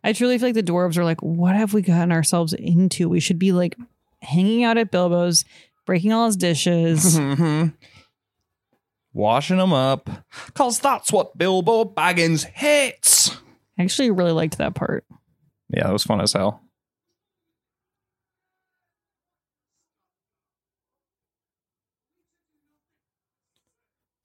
I 0.03 0.13
truly 0.13 0.39
feel 0.39 0.49
like 0.49 0.55
the 0.57 0.63
dwarves 0.65 0.97
are 0.97 1.05
like, 1.05 1.23
what 1.23 1.55
have 1.55 1.73
we 1.73 1.83
gotten 1.83 2.11
ourselves 2.11 2.53
into? 2.53 3.09
We 3.09 3.21
should 3.21 3.39
be 3.39 3.53
like 3.53 3.77
hanging 4.23 4.65
out 4.65 4.77
at 4.77 4.91
Bilbo's, 4.91 5.45
breaking 5.87 6.13
all 6.13 6.27
his 6.27 6.37
dishes. 6.37 7.17
Washing 9.13 9.59
them 9.59 9.73
up, 9.73 10.11
cause 10.55 10.81
that's 10.81 11.13
what 11.13 11.39
Bilbo 11.39 11.85
Baggins 11.85 12.45
hates. 12.45 13.31
I 13.79 13.85
actually 13.85 14.11
really 14.11 14.33
liked 14.33 14.59
that 14.59 14.75
part. 14.75 15.05
Yeah, 15.73 15.85
that 15.85 15.93
was 15.93 16.03
fun 16.03 16.21
as 16.21 16.33
hell. 16.33 16.61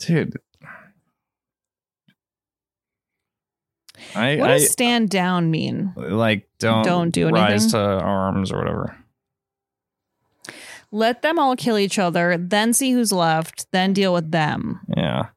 Dude. 0.06 0.34
I, 4.16 4.36
What 4.38 4.50
I 4.52 4.54
does 4.60 4.72
stand 4.72 5.10
down 5.10 5.52
mean? 5.52 5.94
like 5.98 6.48
don't 6.60 6.84
Don't 6.84 7.10
do 7.12 7.28
anything. 7.28 7.44
rise 7.44 7.72
to 7.72 7.78
arms 7.80 8.52
or 8.52 8.58
whatever. 8.58 8.98
Let 10.92 11.22
them 11.22 11.40
all 11.40 11.56
kill 11.56 11.78
each 11.78 12.00
other, 12.00 12.38
then 12.38 12.72
see 12.72 12.92
who's 12.92 13.12
left, 13.12 13.70
then 13.72 13.92
deal 13.94 14.14
with 14.14 14.32
them. 14.32 14.80
Yeah. 14.96 15.28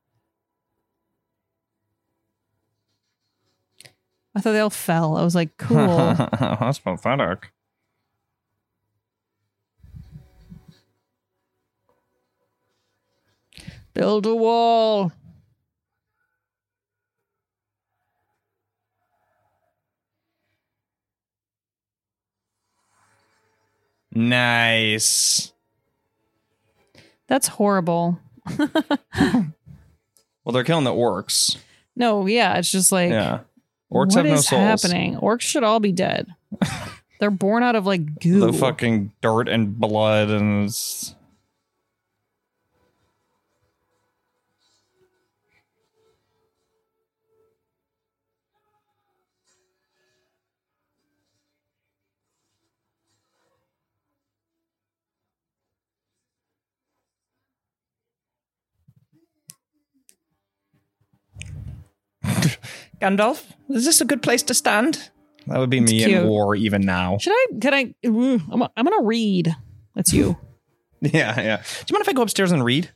I 4.34 4.40
thought 4.40 4.52
they 4.52 4.60
all 4.60 4.70
fell. 4.70 5.16
I 5.16 5.24
was 5.24 5.34
like, 5.34 5.56
cool. 5.56 5.76
That's 6.40 6.78
pathetic. 6.78 7.50
Build 13.94 14.26
a 14.26 14.34
wall. 14.34 15.12
Nice. 24.12 25.52
That's 27.26 27.48
horrible. 27.48 28.18
Well, 30.44 30.54
they're 30.54 30.64
killing 30.64 30.84
the 30.84 30.90
orcs. 30.94 31.58
No, 31.94 32.24
yeah, 32.24 32.56
it's 32.56 32.72
just 32.72 32.90
like 32.90 33.10
yeah. 33.10 33.40
Orcs 33.92 34.14
what 34.16 34.24
have 34.24 34.24
no 34.24 34.32
is 34.32 34.46
souls. 34.46 34.62
happening? 34.82 35.16
Orcs 35.16 35.42
should 35.42 35.62
all 35.62 35.78
be 35.78 35.92
dead. 35.92 36.34
They're 37.20 37.30
born 37.30 37.62
out 37.62 37.76
of 37.76 37.84
like 37.84 38.18
goo. 38.18 38.40
The 38.40 38.54
fucking 38.54 39.12
dirt 39.20 39.46
and 39.50 39.78
blood 39.78 40.30
and 40.30 40.62
it's- 40.64 41.14
Gandalf, 63.00 63.44
is 63.70 63.84
this 63.84 64.00
a 64.00 64.04
good 64.04 64.22
place 64.22 64.42
to 64.44 64.54
stand? 64.54 65.10
That 65.46 65.58
would 65.58 65.70
be 65.70 65.80
me 65.80 66.04
cute. 66.04 66.10
in 66.10 66.28
war 66.28 66.54
even 66.54 66.82
now. 66.82 67.18
Should 67.18 67.32
I? 67.32 67.46
Can 67.60 67.74
I? 67.74 67.94
I'm, 68.04 68.62
I'm 68.62 68.84
gonna 68.84 69.02
read. 69.02 69.54
That's 69.94 70.12
you. 70.12 70.36
Yeah, 71.00 71.40
yeah. 71.40 71.56
Do 71.58 71.84
you 71.88 71.94
mind 71.94 72.00
if 72.02 72.08
I 72.08 72.12
go 72.12 72.22
upstairs 72.22 72.50
and 72.50 72.64
read? 72.64 72.90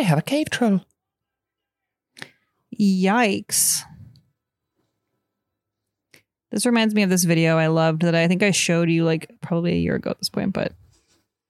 They 0.00 0.04
have 0.04 0.16
a 0.18 0.22
cave 0.22 0.48
troll. 0.48 0.80
Yikes. 2.80 3.82
This 6.50 6.64
reminds 6.64 6.94
me 6.94 7.02
of 7.02 7.10
this 7.10 7.24
video 7.24 7.58
I 7.58 7.66
loved 7.66 8.00
that 8.00 8.14
I 8.14 8.26
think 8.26 8.42
I 8.42 8.50
showed 8.50 8.88
you 8.88 9.04
like 9.04 9.30
probably 9.42 9.72
a 9.72 9.76
year 9.76 9.96
ago 9.96 10.08
at 10.08 10.18
this 10.18 10.30
point, 10.30 10.54
but 10.54 10.72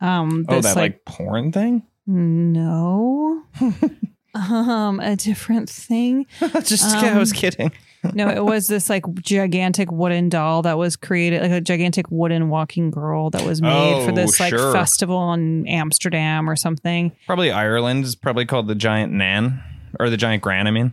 um 0.00 0.46
Oh, 0.48 0.60
that 0.60 0.74
like, 0.74 0.76
like, 0.76 1.04
porn 1.04 1.52
thing? 1.52 1.84
no. 2.08 3.44
um 4.34 4.98
a 4.98 5.14
different 5.14 5.70
thing. 5.70 6.26
Just 6.64 6.92
I 6.96 7.16
was 7.16 7.30
Um, 7.30 7.36
kidding. 7.36 7.72
No, 8.14 8.28
it 8.28 8.44
was 8.44 8.66
this 8.66 8.88
like 8.88 9.04
gigantic 9.16 9.90
wooden 9.92 10.28
doll 10.28 10.62
that 10.62 10.78
was 10.78 10.96
created, 10.96 11.42
like 11.42 11.50
a 11.50 11.60
gigantic 11.60 12.06
wooden 12.10 12.48
walking 12.48 12.90
girl 12.90 13.30
that 13.30 13.44
was 13.44 13.60
made 13.60 14.04
for 14.04 14.12
Oh, 14.12 14.14
this 14.14 14.40
like 14.40 14.50
sure. 14.50 14.72
festival 14.72 15.32
in 15.34 15.66
Amsterdam 15.66 16.48
or 16.48 16.56
something. 16.56 17.12
Probably 17.26 17.50
Ireland 17.50 18.04
is 18.04 18.14
probably 18.16 18.46
called 18.46 18.68
the 18.68 18.74
giant 18.74 19.12
nan 19.12 19.62
or 19.98 20.08
the 20.08 20.16
giant 20.16 20.42
gran. 20.42 20.66
I 20.66 20.70
mean. 20.70 20.92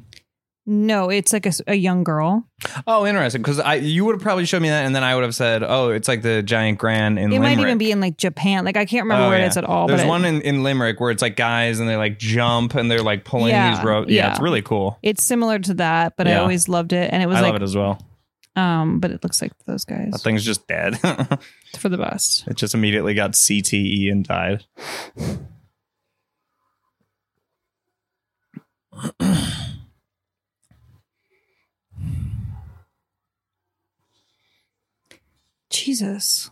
No, 0.69 1.09
it's 1.09 1.31
like 1.31 1.47
a 1.65 1.75
young 1.75 2.03
girl. 2.03 2.45
Oh, 2.85 3.05
interesting. 3.07 3.41
Because 3.41 3.57
I 3.57 3.75
you 3.75 4.03
would 4.03 4.15
have 4.15 4.21
probably 4.21 4.45
showed 4.45 4.61
me 4.61 4.67
that, 4.67 4.85
and 4.85 4.93
then 4.93 5.01
I 5.01 5.15
would 5.15 5.23
have 5.23 5.33
said, 5.33 5.63
"Oh, 5.63 5.91
it's 5.91 6.09
like 6.09 6.23
the 6.23 6.43
giant 6.43 6.77
grand 6.77 7.17
in 7.17 7.31
it 7.31 7.39
might 7.39 7.57
even 7.57 7.77
be 7.77 7.89
in 7.89 8.01
like 8.01 8.17
Japan. 8.17 8.65
Like 8.65 8.75
I 8.75 8.83
can't 8.83 9.05
remember 9.05 9.25
Oh, 9.25 9.29
where 9.29 9.39
yeah. 9.39 9.45
it 9.45 9.49
is 9.49 9.55
at 9.57 9.63
all. 9.63 9.87
There's 9.87 10.01
but 10.01 10.07
it- 10.07 10.09
one 10.09 10.25
in, 10.25 10.41
in 10.41 10.63
Limerick 10.63 10.99
where 10.99 11.09
it's 11.09 11.21
like 11.21 11.37
guys 11.37 11.79
and 11.79 11.87
they 11.87 11.95
like 11.95 12.19
jump 12.19 12.75
and 12.75 12.91
they're 12.91 13.01
like 13.01 13.23
pulling 13.23 13.51
Yeah, 13.51 13.75
these 13.75 13.85
ropes. 13.85 14.11
Yeah, 14.11 14.25
yeah. 14.25 14.31
it's 14.31 14.41
really 14.41 14.61
cool. 14.61 14.99
it's 15.01 15.23
similar 15.23 15.57
to 15.57 15.73
that, 15.75 16.17
but 16.17 16.27
I 16.27 16.35
always 16.35 16.67
loved 16.67 16.91
it, 16.91 17.13
and 17.13 17.23
it 17.23 17.27
was 17.27 17.37
I 17.37 17.41
like, 17.41 17.53
love 17.53 17.61
it 17.61 17.63
as 17.65 17.75
well. 17.77 18.05
um, 18.57 18.99
but 18.99 19.11
it 19.11 19.23
looks 19.23 19.41
like 19.41 19.53
those 19.67 19.85
guys 19.85 20.11
That 20.11 20.19
thing's 20.19 20.43
just 20.43 20.67
dead. 20.67 20.97
for 21.79 21.87
the 21.87 21.97
best. 21.97 22.45
it 22.45 22.57
just 22.57 22.73
immediately 22.73 23.13
got 23.13 23.31
CTE 23.31 24.11
and 24.11 24.25
died. 24.25 24.65
Jesus. 35.85 36.49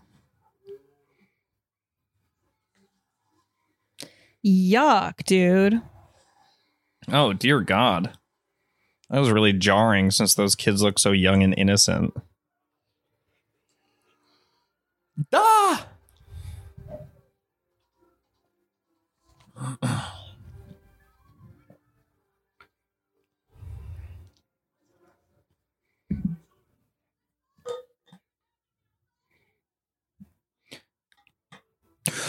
Yuck, 4.46 5.24
dude. 5.26 5.82
Oh 7.12 7.34
dear 7.34 7.62
God, 7.62 8.18
that 9.10 9.20
was 9.20 9.32
really 9.32 9.54
jarring 9.54 10.12
since 10.12 10.36
those 10.36 10.56
kids 10.56 10.84
look 10.84 11.00
so 11.00 11.12
young 11.12 11.42
and 11.42 11.56
innocent. 11.58 12.14
Ah! 15.34 15.88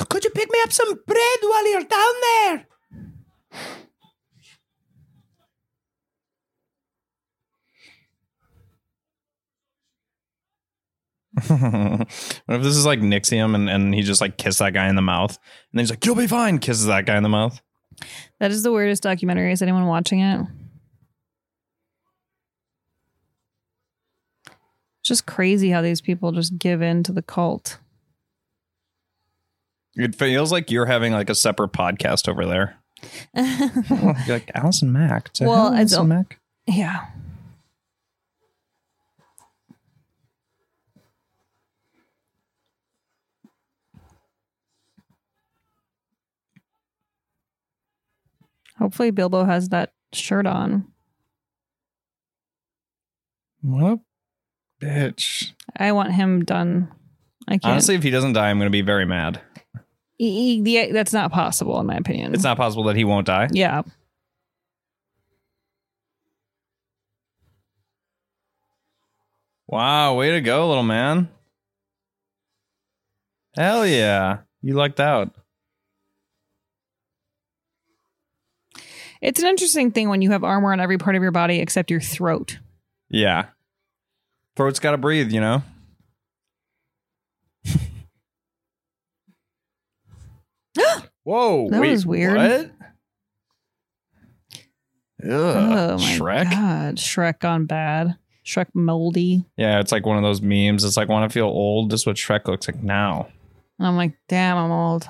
Could 0.09 0.25
you 0.25 0.31
pick 0.31 0.51
me 0.51 0.59
up 0.63 0.73
some 0.73 0.95
bread 1.07 1.39
while 1.43 1.71
you're 1.71 1.85
down 1.85 2.15
there? 2.23 2.67
what 11.49 12.57
if 12.57 12.63
this 12.63 12.77
is 12.77 12.87
like 12.87 13.01
NXIVM 13.01 13.55
and, 13.55 13.69
and 13.69 13.95
he 13.95 14.01
just 14.01 14.23
like 14.23 14.39
kissed 14.39 14.59
that 14.59 14.73
guy 14.73 14.89
in 14.89 14.97
the 14.97 15.03
mouth 15.03 15.31
and 15.31 15.79
then 15.79 15.83
he's 15.83 15.91
like, 15.91 16.05
You'll 16.07 16.15
be 16.15 16.27
fine, 16.27 16.59
kisses 16.59 16.87
that 16.87 17.05
guy 17.05 17.17
in 17.17 17.23
the 17.23 17.29
mouth. 17.29 17.61
That 18.41 18.51
is 18.51 18.63
the 18.63 18.73
weirdest 18.73 19.03
documentary. 19.03 19.53
Is 19.53 19.61
anyone 19.61 19.87
watching 19.87 20.21
it? 20.21 20.47
It's 24.47 25.09
just 25.09 25.27
crazy 25.27 25.71
how 25.71 25.83
these 25.83 26.01
people 26.01 26.33
just 26.33 26.59
give 26.59 26.83
in 26.83 27.03
to 27.05 27.13
the 27.13 27.23
cult. 27.23 27.79
It 29.97 30.15
feels 30.15 30.53
like 30.53 30.71
you're 30.71 30.87
having 30.87 31.13
like 31.13 31.31
a 31.31 31.35
separate 31.35 31.73
podcast 31.73 32.29
over 32.29 32.45
there. 32.47 32.77
You're 33.35 34.15
like 34.29 34.51
Allison 34.55 34.91
Mack. 34.93 35.31
To 35.35 35.45
Well, 35.45 35.55
hell, 35.67 35.75
I 35.75 35.81
Allison 35.81 35.99
don't- 35.99 36.09
Mack. 36.09 36.39
Yeah. 36.67 37.07
Hopefully 48.79 49.11
Bilbo 49.11 49.45
has 49.45 49.71
that 49.71 49.93
shirt 50.13 50.47
on. 50.47 50.87
What 53.63 54.01
bitch. 54.81 55.53
I 55.77 55.93
want 55.93 56.13
him 56.13 56.45
done. 56.45 56.93
I 57.49 57.53
can't. 57.53 57.65
Honestly, 57.73 57.95
if 57.95 58.03
he 58.03 58.11
doesn't 58.11 58.35
die, 58.35 58.51
I'm 58.51 58.59
going 58.59 58.67
to 58.67 58.71
be 58.71 58.83
very 58.83 59.07
mad. 59.07 59.41
E- 60.19 60.63
e- 60.65 60.93
that's 60.93 61.13
not 61.13 61.31
possible 61.31 61.79
in 61.81 61.87
my 61.87 61.97
opinion. 61.97 62.35
It's 62.35 62.45
not 62.45 62.57
possible 62.57 62.85
that 62.85 62.97
he 62.97 63.05
won't 63.05 63.27
die. 63.27 63.49
Yeah. 63.53 63.83
Wow, 69.69 70.15
way 70.15 70.31
to 70.33 70.41
go, 70.41 70.69
little 70.69 70.85
man. 70.85 71.29
Hell 73.57 73.87
yeah. 73.87 74.39
You 74.63 74.75
lucked 74.75 75.01
out. 75.01 75.35
It's 79.21 79.41
an 79.41 79.47
interesting 79.49 79.91
thing 79.91 80.09
when 80.09 80.23
you 80.23 80.31
have 80.31 80.45
armor 80.45 80.73
on 80.73 80.81
every 80.81 80.99
part 80.99 81.17
of 81.17 81.23
your 81.23 81.33
body 81.33 81.59
except 81.59 81.91
your 81.91 82.01
throat. 82.01 82.59
Yeah. 83.09 83.47
Throat's 84.57 84.79
got 84.79 84.93
to 84.93 84.99
breathe, 84.99 85.33
you 85.33 85.41
know? 85.41 85.63
Whoa. 91.27 91.69
That 91.71 91.81
wait, 91.81 91.91
was 91.91 92.07
weird. 92.07 92.37
What? 92.37 92.71
Oh 95.25 95.49
Ugh, 95.49 95.91
oh 95.91 95.99
my 95.99 96.05
Shrek? 96.05 96.51
god. 96.53 96.97
Shrek 96.99 97.41
gone 97.41 97.67
bad. 97.67 98.17
Shrek 98.45 98.69
moldy. 98.75 99.45
Yeah, 99.57 99.81
it's 99.81 99.91
like 99.91 100.07
one 100.07 100.19
of 100.19 100.23
those 100.23 100.41
memes. 100.41 100.85
It's 100.85 100.97
like, 100.97 101.09
want 101.09 101.29
to 101.29 101.35
feel 101.35 101.47
old? 101.47 101.91
This 101.91 102.03
is 102.03 102.07
what 102.07 102.15
Shrek 102.15 102.47
looks 102.47 102.69
like 102.69 102.81
now. 102.81 103.27
And 103.81 103.89
I'm 103.89 103.97
like, 103.97 104.17
damn, 104.29 104.57
I'm 104.57 104.71
old. 104.71 105.09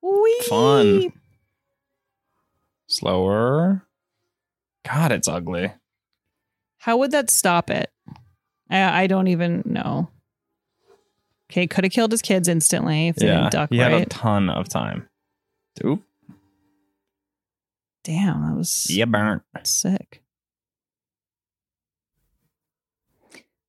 Whee! 0.00 0.40
Fun. 0.48 1.12
Slower. 2.86 3.82
God, 4.86 5.12
it's 5.12 5.28
ugly. 5.28 5.74
How 6.78 6.96
would 6.96 7.10
that 7.10 7.28
stop 7.28 7.68
it? 7.68 7.90
I, 8.70 9.02
I 9.02 9.06
don't 9.08 9.28
even 9.28 9.62
know. 9.66 10.08
Okay, 11.50 11.66
could 11.66 11.84
have 11.84 11.92
killed 11.92 12.10
his 12.10 12.22
kids 12.22 12.48
instantly 12.48 13.08
if 13.08 13.16
they 13.16 13.26
yeah, 13.26 13.40
didn't 13.40 13.52
duck 13.52 13.70
he 13.70 13.78
had 13.78 13.92
a 13.92 14.06
ton 14.06 14.48
of 14.50 14.68
time. 14.68 15.08
Oop. 15.84 16.02
Damn, 18.02 18.42
that 18.46 18.56
was 18.56 18.86
Yeah, 18.90 19.04
burnt. 19.06 19.42
sick. 19.64 20.22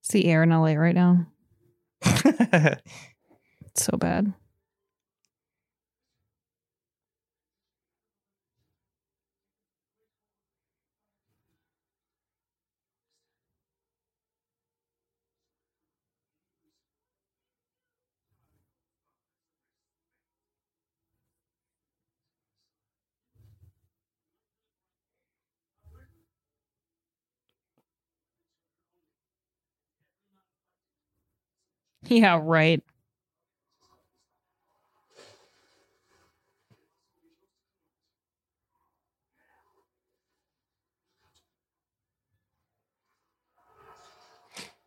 It's 0.00 0.08
the 0.10 0.26
air 0.26 0.42
in 0.42 0.50
LA 0.50 0.72
right 0.74 0.94
now. 0.94 1.26
It's 2.04 3.84
so 3.84 3.96
bad. 3.98 4.32
Yeah, 32.10 32.40
right. 32.42 32.82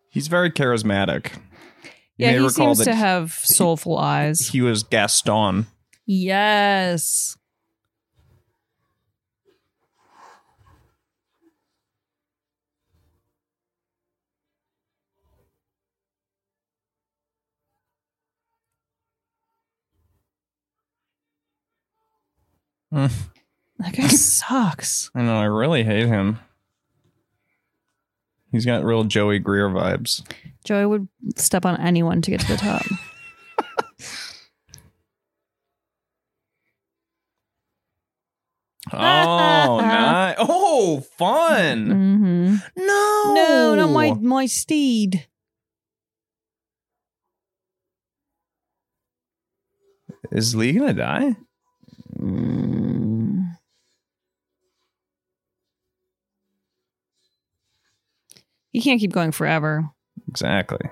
He's 0.09 0.27
very 0.27 0.49
charismatic. 0.49 1.33
You 2.17 2.27
Yeah, 2.27 2.39
he 2.39 2.49
seems 2.49 2.83
to 2.83 2.95
have 2.95 3.33
soulful 3.33 3.97
eyes. 3.97 4.49
He 4.49 4.61
was 4.61 4.83
Gaston. 4.83 5.67
Yes. 6.05 7.37
Hmm. 22.91 23.07
That 23.79 23.95
guy 23.95 24.07
sucks. 24.07 25.09
I 25.15 25.21
know. 25.21 25.37
I 25.37 25.45
really 25.45 25.83
hate 25.83 26.07
him. 26.07 26.39
He's 28.51 28.65
got 28.65 28.83
real 28.83 29.03
Joey 29.03 29.39
Greer 29.39 29.69
vibes. 29.69 30.23
Joey 30.63 30.85
would 30.87 31.07
step 31.35 31.65
on 31.65 31.79
anyone 31.79 32.21
to 32.23 32.31
get 32.31 32.39
to 32.41 32.47
the 32.47 32.57
top. 32.57 32.83
Oh, 38.91 39.79
nice. 39.81 40.35
Oh, 40.39 41.01
fun. 41.17 41.89
hmm 41.91 42.55
No. 42.75 43.33
No, 43.35 43.75
not 43.75 43.91
my 43.91 44.13
my 44.13 44.45
steed. 44.45 45.27
Is 50.31 50.55
Lee 50.55 50.73
gonna 50.73 50.93
die? 50.93 51.35
Mm. 52.19 52.78
He 58.71 58.81
can't 58.81 58.99
keep 58.99 59.11
going 59.11 59.31
forever. 59.31 59.89
Exactly. 60.27 60.89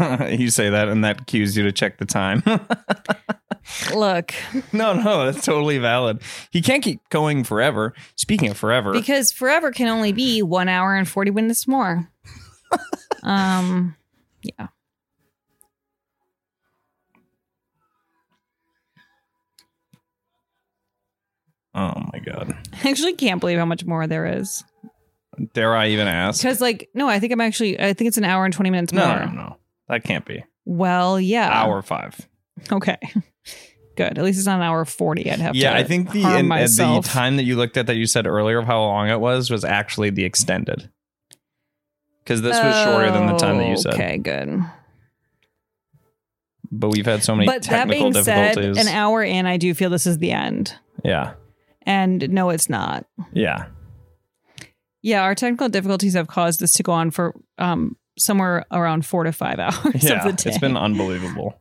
you 0.28 0.50
say 0.50 0.70
that, 0.70 0.88
and 0.88 1.04
that 1.04 1.26
cues 1.26 1.56
you 1.56 1.62
to 1.64 1.72
check 1.72 1.98
the 1.98 2.04
time. 2.04 2.42
Look, 3.94 4.34
no, 4.72 4.92
no, 4.92 5.24
that's 5.24 5.44
totally 5.44 5.78
valid. 5.78 6.20
He 6.50 6.60
can't 6.60 6.82
keep 6.82 7.00
going 7.08 7.44
forever. 7.44 7.94
Speaking 8.16 8.50
of 8.50 8.56
forever, 8.56 8.92
because 8.92 9.32
forever 9.32 9.70
can 9.72 9.88
only 9.88 10.12
be 10.12 10.42
one 10.42 10.68
hour 10.68 10.94
and 10.94 11.08
forty 11.08 11.30
minutes 11.30 11.66
more. 11.66 12.10
um, 13.22 13.96
yeah. 14.42 14.68
Oh 21.74 21.92
my 22.12 22.18
god, 22.20 22.56
I 22.84 22.90
actually 22.90 23.14
can't 23.14 23.40
believe 23.40 23.58
how 23.58 23.64
much 23.64 23.84
more 23.84 24.06
there 24.06 24.26
is. 24.26 24.64
dare 25.52 25.74
I 25.76 25.88
even 25.88 26.06
ask? 26.08 26.40
Because, 26.42 26.60
like, 26.60 26.88
no, 26.94 27.08
I 27.08 27.18
think 27.20 27.32
I'm 27.32 27.40
actually, 27.40 27.78
I 27.80 27.92
think 27.92 28.08
it's 28.08 28.18
an 28.18 28.24
hour 28.24 28.44
and 28.44 28.54
20 28.54 28.70
minutes 28.70 28.92
more. 28.92 29.04
no, 29.04 29.24
no, 29.26 29.32
no, 29.32 29.56
that 29.88 30.04
can't 30.04 30.24
be. 30.24 30.44
Well, 30.64 31.20
yeah. 31.20 31.50
Hour 31.50 31.82
five. 31.82 32.18
Okay. 32.72 32.96
Good. 33.96 34.18
At 34.18 34.24
least 34.24 34.38
it's 34.38 34.46
not 34.46 34.56
an 34.56 34.62
hour 34.62 34.84
40. 34.84 35.30
I'd 35.30 35.38
have 35.38 35.54
Yeah, 35.54 35.70
to. 35.72 35.76
I 35.78 35.84
think 35.84 36.10
the 36.10 36.24
uh, 36.24 36.42
the 36.42 37.00
time 37.04 37.36
that 37.36 37.44
you 37.44 37.54
looked 37.56 37.76
at 37.76 37.86
that 37.86 37.94
you 37.96 38.06
said 38.06 38.26
earlier 38.26 38.58
of 38.58 38.66
how 38.66 38.80
long 38.80 39.08
it 39.08 39.20
was 39.20 39.50
was 39.50 39.64
actually 39.64 40.10
the 40.10 40.24
extended. 40.24 40.90
Because 42.24 42.42
this 42.42 42.56
was 42.60 42.74
shorter 42.84 43.12
than 43.12 43.26
the 43.26 43.36
time 43.36 43.58
that 43.58 43.68
you 43.68 43.76
said. 43.76 43.94
Okay, 43.94 44.18
good. 44.18 44.64
But 46.72 46.88
we've 46.90 47.06
had 47.06 47.22
so 47.22 47.36
many 47.36 47.46
But 47.46 47.62
that 47.64 47.88
being 47.88 48.12
said, 48.14 48.56
an 48.58 48.88
hour 48.88 49.22
in, 49.22 49.46
I 49.46 49.58
do 49.58 49.74
feel 49.74 49.90
this 49.90 50.06
is 50.06 50.18
the 50.18 50.32
end. 50.32 50.74
yeah, 51.04 51.34
And 51.86 52.28
no, 52.30 52.50
it's 52.50 52.68
not. 52.70 53.06
yeah. 53.32 53.66
Yeah, 55.02 55.22
our 55.22 55.34
technical 55.34 55.68
difficulties 55.68 56.14
have 56.14 56.28
caused 56.28 56.60
this 56.60 56.72
to 56.74 56.82
go 56.82 56.92
on 56.92 57.10
for 57.10 57.34
um 57.58 57.96
somewhere 58.16 58.64
around 58.70 59.04
four 59.04 59.24
to 59.24 59.32
five 59.32 59.58
hours 59.58 60.02
Yeah, 60.02 60.26
of 60.26 60.36
the 60.36 60.42
day. 60.42 60.50
it's 60.50 60.58
been 60.58 60.76
unbelievable. 60.76 61.58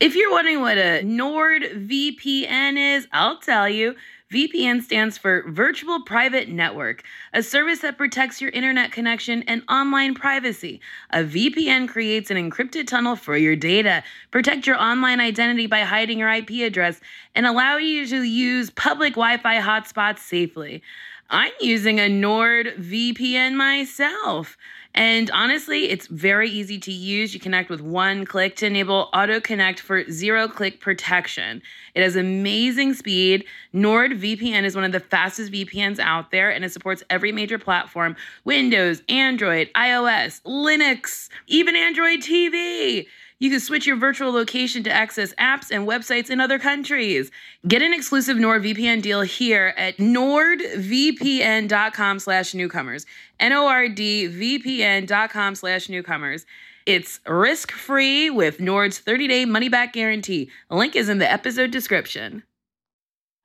If 0.00 0.16
you're 0.16 0.30
wondering 0.32 0.60
what 0.60 0.78
a 0.78 1.02
NordVPN 1.04 2.96
is, 2.96 3.06
I'll 3.12 3.38
tell 3.38 3.68
you. 3.68 3.94
VPN 4.30 4.80
stands 4.80 5.18
for 5.18 5.42
Virtual 5.50 6.02
Private 6.02 6.48
Network, 6.48 7.02
a 7.34 7.42
service 7.42 7.80
that 7.80 7.98
protects 7.98 8.40
your 8.40 8.50
internet 8.50 8.92
connection 8.92 9.42
and 9.48 9.64
online 9.68 10.14
privacy. 10.14 10.80
A 11.10 11.24
VPN 11.24 11.88
creates 11.88 12.30
an 12.30 12.36
encrypted 12.36 12.86
tunnel 12.86 13.16
for 13.16 13.36
your 13.36 13.56
data, 13.56 14.04
protect 14.30 14.68
your 14.68 14.80
online 14.80 15.18
identity 15.18 15.66
by 15.66 15.80
hiding 15.80 16.20
your 16.20 16.30
IP 16.30 16.50
address, 16.64 17.00
and 17.34 17.44
allow 17.44 17.76
you 17.76 18.06
to 18.06 18.22
use 18.22 18.70
public 18.70 19.14
Wi 19.14 19.36
Fi 19.38 19.60
hotspots 19.60 20.20
safely. 20.20 20.80
I'm 21.28 21.52
using 21.60 21.98
a 21.98 22.08
NordVPN 22.08 23.54
myself. 23.54 24.56
And 24.94 25.30
honestly, 25.30 25.88
it's 25.88 26.08
very 26.08 26.50
easy 26.50 26.78
to 26.80 26.92
use. 26.92 27.32
You 27.32 27.40
connect 27.40 27.70
with 27.70 27.80
one 27.80 28.24
click 28.24 28.56
to 28.56 28.66
enable 28.66 29.08
auto 29.14 29.40
connect 29.40 29.80
for 29.80 30.08
zero 30.10 30.48
click 30.48 30.80
protection. 30.80 31.62
It 31.94 32.02
has 32.02 32.16
amazing 32.16 32.94
speed. 32.94 33.44
NordVPN 33.72 34.64
is 34.64 34.74
one 34.74 34.84
of 34.84 34.92
the 34.92 35.00
fastest 35.00 35.52
VPNs 35.52 36.00
out 36.00 36.32
there 36.32 36.50
and 36.50 36.64
it 36.64 36.72
supports 36.72 37.04
every 37.08 37.30
major 37.30 37.58
platform 37.58 38.16
Windows, 38.44 39.02
Android, 39.08 39.70
iOS, 39.74 40.42
Linux, 40.42 41.28
even 41.46 41.76
Android 41.76 42.20
TV. 42.20 43.06
You 43.40 43.50
can 43.50 43.58
switch 43.58 43.86
your 43.86 43.96
virtual 43.96 44.30
location 44.32 44.82
to 44.84 44.92
access 44.92 45.34
apps 45.34 45.70
and 45.70 45.88
websites 45.88 46.28
in 46.28 46.40
other 46.40 46.58
countries. 46.58 47.30
Get 47.66 47.80
an 47.80 47.94
exclusive 47.94 48.36
NordVPN 48.36 49.00
deal 49.00 49.22
here 49.22 49.72
at 49.78 49.96
nordvpn.com 49.96 52.18
slash 52.18 52.52
newcomers. 52.54 53.06
N-O-R-D-V-P-N.com 53.40 55.54
slash 55.54 55.88
newcomers. 55.88 56.44
It's 56.84 57.20
risk-free 57.26 58.28
with 58.28 58.60
Nord's 58.60 59.00
30-day 59.00 59.46
money-back 59.46 59.94
guarantee. 59.94 60.50
Link 60.70 60.94
is 60.94 61.08
in 61.08 61.16
the 61.18 61.30
episode 61.30 61.70
description. 61.70 62.42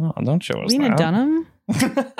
Oh, 0.00 0.12
don't 0.22 0.42
show 0.42 0.60
us 0.62 0.70
Lena 0.70 0.88
that. 0.90 0.98
Dunham? 0.98 1.46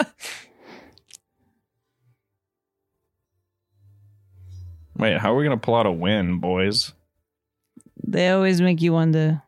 Wait, 4.96 5.16
how 5.18 5.32
are 5.32 5.36
we 5.36 5.44
gonna 5.44 5.56
pull 5.56 5.76
out 5.76 5.86
a 5.86 5.92
win, 5.92 6.40
boys? 6.40 6.92
They 8.06 8.28
always 8.28 8.60
make 8.60 8.82
you 8.82 8.92
wonder. 8.92 9.42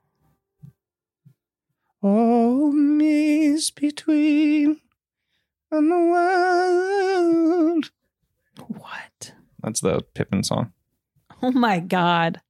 Oh, 2.03 2.73
miss 2.73 3.71
between 3.71 4.81
and 5.71 5.91
the 5.91 5.99
world. 5.99 7.91
What? 8.67 9.35
That's 9.63 9.81
the 9.81 10.01
Pippin 10.15 10.43
song. 10.43 10.73
Oh 11.43 11.51
my 11.51 11.81
God. 11.81 12.41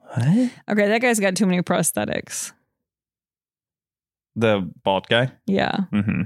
What? 0.00 0.50
Okay, 0.68 0.88
that 0.88 1.00
guy's 1.02 1.20
got 1.20 1.36
too 1.36 1.46
many 1.46 1.62
prosthetics. 1.62 2.52
The 4.36 4.70
bald 4.84 5.08
guy. 5.08 5.32
Yeah. 5.46 5.76
Mm-hmm. 5.92 6.22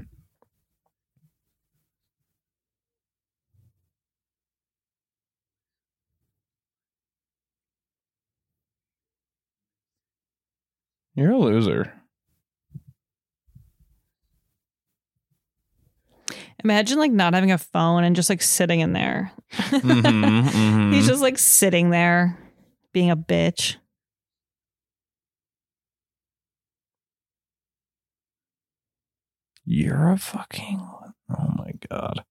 You're 11.15 11.31
a 11.31 11.37
loser. 11.37 11.93
Imagine 16.63 16.99
like 16.99 17.11
not 17.11 17.33
having 17.33 17.51
a 17.51 17.57
phone 17.57 18.03
and 18.03 18.15
just 18.15 18.29
like 18.29 18.41
sitting 18.41 18.81
in 18.81 18.93
there. 18.93 19.31
Mhm, 19.51 20.01
mhm. 20.43 20.93
He's 20.93 21.07
just 21.07 21.21
like 21.21 21.37
sitting 21.37 21.89
there 21.89 22.37
being 22.93 23.09
a 23.09 23.17
bitch. 23.17 23.77
You're 29.73 30.09
a 30.11 30.17
fucking. 30.17 30.81
Oh 31.29 31.47
my 31.55 31.71
god. 31.89 32.25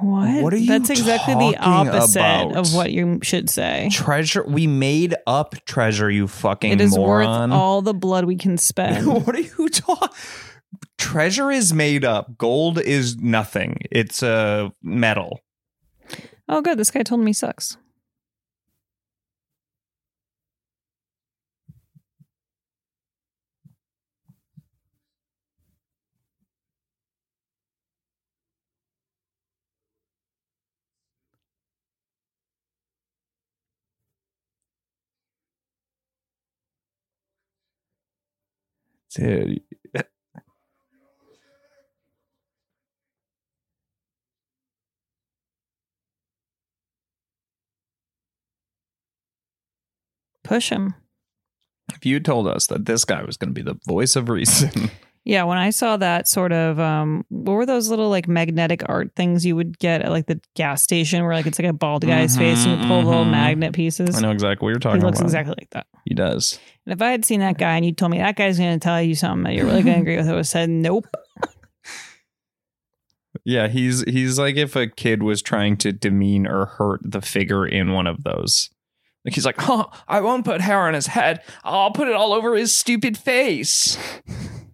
What? 0.00 0.42
What 0.42 0.52
are 0.52 0.56
you 0.56 0.66
That's 0.68 0.90
exactly 0.90 1.34
the 1.34 1.56
talking 1.56 1.88
opposite 1.88 2.18
about? 2.20 2.56
of 2.56 2.74
what 2.74 2.92
you 2.92 3.18
should 3.22 3.48
say. 3.48 3.88
Treasure. 3.90 4.44
We 4.44 4.66
made 4.66 5.14
up 5.26 5.54
treasure. 5.64 6.10
You 6.10 6.26
fucking 6.28 6.70
It 6.72 6.80
is 6.80 6.96
moron. 6.96 7.50
worth 7.50 7.58
all 7.58 7.82
the 7.82 7.94
blood 7.94 8.24
we 8.24 8.36
can 8.36 8.56
spend. 8.58 9.06
what 9.06 9.34
are 9.34 9.40
you 9.40 9.68
talking? 9.68 10.08
Treasure 10.98 11.50
is 11.50 11.72
made 11.72 12.04
up. 12.04 12.36
Gold 12.38 12.80
is 12.80 13.16
nothing. 13.18 13.78
It's 13.90 14.22
a 14.22 14.28
uh, 14.66 14.68
metal. 14.82 15.40
oh, 16.48 16.60
good. 16.62 16.78
This 16.78 16.90
guy 16.90 17.02
told 17.02 17.22
me 17.22 17.32
sucks. 17.32 17.76
Dude. 39.16 39.62
Push 50.44 50.68
him. 50.68 50.94
If 51.94 52.04
you 52.04 52.20
told 52.20 52.46
us 52.46 52.66
that 52.66 52.84
this 52.84 53.04
guy 53.04 53.24
was 53.24 53.36
going 53.36 53.54
to 53.54 53.54
be 53.54 53.62
the 53.62 53.78
voice 53.86 54.16
of 54.16 54.28
reason, 54.28 54.90
Yeah, 55.26 55.42
when 55.42 55.58
I 55.58 55.70
saw 55.70 55.96
that 55.96 56.28
sort 56.28 56.52
of 56.52 56.78
um 56.78 57.26
what 57.30 57.54
were 57.54 57.66
those 57.66 57.90
little 57.90 58.08
like 58.08 58.28
magnetic 58.28 58.82
art 58.86 59.10
things 59.16 59.44
you 59.44 59.56
would 59.56 59.76
get 59.80 60.02
at 60.02 60.10
like 60.10 60.26
the 60.26 60.40
gas 60.54 60.82
station 60.82 61.24
where 61.24 61.34
like 61.34 61.46
it's 61.46 61.58
like 61.58 61.68
a 61.68 61.72
bald 61.72 62.06
guy's 62.06 62.36
face 62.36 62.64
and 62.64 62.80
you 62.80 62.86
pull 62.86 63.02
little 63.02 63.24
mhm. 63.24 63.32
magnet 63.32 63.72
pieces? 63.72 64.16
I 64.16 64.20
know 64.20 64.30
exactly 64.30 64.64
what 64.64 64.70
you're 64.70 64.78
talking 64.78 65.00
about. 65.00 65.06
He 65.06 65.06
looks 65.06 65.18
about. 65.18 65.26
exactly 65.26 65.54
like 65.58 65.70
that. 65.70 65.88
He 66.04 66.14
does. 66.14 66.60
And 66.86 66.92
if 66.92 67.02
I 67.02 67.10
had 67.10 67.24
seen 67.24 67.40
that 67.40 67.58
guy 67.58 67.74
and 67.74 67.84
you 67.84 67.90
told 67.90 68.12
me 68.12 68.18
that 68.18 68.36
guy's 68.36 68.56
going 68.56 68.78
to 68.78 68.82
tell 68.82 69.02
you 69.02 69.16
something 69.16 69.42
that 69.42 69.54
you're 69.54 69.66
really 69.66 69.82
going 69.82 69.96
to 69.96 70.02
agree 70.02 70.16
with, 70.16 70.28
I 70.28 70.30
would 70.30 70.38
have 70.38 70.46
said 70.46 70.70
nope. 70.70 71.06
Yeah, 73.44 73.68
he's 73.68 74.02
he's 74.02 74.40
like 74.40 74.56
if 74.56 74.74
a 74.74 74.88
kid 74.88 75.22
was 75.22 75.40
trying 75.40 75.76
to 75.78 75.92
demean 75.92 76.48
or 76.48 76.66
hurt 76.66 77.00
the 77.04 77.20
figure 77.20 77.64
in 77.64 77.92
one 77.92 78.08
of 78.08 78.24
those. 78.24 78.70
Like 79.24 79.34
he's 79.34 79.46
like, 79.46 79.68
"Oh, 79.68 79.88
I 80.08 80.20
won't 80.20 80.44
put 80.44 80.60
hair 80.60 80.80
on 80.80 80.94
his 80.94 81.06
head. 81.06 81.42
I'll 81.62 81.92
put 81.92 82.08
it 82.08 82.14
all 82.14 82.32
over 82.32 82.56
his 82.56 82.74
stupid 82.74 83.16
face." 83.16 83.98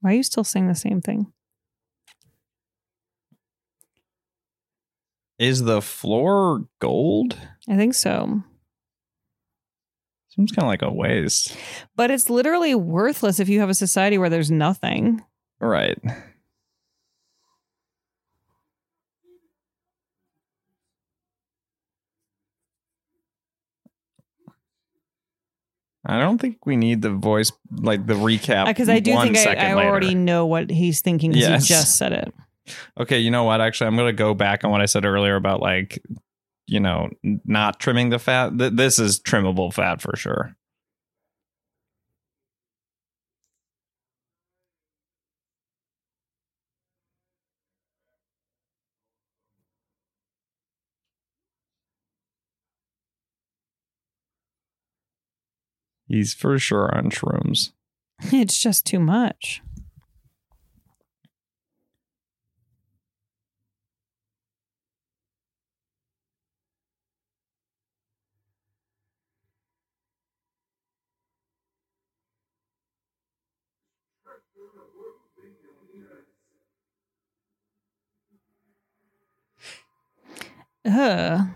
Why 0.00 0.12
are 0.12 0.16
you 0.16 0.22
still 0.22 0.44
saying 0.44 0.68
the 0.68 0.74
same 0.74 1.00
thing? 1.00 1.32
Is 5.38 5.62
the 5.62 5.80
floor 5.80 6.66
gold? 6.80 7.36
I 7.68 7.76
think 7.76 7.94
so. 7.94 8.42
Seems 10.28 10.52
kind 10.52 10.64
of 10.64 10.68
like 10.68 10.82
a 10.82 10.92
waste. 10.92 11.56
But 11.96 12.10
it's 12.10 12.30
literally 12.30 12.74
worthless 12.74 13.40
if 13.40 13.48
you 13.48 13.60
have 13.60 13.70
a 13.70 13.74
society 13.74 14.16
where 14.16 14.28
there's 14.28 14.50
nothing. 14.50 15.24
Right. 15.60 15.98
I 26.06 26.18
don't 26.18 26.38
think 26.40 26.64
we 26.64 26.76
need 26.76 27.02
the 27.02 27.10
voice, 27.10 27.52
like 27.70 28.06
the 28.06 28.14
recap. 28.14 28.64
Uh, 28.64 28.66
because 28.68 28.88
I 28.88 29.00
do 29.00 29.12
think 29.20 29.36
I, 29.36 29.54
I 29.54 29.74
later. 29.74 29.88
already 29.88 30.14
know 30.14 30.46
what 30.46 30.70
he's 30.70 31.00
thinking 31.02 31.32
because 31.32 31.48
Yes. 31.48 31.68
he 31.68 31.74
just 31.74 31.96
said 31.96 32.12
it. 32.12 32.34
Okay, 32.98 33.18
you 33.18 33.30
know 33.30 33.44
what? 33.44 33.60
Actually, 33.60 33.88
I'm 33.88 33.96
going 33.96 34.08
to 34.08 34.12
go 34.14 34.32
back 34.32 34.64
on 34.64 34.70
what 34.70 34.80
I 34.80 34.86
said 34.86 35.04
earlier 35.04 35.36
about 35.36 35.60
like, 35.60 36.02
you 36.66 36.80
know, 36.80 37.10
not 37.44 37.80
trimming 37.80 38.10
the 38.10 38.18
fat. 38.18 38.56
Th- 38.58 38.72
this 38.72 38.98
is 38.98 39.20
trimmable 39.20 39.72
fat 39.74 40.00
for 40.00 40.16
sure. 40.16 40.56
He's 56.10 56.34
for 56.34 56.58
sure 56.58 56.92
on 56.92 57.10
shrooms. 57.10 57.70
It's 58.32 58.60
just 58.60 58.84
too 58.84 58.98
much. 58.98 59.62
Ugh. 80.84 81.46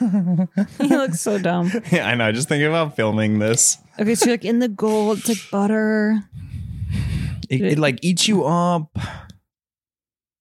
he 0.80 0.88
looks 0.88 1.20
so 1.20 1.38
dumb. 1.38 1.70
Yeah, 1.92 2.08
I 2.08 2.14
know. 2.14 2.32
Just 2.32 2.48
thinking 2.48 2.68
about 2.68 2.96
filming 2.96 3.38
this. 3.38 3.76
Okay, 3.98 4.14
so 4.14 4.26
you're 4.26 4.34
like 4.34 4.44
in 4.44 4.58
the 4.60 4.68
gold, 4.68 5.18
it's 5.18 5.28
like 5.28 5.50
butter. 5.50 6.22
It, 7.48 7.60
it 7.62 7.78
like 7.78 7.98
eats 8.02 8.28
you 8.28 8.44
up. 8.44 8.96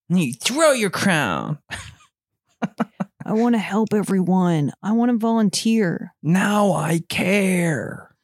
And 0.10 0.20
you 0.20 0.34
throw 0.34 0.72
your 0.72 0.90
crown. 0.90 1.60
I 3.26 3.34
want 3.34 3.54
to 3.56 3.60
help 3.60 3.94
everyone. 3.94 4.72
I 4.82 4.94
want 4.94 5.12
to 5.12 5.18
volunteer. 5.18 6.14
Now 6.24 6.72
I 6.72 7.02
care. 7.10 8.16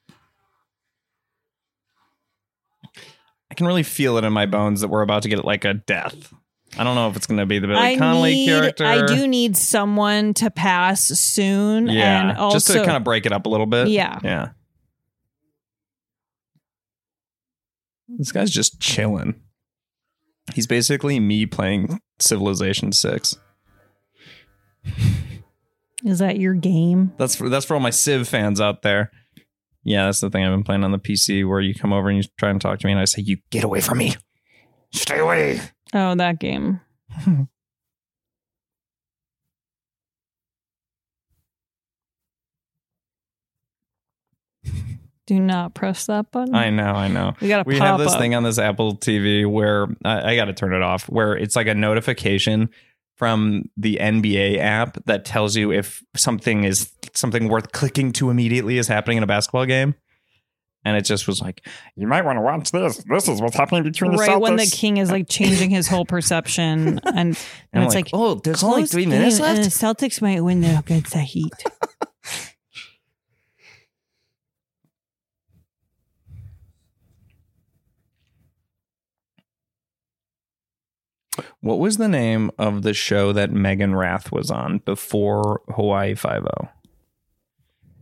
I 3.51 3.53
can 3.55 3.67
really 3.67 3.83
feel 3.83 4.17
it 4.17 4.23
in 4.23 4.33
my 4.33 4.45
bones 4.45 4.81
that 4.81 4.88
we're 4.88 5.01
about 5.01 5.23
to 5.23 5.29
get 5.29 5.43
like 5.45 5.65
a 5.65 5.73
death. 5.73 6.33
I 6.78 6.84
don't 6.84 6.95
know 6.95 7.09
if 7.09 7.15
it's 7.15 7.28
going 7.28 7.38
to 7.38 7.45
be 7.45 7.59
the 7.59 7.67
Billy 7.67 7.80
I 7.80 7.95
Connolly 7.97 8.34
need, 8.34 8.45
character. 8.47 8.86
I 8.86 9.05
do 9.05 9.28
need 9.28 9.55
someone 9.55 10.34
to 10.36 10.51
pass 10.51 11.05
soon. 11.05 11.88
Yeah, 11.88 12.30
and 12.30 12.38
also, 12.38 12.55
just 12.55 12.67
to 12.67 12.84
kind 12.84 12.97
of 12.97 13.03
break 13.03 13.26
it 13.26 13.32
up 13.32 13.45
a 13.45 13.49
little 13.49 13.65
bit. 13.65 13.88
Yeah. 13.88 14.19
yeah. 14.23 14.49
This 18.07 18.32
guy's 18.32 18.51
just 18.51 18.80
chilling. 18.80 19.36
He's 20.53 20.67
basically 20.67 21.19
me 21.19 21.45
playing 21.45 21.99
Civilization 22.19 22.91
Six. 22.91 23.38
is 26.03 26.19
that 26.19 26.39
your 26.39 26.53
game? 26.53 27.13
That's 27.17 27.36
for 27.36 27.49
that's 27.49 27.65
for 27.65 27.73
all 27.73 27.80
my 27.80 27.89
Civ 27.89 28.28
fans 28.28 28.61
out 28.61 28.82
there. 28.82 29.11
Yeah, 29.84 30.05
that's 30.05 30.19
the 30.19 30.30
thing 30.30 30.43
I've 30.43 30.51
been 30.51 30.63
playing 30.63 30.84
on 30.84 30.91
the 30.91 30.99
PC 30.99 31.47
where 31.47 31.61
you 31.61 31.73
come 31.73 31.93
over 31.93 32.09
and 32.09 32.17
you 32.17 32.23
try 32.38 32.49
and 32.49 32.59
talk 32.59 32.80
to 32.80 32.88
me 32.88 32.91
and 32.91 32.99
I 32.99 33.05
say, 33.05 33.21
You 33.21 33.38
get 33.49 33.63
away 33.63 33.82
from 33.82 33.99
me. 33.99 34.15
Stay 34.95 35.19
away. 35.19 35.61
Oh, 35.93 36.15
that 36.15 36.39
game. 36.39 36.81
Do 45.27 45.39
not 45.39 45.73
press 45.73 46.05
that 46.05 46.31
button. 46.31 46.53
I 46.53 46.69
know, 46.69 46.83
I 46.93 47.07
know. 47.07 47.33
We 47.41 47.47
got 47.47 47.65
We 47.65 47.79
have 47.79 47.97
this 47.97 48.13
up. 48.13 48.19
thing 48.19 48.35
on 48.35 48.43
this 48.43 48.59
Apple 48.59 48.95
TV 48.97 49.49
where 49.49 49.87
I, 50.03 50.33
I 50.33 50.35
got 50.35 50.45
to 50.45 50.53
turn 50.53 50.71
it 50.73 50.83
off, 50.83 51.05
where 51.09 51.33
it's 51.35 51.55
like 51.55 51.65
a 51.65 51.73
notification 51.73 52.69
from 53.15 53.63
the 53.75 53.97
NBA 53.99 54.59
app 54.59 55.03
that 55.05 55.25
tells 55.25 55.55
you 55.55 55.71
if 55.71 56.03
something 56.15 56.63
is 56.63 56.91
something 57.15 57.47
worth 57.47 57.71
clicking 57.71 58.11
to 58.13 58.29
immediately 58.29 58.77
is 58.77 58.87
happening 58.87 59.17
in 59.17 59.23
a 59.23 59.27
basketball 59.27 59.65
game. 59.65 59.95
And 60.86 60.95
it 60.95 61.01
just 61.01 61.27
was 61.27 61.41
like, 61.41 61.67
you 61.95 62.05
might 62.05 62.23
want 62.23 62.38
to 62.38 62.41
watch 62.41 62.71
this. 62.71 63.03
This 63.09 63.27
is 63.27 63.41
what's 63.41 63.55
happening 63.55 63.83
between 63.83 64.11
the 64.11 64.17
right 64.17 64.39
when 64.39 64.55
the 64.55 64.67
king 64.67 64.97
is 64.97 65.09
like 65.11 65.27
changing 65.27 65.71
his 65.71 65.88
whole 65.88 66.05
perception, 66.05 66.99
and, 67.05 67.15
and 67.15 67.38
And 67.73 67.83
it's 67.83 67.95
like, 67.95 68.05
like, 68.05 68.11
oh, 68.13 68.36
there's 68.36 68.63
only 68.63 68.81
close 68.81 68.91
three 68.91 69.07
minutes 69.07 69.39
game, 69.39 69.47
and 69.47 69.57
left? 69.57 69.69
the 69.69 69.86
Celtics 69.86 70.21
might 70.21 70.41
win 70.41 70.61
though 70.61 70.77
against 70.77 71.11
the 71.13 71.19
Heat. 71.21 71.51
What 81.61 81.79
was 81.79 81.97
the 81.97 82.07
name 82.07 82.51
of 82.59 82.83
the 82.83 82.93
show 82.93 83.33
that 83.33 83.49
Meaghan 83.49 83.97
Rath 83.97 84.31
was 84.31 84.51
on 84.51 84.79
before 84.79 85.61
Hawaii 85.73 86.13
Five 86.13 86.45
O? 86.45 86.69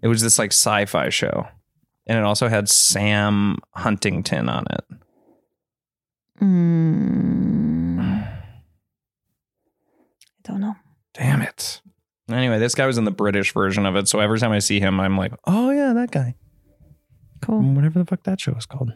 It 0.01 0.09
was 0.09 0.21
this 0.21 0.37
like 0.37 0.51
sci-fi 0.51 1.07
show, 1.07 1.47
and 2.07 2.17
it 2.17 2.23
also 2.23 2.47
had 2.47 2.69
Sam 2.69 3.57
Huntington 3.71 4.49
on 4.49 4.65
it. 4.71 4.85
Mm. 6.41 7.99
I 7.99 8.43
don't 10.43 10.59
know. 10.59 10.75
Damn 11.13 11.41
it! 11.41 11.81
Anyway, 12.29 12.59
this 12.59 12.75
guy 12.75 12.85
was 12.85 12.97
in 12.97 13.05
the 13.05 13.11
British 13.11 13.53
version 13.53 13.85
of 13.85 13.95
it, 13.95 14.07
so 14.07 14.19
every 14.19 14.39
time 14.39 14.51
I 14.51 14.59
see 14.59 14.79
him, 14.79 14.99
I'm 14.99 15.17
like, 15.17 15.33
oh 15.45 15.69
yeah, 15.69 15.93
that 15.93 16.11
guy. 16.11 16.35
Cool. 17.41 17.61
Whatever 17.61 17.99
the 17.99 18.05
fuck 18.05 18.23
that 18.23 18.39
show 18.39 18.53
is 18.53 18.65
called. 18.65 18.93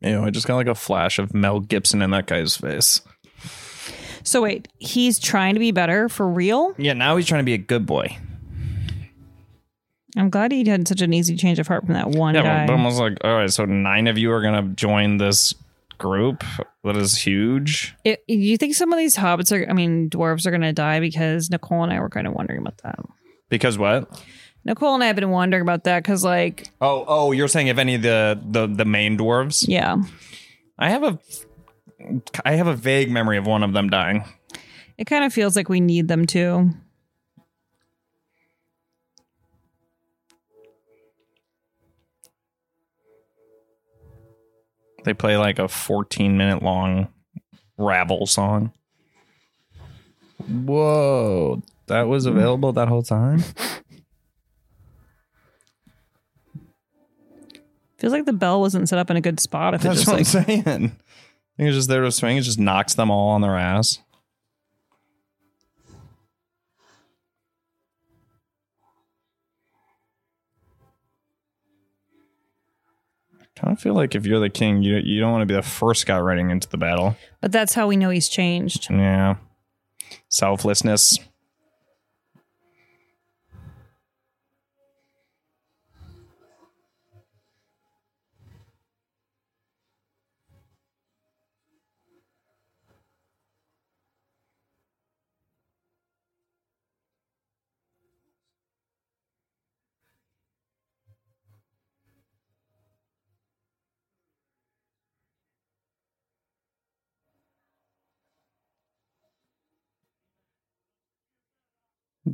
You 0.00 0.12
know, 0.12 0.24
I 0.24 0.30
just 0.30 0.46
got 0.46 0.56
like 0.56 0.66
a 0.66 0.74
flash 0.74 1.18
of 1.18 1.34
Mel 1.34 1.60
Gibson 1.60 2.00
in 2.02 2.10
that 2.10 2.26
guy's 2.26 2.56
face. 2.56 3.00
So 4.22 4.42
wait, 4.42 4.68
he's 4.78 5.18
trying 5.18 5.54
to 5.54 5.60
be 5.60 5.70
better 5.72 6.08
for 6.08 6.28
real. 6.28 6.74
Yeah, 6.78 6.92
now 6.94 7.16
he's 7.16 7.26
trying 7.26 7.40
to 7.40 7.44
be 7.46 7.54
a 7.54 7.58
good 7.58 7.86
boy. 7.86 8.16
I'm 10.16 10.28
glad 10.30 10.52
he 10.52 10.64
had 10.68 10.88
such 10.88 11.00
an 11.02 11.12
easy 11.12 11.36
change 11.36 11.58
of 11.58 11.68
heart 11.68 11.84
from 11.86 11.94
that 11.94 12.08
one 12.10 12.34
Yeah, 12.34 12.42
guy. 12.42 12.66
but 12.66 12.72
almost 12.72 12.98
like, 12.98 13.18
all 13.22 13.34
right, 13.34 13.50
so 13.50 13.64
nine 13.64 14.08
of 14.08 14.18
you 14.18 14.32
are 14.32 14.42
gonna 14.42 14.62
join 14.74 15.18
this 15.18 15.54
group 15.98 16.42
that 16.82 16.96
is 16.96 17.16
huge. 17.16 17.94
It, 18.04 18.24
you 18.26 18.56
think 18.56 18.74
some 18.74 18.92
of 18.92 18.98
these 18.98 19.16
hobbits 19.16 19.52
are, 19.56 19.68
I 19.70 19.72
mean, 19.72 20.10
dwarves 20.10 20.46
are 20.46 20.50
going 20.50 20.62
to 20.62 20.72
die 20.72 20.98
because 20.98 21.50
Nicole 21.50 21.82
and 21.84 21.92
I 21.92 22.00
were 22.00 22.08
kind 22.08 22.26
of 22.26 22.32
wondering 22.32 22.58
about 22.60 22.78
that. 22.84 22.98
Because 23.50 23.76
what? 23.76 24.08
Nicole 24.64 24.94
and 24.94 25.02
I 25.02 25.06
have 25.06 25.16
been 25.16 25.30
wondering 25.30 25.62
about 25.62 25.84
that 25.84 26.02
because, 26.02 26.22
like, 26.24 26.68
Oh, 26.80 27.04
oh, 27.08 27.32
you're 27.32 27.48
saying 27.48 27.68
if 27.68 27.78
any 27.78 27.94
of 27.94 28.02
the 28.02 28.40
the 28.44 28.66
the 28.66 28.84
main 28.84 29.16
dwarves? 29.16 29.64
yeah, 29.66 29.96
I 30.78 30.90
have 30.90 31.02
a 31.02 31.18
I 32.44 32.52
have 32.52 32.66
a 32.66 32.74
vague 32.74 33.10
memory 33.10 33.38
of 33.38 33.46
one 33.46 33.62
of 33.62 33.72
them 33.72 33.88
dying. 33.90 34.24
it 34.98 35.04
kind 35.06 35.24
of 35.24 35.32
feels 35.32 35.56
like 35.56 35.68
we 35.68 35.80
need 35.80 36.08
them 36.08 36.26
to. 36.26 36.70
They 45.04 45.14
play 45.14 45.36
like 45.36 45.58
a 45.58 45.68
14 45.68 46.36
minute 46.36 46.62
long 46.62 47.08
ravel 47.78 48.26
song. 48.26 48.72
Whoa, 50.46 51.62
that 51.86 52.02
was 52.02 52.26
available 52.26 52.72
that 52.72 52.88
whole 52.88 53.02
time? 53.02 53.42
Feels 58.00 58.12
like 58.12 58.24
the 58.24 58.32
bell 58.32 58.60
wasn't 58.60 58.88
set 58.88 58.98
up 58.98 59.10
in 59.10 59.16
a 59.16 59.20
good 59.20 59.38
spot. 59.38 59.74
If 59.74 59.82
it 59.82 59.84
That's 59.84 60.04
just 60.04 60.08
what 60.08 60.16
like, 60.16 60.48
I'm 60.48 60.64
saying. 60.64 60.84
I 60.86 61.56
think 61.56 61.68
it's 61.68 61.76
just 61.76 61.88
there 61.88 62.02
to 62.02 62.10
swing. 62.10 62.38
It 62.38 62.42
just 62.42 62.58
knocks 62.58 62.94
them 62.94 63.10
all 63.10 63.28
on 63.30 63.42
their 63.42 63.56
ass. 63.56 63.98
kind 73.60 73.76
of 73.76 73.80
feel 73.80 73.94
like 73.94 74.14
if 74.14 74.24
you're 74.24 74.40
the 74.40 74.48
king, 74.48 74.82
you 74.82 74.96
you 74.96 75.20
don't 75.20 75.32
want 75.32 75.42
to 75.42 75.46
be 75.46 75.54
the 75.54 75.62
first 75.62 76.06
guy 76.06 76.18
riding 76.18 76.50
into 76.50 76.68
the 76.68 76.78
battle. 76.78 77.16
but 77.40 77.52
that's 77.52 77.74
how 77.74 77.86
we 77.86 77.96
know 77.96 78.10
he's 78.10 78.28
changed. 78.28 78.88
Yeah, 78.90 79.36
selflessness. 80.28 81.18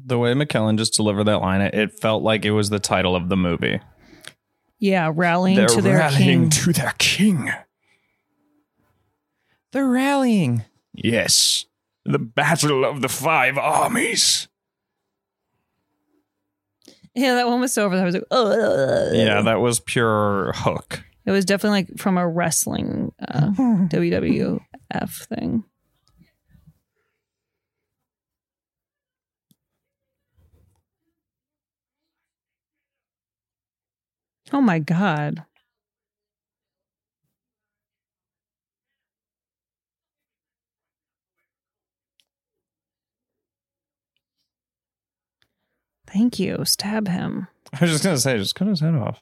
The 0.07 0.19
way 0.19 0.33
McKellen 0.35 0.79
just 0.79 0.95
delivered 0.95 1.25
that 1.25 1.41
line, 1.41 1.61
it, 1.61 1.75
it 1.75 1.93
felt 1.99 2.23
like 2.23 2.45
it 2.45 2.53
was 2.53 2.71
the 2.71 2.79
title 2.79 3.17
of 3.17 3.29
the 3.29 3.37
movie. 3.37 3.81
Yeah, 4.79 5.11
rallying 5.13 5.57
They're 5.57 5.67
to 5.67 5.83
their 5.83 5.99
rallying 5.99 6.43
king. 6.43 6.51
to 6.51 6.73
their 6.73 6.95
king. 6.99 7.51
They're 9.73 9.89
rallying. 9.89 10.65
Yes, 10.95 11.67
the 12.05 12.21
battle 12.21 12.85
of 12.85 13.03
the 13.03 13.09
five 13.09 13.59
armies. 13.59 14.47
Yeah, 17.15 17.35
that 17.35 17.49
one 17.49 17.61
was 17.61 17.73
so 17.73 17.85
over. 17.85 17.97
that 17.97 18.03
I 18.03 18.05
was 18.05 18.15
like, 18.15 18.25
oh, 18.31 19.11
Yeah, 19.13 19.41
that 19.43 19.61
was 19.61 19.81
pure 19.81 20.53
hook. 20.55 21.03
It 21.25 21.33
was 21.33 21.45
definitely 21.45 21.81
like 21.81 21.99
from 21.99 22.19
a 22.19 22.29
wrestling 22.29 23.13
uh, 23.27 23.51
WWF 23.59 25.27
thing. 25.27 25.65
Oh 34.53 34.61
my 34.61 34.79
god. 34.79 35.45
Thank 46.07 46.39
you. 46.39 46.65
Stab 46.65 47.09
him. 47.09 47.49
I 47.73 47.79
was 47.81 47.91
just 47.91 48.05
gonna 48.05 48.19
say, 48.19 48.39
just 48.39 48.55
cut 48.55 48.69
his 48.69 48.81
head 48.81 48.95
off. 48.95 49.21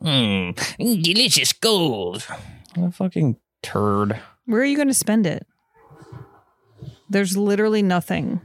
Mmm, 0.00 1.02
delicious 1.02 1.52
gold. 1.52 2.22
What 2.74 2.88
a 2.88 2.92
fucking 2.92 3.36
turd. 3.62 4.20
Where 4.44 4.60
are 4.60 4.64
you 4.64 4.76
going 4.76 4.88
to 4.88 4.94
spend 4.94 5.26
it? 5.26 5.46
There's 7.10 7.36
literally 7.36 7.82
nothing. 7.82 8.40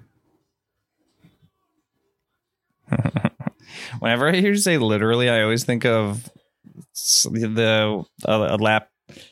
Whenever 4.00 4.30
I 4.30 4.36
hear 4.36 4.52
you 4.52 4.58
say 4.58 4.78
literally, 4.78 5.30
I 5.30 5.42
always 5.44 5.64
think 5.64 5.86
of 5.86 6.30
the 6.94 8.04
uh, 8.28 8.48
a 8.52 8.58
lap 8.58 8.90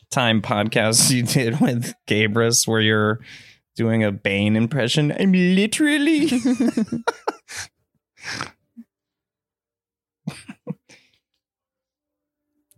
time 0.10 0.42
podcast 0.42 1.12
you 1.16 1.24
did 1.24 1.60
with 1.60 1.94
Gabrus, 2.08 2.68
where 2.68 2.82
you're 2.82 3.20
doing 3.76 4.04
a 4.04 4.12
Bane 4.12 4.56
impression. 4.56 5.12
I'm 5.12 5.32
literally. 5.32 6.28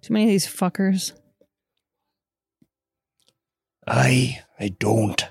Too 0.01 0.13
many 0.13 0.25
of 0.25 0.29
these 0.29 0.47
fuckers. 0.47 1.13
I 3.87 4.41
I 4.59 4.69
don't. 4.69 5.27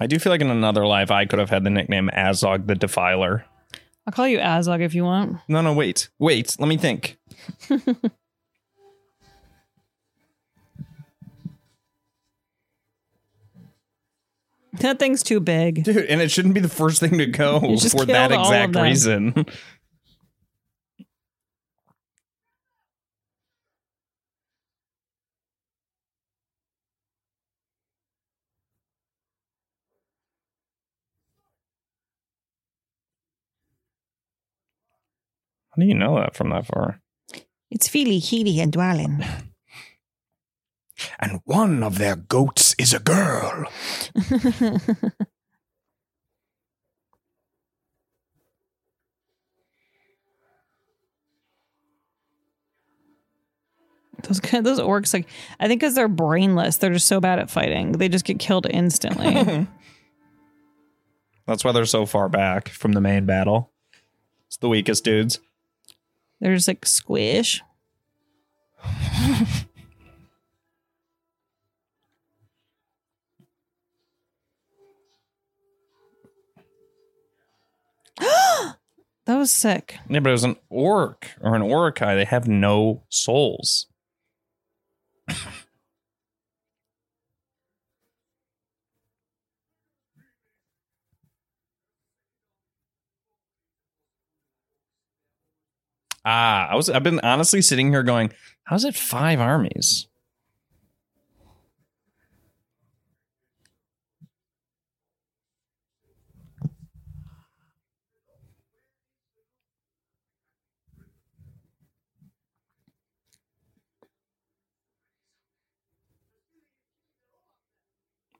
I 0.00 0.06
do 0.06 0.18
feel 0.18 0.32
like 0.32 0.40
in 0.40 0.50
another 0.50 0.86
life 0.86 1.10
I 1.10 1.26
could 1.26 1.38
have 1.38 1.50
had 1.50 1.62
the 1.62 1.70
nickname 1.70 2.10
Azog 2.14 2.66
the 2.66 2.74
Defiler. 2.74 3.44
I'll 4.06 4.12
call 4.12 4.26
you 4.26 4.38
Azog 4.38 4.80
if 4.80 4.94
you 4.94 5.04
want. 5.04 5.36
No, 5.46 5.60
no, 5.60 5.74
wait, 5.74 6.08
wait. 6.18 6.56
Let 6.58 6.68
me 6.68 6.78
think. 6.78 7.18
That 14.74 14.98
thing's 14.98 15.22
too 15.22 15.40
big. 15.40 15.84
Dude, 15.84 16.06
and 16.06 16.20
it 16.20 16.30
shouldn't 16.30 16.54
be 16.54 16.60
the 16.60 16.68
first 16.68 17.00
thing 17.00 17.18
to 17.18 17.26
go 17.26 17.58
for 17.60 18.04
that 18.06 18.30
killed 18.30 18.32
all 18.32 18.52
of 18.52 18.70
exact 18.70 18.76
reason. 18.76 19.46
do 35.80 35.86
you 35.86 35.94
know 35.94 36.16
that 36.16 36.36
from 36.36 36.50
that 36.50 36.66
far? 36.66 37.00
It's 37.70 37.88
Fili, 37.88 38.18
Healy, 38.18 38.60
and 38.60 38.72
Dwalin. 38.72 39.26
And 41.18 41.40
one 41.44 41.82
of 41.82 41.98
their 41.98 42.16
goats 42.16 42.74
is 42.78 42.92
a 42.92 42.98
girl. 42.98 43.66
those 54.24 54.40
kind 54.40 54.66
those 54.66 54.80
orcs, 54.80 55.14
like 55.14 55.26
I 55.58 55.68
think 55.68 55.80
because 55.80 55.94
they're 55.94 56.08
brainless, 56.08 56.76
they're 56.76 56.92
just 56.92 57.08
so 57.08 57.20
bad 57.20 57.38
at 57.38 57.50
fighting. 57.50 57.92
They 57.92 58.08
just 58.08 58.24
get 58.24 58.38
killed 58.38 58.66
instantly. 58.68 59.66
That's 61.46 61.64
why 61.64 61.72
they're 61.72 61.86
so 61.86 62.06
far 62.06 62.28
back 62.28 62.68
from 62.68 62.92
the 62.92 63.00
main 63.00 63.26
battle. 63.26 63.72
It's 64.46 64.58
the 64.58 64.68
weakest 64.68 65.04
dudes. 65.04 65.40
They're 66.40 66.54
just 66.54 66.68
like 66.68 66.86
squish. 66.86 67.62
that 78.18 78.76
was 79.26 79.50
sick. 79.50 79.98
Yeah, 80.08 80.20
but 80.20 80.30
it 80.30 80.32
was 80.32 80.44
an 80.44 80.56
orc 80.68 81.28
or 81.40 81.54
an 81.54 81.62
orcai. 81.62 82.16
They 82.16 82.24
have 82.24 82.48
no 82.48 83.02
souls. 83.08 83.86
ah, 96.30 96.68
I 96.70 96.76
was 96.76 96.88
I've 96.88 97.02
been 97.02 97.20
honestly 97.20 97.60
sitting 97.60 97.90
here 97.90 98.02
going, 98.04 98.32
how's 98.64 98.84
it 98.84 98.94
five 98.94 99.40
armies? 99.40 100.06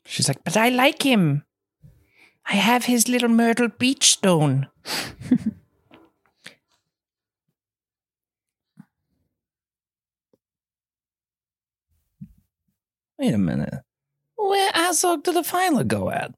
She's 0.06 0.26
like, 0.26 0.42
but 0.42 0.56
I 0.56 0.70
like 0.70 1.02
him. 1.02 1.44
I 2.44 2.54
have 2.56 2.86
his 2.86 3.08
little 3.08 3.28
Myrtle 3.28 3.68
Beach 3.68 4.10
stone. 4.10 4.68
Wait 13.20 13.34
a 13.34 13.38
minute. 13.38 13.82
Where 14.36 14.72
Azog 14.72 15.24
did 15.24 15.34
the 15.34 15.44
filer 15.44 15.84
go 15.84 16.10
at? 16.10 16.34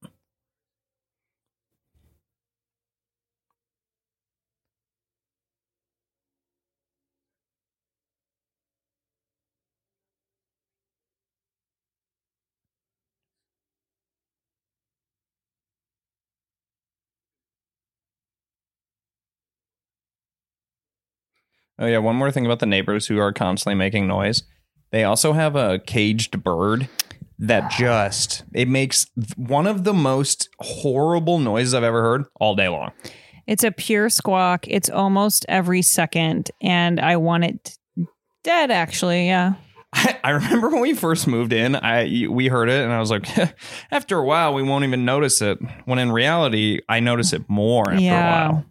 Oh 21.79 21.87
yeah, 21.87 21.99
one 21.99 22.17
more 22.17 22.33
thing 22.33 22.45
about 22.45 22.59
the 22.59 22.67
neighbors 22.67 23.07
who 23.07 23.19
are 23.19 23.33
constantly 23.33 23.77
making 23.77 24.09
noise. 24.09 24.43
They 24.93 25.05
also 25.05 25.33
have 25.33 25.57
a 25.57 25.81
caged 25.81 26.45
bird 26.45 26.89
that 27.39 27.65
ah. 27.65 27.77
just 27.77 28.45
it 28.55 28.69
makes 28.69 29.07
one 29.37 29.67
of 29.67 29.85
the 29.85 29.93
most 29.93 30.49
horrible 30.61 31.39
noises 31.39 31.75
I've 31.75 31.83
ever 31.83 32.03
heard 32.03 32.25
all 32.39 32.55
day 32.55 32.69
long. 32.69 32.93
It's 33.47 33.65
a 33.65 33.73
pure 33.73 34.09
squawk. 34.09 34.69
It's 34.69 34.89
almost 34.89 35.45
every 35.49 35.83
second, 35.83 36.51
and 36.61 37.01
I 37.01 37.17
want 37.17 37.45
it 37.45 37.77
dead. 38.45 38.71
Actually, 38.71 39.27
yeah. 39.27 39.55
I, 39.95 40.19
I 40.25 40.31
remember 40.31 40.69
when 40.69 40.81
we 40.81 40.95
first 40.95 41.27
moved 41.27 41.53
in, 41.53 41.75
I 41.77 42.27
we 42.31 42.47
heard 42.49 42.69
it 42.69 42.83
and 42.83 42.93
I 42.93 43.01
was 43.01 43.11
like, 43.11 43.27
after 43.91 44.17
a 44.19 44.25
while 44.25 44.55
we 44.55 44.63
won't 44.63 44.85
even 44.85 45.05
notice 45.05 45.43
it. 45.43 45.59
When 45.85 45.99
in 45.99 46.13
reality, 46.13 46.81
I 46.89 47.01
notice 47.01 47.33
it 47.33 47.43
more 47.49 47.91
after 47.91 48.03
Yeah. 48.03 48.49
a 48.49 48.53
while. 48.53 48.65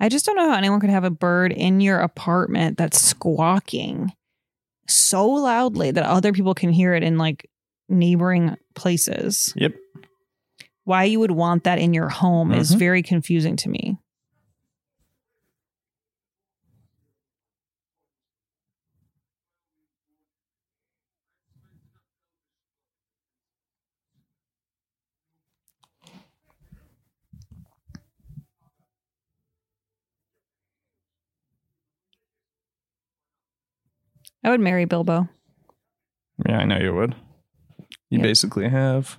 I 0.00 0.08
just 0.08 0.24
don't 0.24 0.36
know 0.36 0.50
how 0.50 0.56
anyone 0.56 0.80
could 0.80 0.90
have 0.90 1.04
a 1.04 1.10
bird 1.10 1.52
in 1.52 1.80
your 1.80 1.98
apartment 2.00 2.78
that's 2.78 3.00
squawking 3.00 4.12
so 4.88 5.26
loudly 5.28 5.90
that 5.90 6.04
other 6.04 6.32
people 6.32 6.54
can 6.54 6.70
hear 6.70 6.94
it 6.94 7.02
in 7.02 7.18
like 7.18 7.48
neighboring 7.88 8.56
places. 8.74 9.52
Yep. 9.56 9.74
Why 10.84 11.04
you 11.04 11.20
would 11.20 11.30
want 11.30 11.64
that 11.64 11.78
in 11.78 11.92
your 11.94 12.08
home 12.08 12.52
is 12.52 12.74
Mhm. 12.74 12.78
very 12.78 13.02
confusing 13.02 13.56
to 13.56 13.68
me. 13.68 13.98
I 34.42 34.50
would 34.50 34.60
marry 34.60 34.84
Bilbo. 34.84 35.28
Yeah, 36.48 36.58
I 36.58 36.64
know 36.64 36.78
you 36.78 36.94
would. 36.94 37.14
You 38.08 38.18
Yep. 38.18 38.22
basically 38.22 38.68
have. 38.68 39.18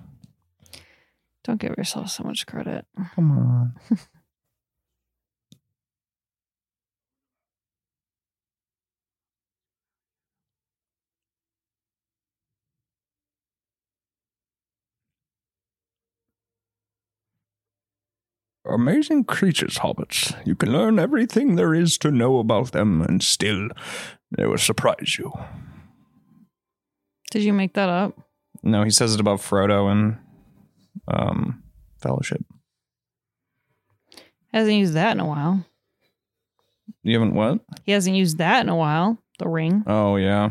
Don't 1.44 1.60
give 1.60 1.74
yourself 1.76 2.10
so 2.10 2.24
much 2.24 2.46
credit. 2.46 2.86
Come 3.14 3.30
on. 3.32 3.74
Amazing 18.64 19.24
creatures, 19.24 19.78
hobbits. 19.78 20.34
You 20.46 20.54
can 20.54 20.70
learn 20.72 20.98
everything 20.98 21.56
there 21.56 21.74
is 21.74 21.98
to 21.98 22.12
know 22.12 22.38
about 22.38 22.70
them, 22.70 23.02
and 23.02 23.20
still, 23.22 23.68
they 24.36 24.46
will 24.46 24.58
surprise 24.58 25.16
you. 25.18 25.32
Did 27.30 27.42
you 27.42 27.52
make 27.52 27.74
that 27.74 27.88
up? 27.88 28.18
No, 28.62 28.84
he 28.84 28.90
says 28.90 29.14
it 29.14 29.20
about 29.20 29.40
Frodo 29.40 29.90
and 29.90 30.18
um, 31.08 31.62
Fellowship. 32.00 32.44
Hasn't 34.52 34.76
used 34.76 34.94
that 34.94 35.12
in 35.12 35.20
a 35.20 35.26
while. 35.26 35.64
You 37.02 37.14
haven't 37.14 37.34
what? 37.34 37.60
He 37.84 37.92
hasn't 37.92 38.16
used 38.16 38.38
that 38.38 38.62
in 38.62 38.68
a 38.68 38.76
while. 38.76 39.18
The 39.38 39.48
ring. 39.48 39.82
Oh 39.86 40.16
yeah. 40.16 40.50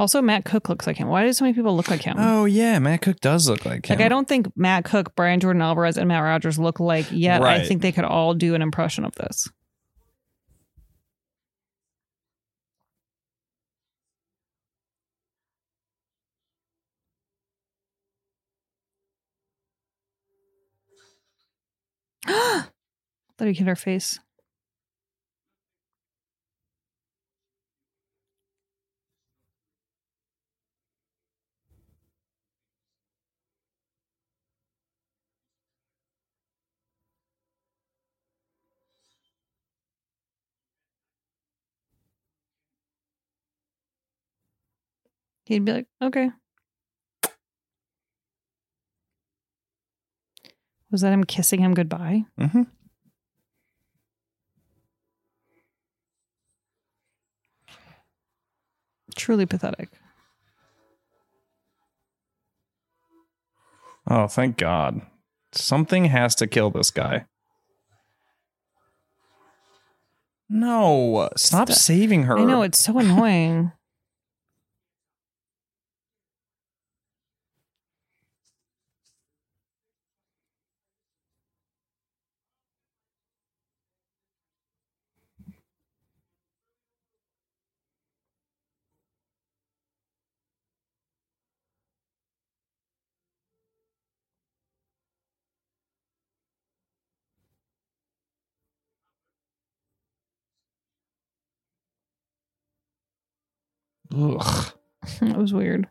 Also, 0.00 0.22
Matt 0.22 0.46
Cook 0.46 0.70
looks 0.70 0.86
like 0.86 0.96
him. 0.96 1.08
Why 1.08 1.26
do 1.26 1.32
so 1.34 1.44
many 1.44 1.52
people 1.52 1.76
look 1.76 1.90
like 1.90 2.00
him? 2.00 2.16
Oh 2.18 2.46
yeah, 2.46 2.78
Matt 2.78 3.02
Cook 3.02 3.20
does 3.20 3.46
look 3.46 3.66
like 3.66 3.84
him. 3.84 3.98
Like 3.98 4.06
I 4.06 4.08
don't 4.08 4.26
think 4.26 4.50
Matt 4.56 4.86
Cook, 4.86 5.14
Brian 5.14 5.40
Jordan 5.40 5.60
Alvarez, 5.60 5.98
and 5.98 6.08
Matt 6.08 6.22
Rogers 6.22 6.58
look 6.58 6.80
like 6.80 7.12
yet. 7.12 7.42
I 7.42 7.66
think 7.66 7.82
they 7.82 7.92
could 7.92 8.06
all 8.06 8.32
do 8.32 8.54
an 8.54 8.62
impression 8.62 9.04
of 9.04 9.14
this. 9.16 9.46
Thought 22.26 22.68
he 23.38 23.52
hit 23.52 23.66
her 23.66 23.76
face. 23.76 24.18
He'd 45.50 45.64
be 45.64 45.72
like, 45.72 45.86
okay. 46.00 46.30
Was 50.92 51.00
that 51.00 51.12
him 51.12 51.24
kissing 51.24 51.58
him 51.58 51.74
goodbye? 51.74 52.22
Mm-hmm. 52.38 52.62
Truly 59.16 59.44
pathetic. 59.44 59.88
Oh, 64.08 64.28
thank 64.28 64.56
God. 64.56 65.00
Something 65.50 66.04
has 66.04 66.36
to 66.36 66.46
kill 66.46 66.70
this 66.70 66.92
guy. 66.92 67.24
No, 70.48 71.28
stop 71.36 71.66
Stop. 71.66 71.76
saving 71.76 72.22
her. 72.24 72.38
I 72.38 72.44
know 72.44 72.62
it's 72.62 72.78
so 72.78 73.00
annoying. 73.00 73.72
Ugh. 104.14 104.72
That 105.20 105.36
was 105.36 105.52
weird. 105.52 105.88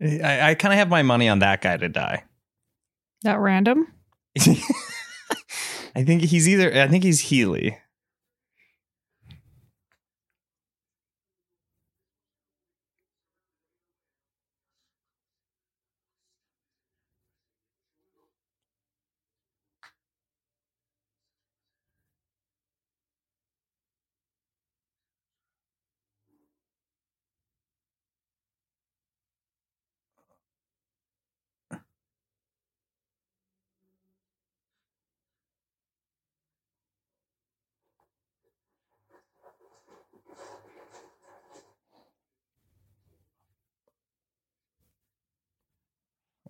I, 0.00 0.50
I 0.50 0.54
kind 0.54 0.72
of 0.74 0.78
have 0.78 0.88
my 0.88 1.02
money 1.02 1.28
on 1.28 1.38
that 1.40 1.62
guy 1.62 1.76
to 1.76 1.88
die. 1.88 2.24
That 3.22 3.38
random? 3.38 3.86
I 4.38 6.04
think 6.04 6.22
he's 6.22 6.48
either. 6.48 6.72
I 6.72 6.88
think 6.88 7.04
he's 7.04 7.20
Healy. 7.20 7.78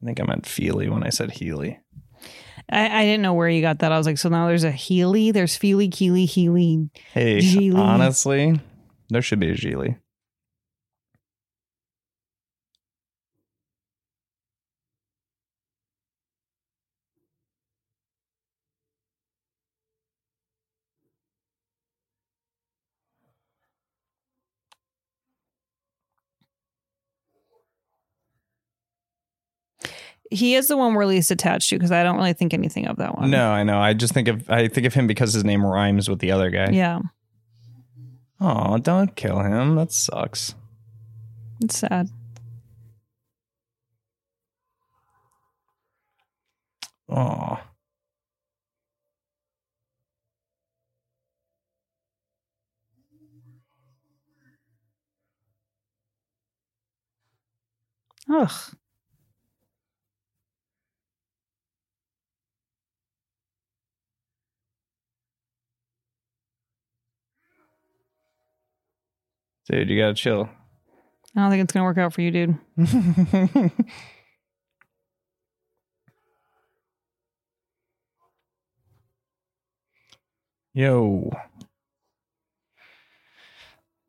I 0.06 0.08
think 0.08 0.20
I 0.20 0.24
meant 0.24 0.46
Fili 0.46 0.88
when 0.88 1.02
I 1.02 1.08
said 1.08 1.32
Healy. 1.32 1.80
I, 2.70 3.00
I 3.00 3.04
didn't 3.04 3.22
know 3.22 3.34
where 3.34 3.48
you 3.48 3.60
got 3.60 3.80
that. 3.80 3.90
I 3.90 3.98
was 3.98 4.06
like, 4.06 4.18
so 4.18 4.28
now 4.28 4.46
there's 4.46 4.62
a 4.62 4.70
Healy, 4.70 5.32
there's 5.32 5.56
Feely, 5.56 5.88
Kili, 5.90 6.26
Healy. 6.28 6.88
Hey, 7.12 7.38
Geely. 7.38 7.76
honestly, 7.76 8.60
there 9.08 9.20
should 9.20 9.40
be 9.40 9.50
a 9.50 9.56
Geely. 9.56 9.98
He 30.30 30.54
is 30.54 30.68
the 30.68 30.76
one 30.76 30.94
we're 30.94 31.06
least 31.06 31.30
attached 31.30 31.70
to 31.70 31.76
because 31.76 31.92
I 31.92 32.02
don't 32.02 32.16
really 32.16 32.32
think 32.32 32.52
anything 32.52 32.86
of 32.88 32.96
that 32.96 33.16
one. 33.16 33.30
No, 33.30 33.50
I 33.50 33.62
know. 33.62 33.78
I 33.78 33.92
just 33.94 34.12
think 34.12 34.28
of 34.28 34.48
I 34.50 34.66
think 34.68 34.86
of 34.86 34.94
him 34.94 35.06
because 35.06 35.32
his 35.32 35.44
name 35.44 35.64
rhymes 35.64 36.08
with 36.08 36.18
the 36.18 36.32
other 36.32 36.50
guy. 36.50 36.70
Yeah, 36.70 37.00
Oh, 38.40 38.76
don't 38.78 39.14
kill 39.16 39.40
him. 39.40 39.76
That 39.76 39.92
sucks. 39.92 40.54
it's 41.62 41.78
sad. 41.78 42.08
Oh. 47.08 47.58
Ugh. 58.28 58.50
Dude, 69.68 69.88
you 69.90 70.00
gotta 70.00 70.14
chill. 70.14 70.48
I 71.34 71.40
don't 71.40 71.50
think 71.50 71.64
it's 71.64 71.72
gonna 71.72 71.84
work 71.84 71.98
out 71.98 72.12
for 72.14 72.22
you, 72.22 72.30
dude. 72.30 72.56
Yo. 80.72 81.30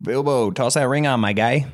Bilbo, 0.02 0.52
toss 0.52 0.76
that 0.76 0.88
ring 0.88 1.08
on, 1.08 1.20
my 1.20 1.34
guy. 1.34 1.66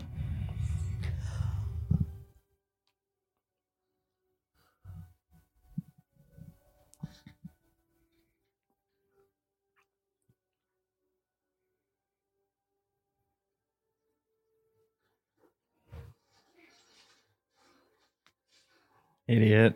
Idiot. 19.34 19.76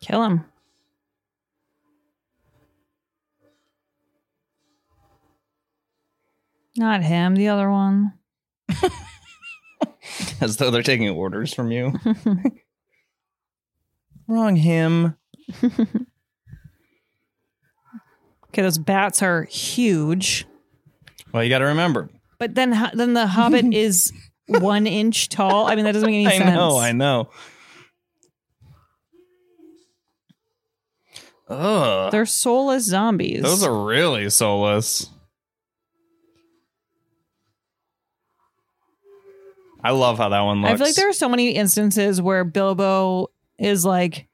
Kill 0.00 0.24
him. 0.24 0.44
Not 6.76 7.02
him, 7.02 7.36
the 7.36 7.46
other 7.46 7.70
one. 7.70 8.14
As 10.40 10.56
though 10.58 10.70
they're 10.70 10.82
taking 10.82 11.08
orders 11.08 11.54
from 11.54 11.70
you. 11.70 11.94
Wrong 14.28 14.56
him. 14.56 15.16
Okay, 18.48 18.62
those 18.62 18.78
bats 18.78 19.22
are 19.22 19.42
huge, 19.44 20.46
Well, 21.30 21.44
you 21.44 21.50
got 21.50 21.58
to 21.58 21.66
remember. 21.66 22.08
but 22.38 22.54
then 22.54 22.70
then 22.94 23.12
the 23.12 23.26
Hobbit 23.26 23.74
is 23.74 24.10
one 24.48 24.86
inch 24.86 25.28
tall. 25.28 25.66
I 25.66 25.74
mean, 25.74 25.84
that 25.84 25.92
doesn't 25.92 26.06
make 26.06 26.24
any 26.24 26.26
I 26.26 26.38
sense. 26.38 26.50
I 26.50 26.54
know, 26.54 26.78
I 26.78 26.92
know. 26.92 27.28
Ugh. 31.48 32.10
They're 32.10 32.24
soulless 32.24 32.84
zombies. 32.84 33.42
Those 33.42 33.62
are 33.62 33.84
really 33.84 34.30
soulless. 34.30 35.10
I 39.86 39.90
love 39.90 40.18
how 40.18 40.28
that 40.30 40.40
one 40.40 40.62
looks. 40.62 40.72
I 40.72 40.76
feel 40.76 40.86
like 40.86 40.94
there 40.96 41.08
are 41.08 41.12
so 41.12 41.28
many 41.28 41.50
instances 41.50 42.20
where 42.20 42.44
Bilbo 42.44 43.28
is 43.58 43.84
like 43.84 44.26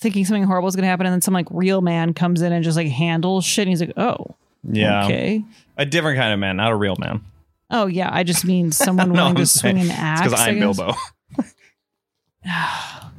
thinking 0.00 0.24
something 0.24 0.44
horrible 0.44 0.68
is 0.68 0.76
going 0.76 0.82
to 0.82 0.88
happen, 0.88 1.06
and 1.06 1.12
then 1.12 1.20
some 1.20 1.34
like 1.34 1.46
real 1.50 1.80
man 1.80 2.14
comes 2.14 2.42
in 2.42 2.52
and 2.52 2.64
just 2.64 2.76
like 2.76 2.88
handles 2.88 3.44
shit, 3.44 3.62
and 3.62 3.70
he's 3.70 3.80
like, 3.80 3.92
"Oh, 3.96 4.34
yeah, 4.64 5.04
okay." 5.04 5.44
a 5.76 5.86
different 5.86 6.18
kind 6.18 6.32
of 6.32 6.38
man, 6.38 6.56
not 6.56 6.72
a 6.72 6.76
real 6.76 6.96
man. 6.98 7.24
Oh 7.70 7.86
yeah, 7.86 8.08
I 8.12 8.24
just 8.24 8.44
mean 8.44 8.72
someone 8.72 9.08
No, 9.12 9.22
willing 9.22 9.34
to 9.36 9.40
I'm 9.42 9.46
swing 9.46 9.76
saying- 9.76 9.90
an 9.90 9.96
axe. 9.96 10.22
Because 10.22 10.40
I'm. 10.40 10.58
Bilbo. 10.58 10.94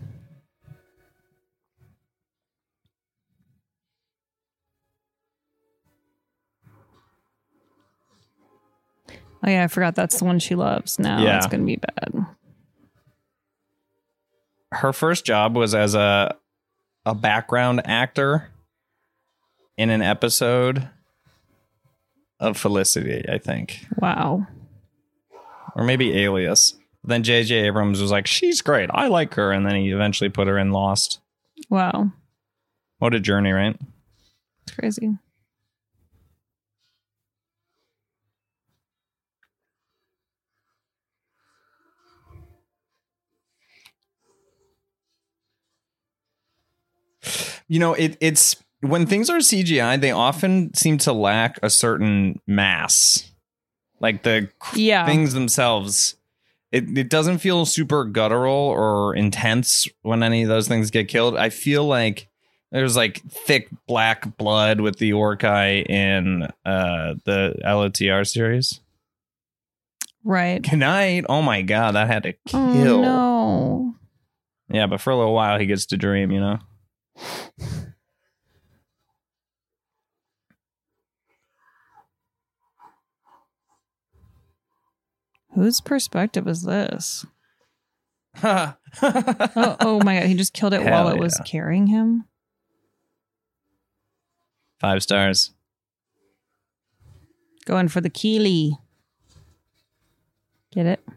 Oh 9.44 9.50
yeah, 9.50 9.64
I 9.64 9.68
forgot 9.68 9.96
that's 9.96 10.20
the 10.20 10.26
one 10.26 10.40
she 10.40 10.56
loves. 10.56 11.00
Now 11.00 11.22
Yeah. 11.24 11.38
it's 11.38 11.48
gonna 11.48 11.64
be 11.64 11.78
bad. 11.78 12.26
Her 14.72 14.94
first 14.94 15.26
job 15.26 15.56
was 15.56 15.74
as 15.74 15.96
a 15.96 16.36
a 17.06 17.16
background 17.16 17.82
actor 17.86 18.50
in 19.78 19.90
an 19.90 20.02
episode 20.02 20.90
of 22.40 22.58
Felicity, 22.58 23.26
I 23.28 23.38
think, 23.38 23.86
Wow. 23.98 24.46
or 25.76 25.84
maybe 25.84 26.18
Alias. 26.24 26.76
Then 27.04 27.24
J.J. 27.24 27.56
Abrams 27.68 28.02
was 28.02 28.12
like, 28.12 28.28
"She's 28.28 28.62
great. 28.62 28.90
I 28.94 29.08
like 29.08 29.34
her," 29.36 29.52
and 29.52 29.66
then 29.66 29.76
he 29.76 29.90
eventually 29.92 30.30
put 30.30 30.48
her 30.48 30.58
in 30.58 30.72
Lost. 30.72 31.20
Wow. 31.70 32.12
What 33.00 33.16
a 33.16 33.20
journey, 33.20 33.52
right? 33.52 33.80
It's 34.64 34.76
crazy. 34.76 35.18
You 47.70 47.80
know 47.80 47.93
it, 47.93 48.17
it's 48.20 48.57
when 48.82 49.05
things 49.05 49.30
are 49.30 49.38
cgi 49.38 49.99
they 50.01 50.11
often 50.11 50.74
seem 50.74 50.97
to 50.97 51.13
lack 51.13 51.57
a 51.63 51.70
certain 51.70 52.39
mass 52.45 53.32
like 54.01 54.24
the 54.24 54.49
Yeah. 54.74 55.05
things 55.05 55.34
themselves 55.34 56.15
it, 56.72 56.97
it 56.97 57.09
doesn't 57.09 57.38
feel 57.39 57.65
super 57.65 58.03
guttural 58.05 58.53
or 58.53 59.15
intense 59.15 59.88
when 60.01 60.22
any 60.24 60.43
of 60.43 60.49
those 60.49 60.67
things 60.67 60.91
get 60.91 61.07
killed 61.07 61.38
i 61.38 61.49
feel 61.49 61.86
like 61.86 62.28
there's 62.72 62.95
like 62.95 63.22
thick 63.30 63.67
black 63.88 64.38
blood 64.38 64.80
with 64.82 64.97
the 64.99 65.11
orcai 65.11 65.84
in 65.89 66.43
uh 66.65 67.15
the 67.26 67.55
lotr 67.63 68.28
series 68.28 68.80
Right. 70.24 70.61
Good 70.61 70.80
night. 70.80 71.24
Oh 71.30 71.41
my 71.41 71.61
god, 71.61 71.95
that 71.95 72.07
had 72.07 72.24
to 72.24 72.34
Oh, 72.53 72.72
kill. 72.74 73.01
no. 73.01 73.95
Yeah, 74.70 74.86
but 74.86 74.99
for 74.99 75.11
a 75.11 75.17
little 75.17 75.34
while 75.34 75.57
he 75.57 75.65
gets 75.65 75.86
to 75.88 75.97
dream, 75.97 76.30
you 76.32 76.41
know. 76.41 76.59
Whose 85.53 85.82
perspective 85.82 86.47
is 86.47 86.63
this? 86.63 87.26
oh, 88.43 88.76
oh, 89.01 90.01
my 90.03 90.20
god, 90.20 90.28
he 90.28 90.36
just 90.36 90.53
killed 90.53 90.74
it 90.74 90.84
while 90.84 91.07
Hell 91.07 91.09
it 91.09 91.20
was 91.20 91.39
carrying 91.45 91.88
him. 91.88 92.26
Five 94.80 95.03
stars. 95.03 95.51
Going 97.65 97.89
for 97.89 97.99
the 97.99 98.09
Kili. 98.09 98.78
Get 100.72 100.86
it? 100.86 101.09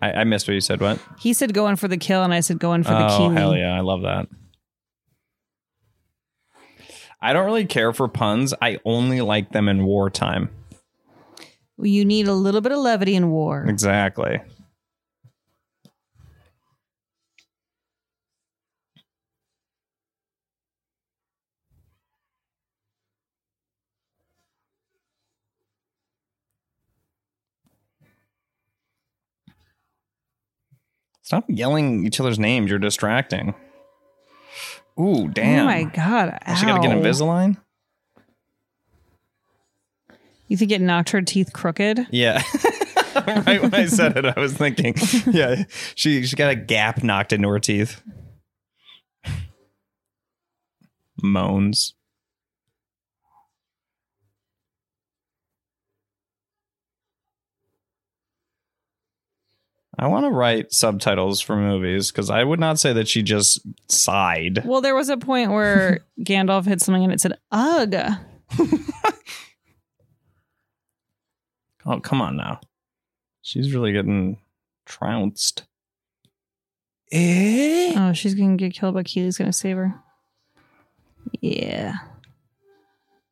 I, 0.00 0.12
I 0.12 0.24
missed 0.24 0.46
what 0.46 0.54
you 0.54 0.60
said. 0.60 0.80
What? 0.80 1.00
He 1.18 1.32
said 1.32 1.54
going 1.54 1.76
for 1.76 1.88
the 1.88 1.96
kill, 1.96 2.22
and 2.22 2.34
I 2.34 2.40
said 2.40 2.58
going 2.58 2.82
for 2.82 2.90
the 2.90 3.06
oh 3.06 3.18
Kili. 3.18 3.36
hell 3.36 3.56
yeah, 3.56 3.74
I 3.74 3.80
love 3.80 4.02
that. 4.02 4.28
I 7.20 7.32
don't 7.32 7.46
really 7.46 7.64
care 7.66 7.92
for 7.92 8.08
puns. 8.08 8.52
I 8.60 8.78
only 8.84 9.20
like 9.22 9.52
them 9.52 9.68
in 9.68 9.84
wartime. 9.84 10.50
You 11.78 12.04
need 12.04 12.28
a 12.28 12.34
little 12.34 12.60
bit 12.60 12.72
of 12.72 12.78
levity 12.78 13.14
in 13.14 13.30
war. 13.30 13.64
Exactly. 13.66 14.40
Stop 31.26 31.46
yelling 31.48 32.06
each 32.06 32.20
other's 32.20 32.38
names. 32.38 32.70
You're 32.70 32.78
distracting. 32.78 33.52
Ooh, 34.96 35.24
oh 35.24 35.26
damn. 35.26 35.62
Oh 35.62 35.64
my 35.64 35.82
god! 35.82 36.38
Oh, 36.46 36.54
she 36.54 36.64
got 36.64 36.80
to 36.80 36.88
get. 36.88 36.96
Invisalign? 36.96 37.56
You 40.46 40.56
think 40.56 40.70
it 40.70 40.80
knocked 40.80 41.10
her 41.10 41.22
teeth 41.22 41.52
crooked? 41.52 42.06
Yeah. 42.12 42.44
right 43.26 43.60
when 43.60 43.74
I 43.74 43.86
said 43.86 44.16
it, 44.16 44.24
I 44.24 44.38
was 44.38 44.52
thinking, 44.52 44.94
yeah, 45.26 45.64
she 45.96 46.24
she 46.24 46.36
got 46.36 46.52
a 46.52 46.54
gap 46.54 47.02
knocked 47.02 47.32
into 47.32 47.48
her 47.48 47.58
teeth. 47.58 48.00
Moans. 51.20 51.94
I 59.98 60.08
want 60.08 60.26
to 60.26 60.30
write 60.30 60.72
subtitles 60.72 61.40
for 61.40 61.56
movies 61.56 62.10
because 62.10 62.28
I 62.28 62.44
would 62.44 62.60
not 62.60 62.78
say 62.78 62.92
that 62.92 63.08
she 63.08 63.22
just 63.22 63.60
sighed. 63.88 64.62
Well, 64.64 64.80
there 64.82 64.94
was 64.94 65.08
a 65.08 65.16
point 65.16 65.52
where 65.52 66.00
Gandalf 66.20 66.66
hit 66.66 66.80
something 66.80 67.04
and 67.04 67.12
it 67.12 67.20
said 67.20 67.38
"ugh." 67.50 67.94
Oh, 71.88 72.00
come 72.00 72.20
on 72.20 72.36
now. 72.36 72.60
She's 73.42 73.72
really 73.72 73.92
getting 73.92 74.38
trounced. 74.86 75.64
Eh? 77.12 77.94
Oh, 77.96 78.12
she's 78.12 78.34
gonna 78.34 78.56
get 78.56 78.74
killed, 78.74 78.94
but 78.94 79.06
Kili's 79.06 79.38
gonna 79.38 79.52
save 79.52 79.76
her. 79.76 79.94
Yeah. 81.40 81.94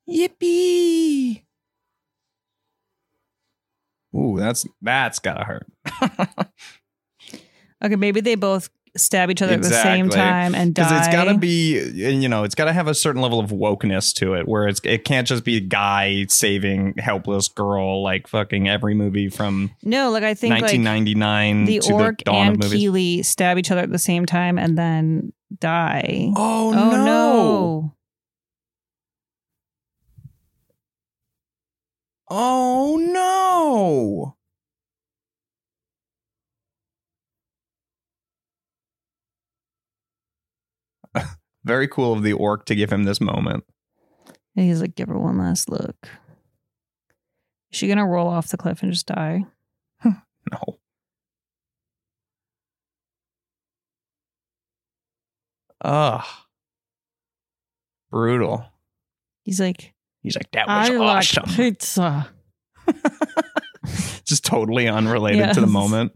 Yippee! 0.09 1.43
Ooh, 4.15 4.37
that's 4.39 4.67
that's 4.83 5.19
gotta 5.19 5.45
hurt. 5.45 5.67
Okay, 7.85 7.97
maybe 7.97 8.21
they 8.23 8.35
both 8.35 8.71
stab 8.97 9.31
each 9.31 9.43
other 9.43 9.55
at 9.55 9.63
the 9.63 9.69
same 9.69 10.09
time 10.09 10.55
and 10.55 10.75
die. 10.75 10.99
It's 11.01 11.15
got 11.15 11.25
to 11.25 11.37
be, 11.37 11.79
you 11.93 12.29
know, 12.29 12.45
it's 12.45 12.55
got 12.55 12.67
to 12.67 12.73
have 12.73 12.87
a 12.87 12.95
certain 12.95 13.21
level 13.21 13.41
of 13.41 13.51
wokeness 13.51 14.15
to 14.15 14.35
it, 14.35 14.49
where 14.49 14.67
it's 14.69 14.81
it 14.85 15.05
can't 15.05 15.27
just 15.27 15.45
be 15.45 15.57
a 15.57 15.61
guy 15.61 16.25
saving 16.29 16.95
helpless 16.99 17.49
girl 17.49 18.03
like 18.03 18.27
fucking 18.27 18.69
every 18.69 18.95
movie 18.95 19.29
from 19.29 19.71
no, 19.83 20.11
like 20.11 20.23
I 20.23 20.35
think 20.35 20.53
like 20.53 20.63
1999 20.63 21.65
the 21.67 21.79
to 21.81 21.93
orc 21.93 22.19
the 22.19 22.25
dawn 22.25 22.47
and 22.47 22.65
of. 22.65 22.71
Kili 22.71 23.25
stab 23.25 23.59
each 23.59 23.71
other 23.71 23.83
at 23.83 23.91
the 23.91 23.99
same 23.99 24.25
time 24.25 24.59
and 24.59 24.79
then 24.79 25.33
die. 25.61 26.33
Oh, 26.37 26.69
oh 26.69 26.73
no. 26.73 27.05
no. 27.05 27.95
Oh 32.29 32.97
no! 32.97 34.37
Very 41.65 41.89
cool 41.89 42.13
of 42.13 42.23
the 42.23 42.33
orc 42.33 42.67
to 42.67 42.75
give 42.75 42.93
him 42.93 43.05
this 43.05 43.21
moment. 43.21 43.65
And 44.57 44.67
he's 44.67 44.81
like, 44.81 44.95
give 44.95 45.09
her 45.09 45.19
one 45.19 45.39
last 45.39 45.69
look. 45.69 46.09
Is 47.73 47.79
she 47.79 47.89
gonna 47.89 48.07
roll 48.07 48.29
off 48.29 48.49
the 48.49 48.57
cliff 48.57 48.83
and 48.83 48.93
just 48.93 49.07
die? 49.07 49.45
No. 50.53 50.79
Ugh. 55.83 56.25
Brutal. 58.11 58.67
He's 59.45 59.59
like, 59.59 59.94
He's 60.25 60.35
like, 60.37 60.51
that 60.53 60.67
was 60.67 60.91
I 60.91 60.95
like 60.95 61.17
awesome. 61.19 61.45
pizza. 61.55 62.31
Just 64.25 64.45
totally 64.45 64.89
unrelated 64.89 65.53
to 65.53 65.61
the 65.61 65.67
moment. 65.67 66.13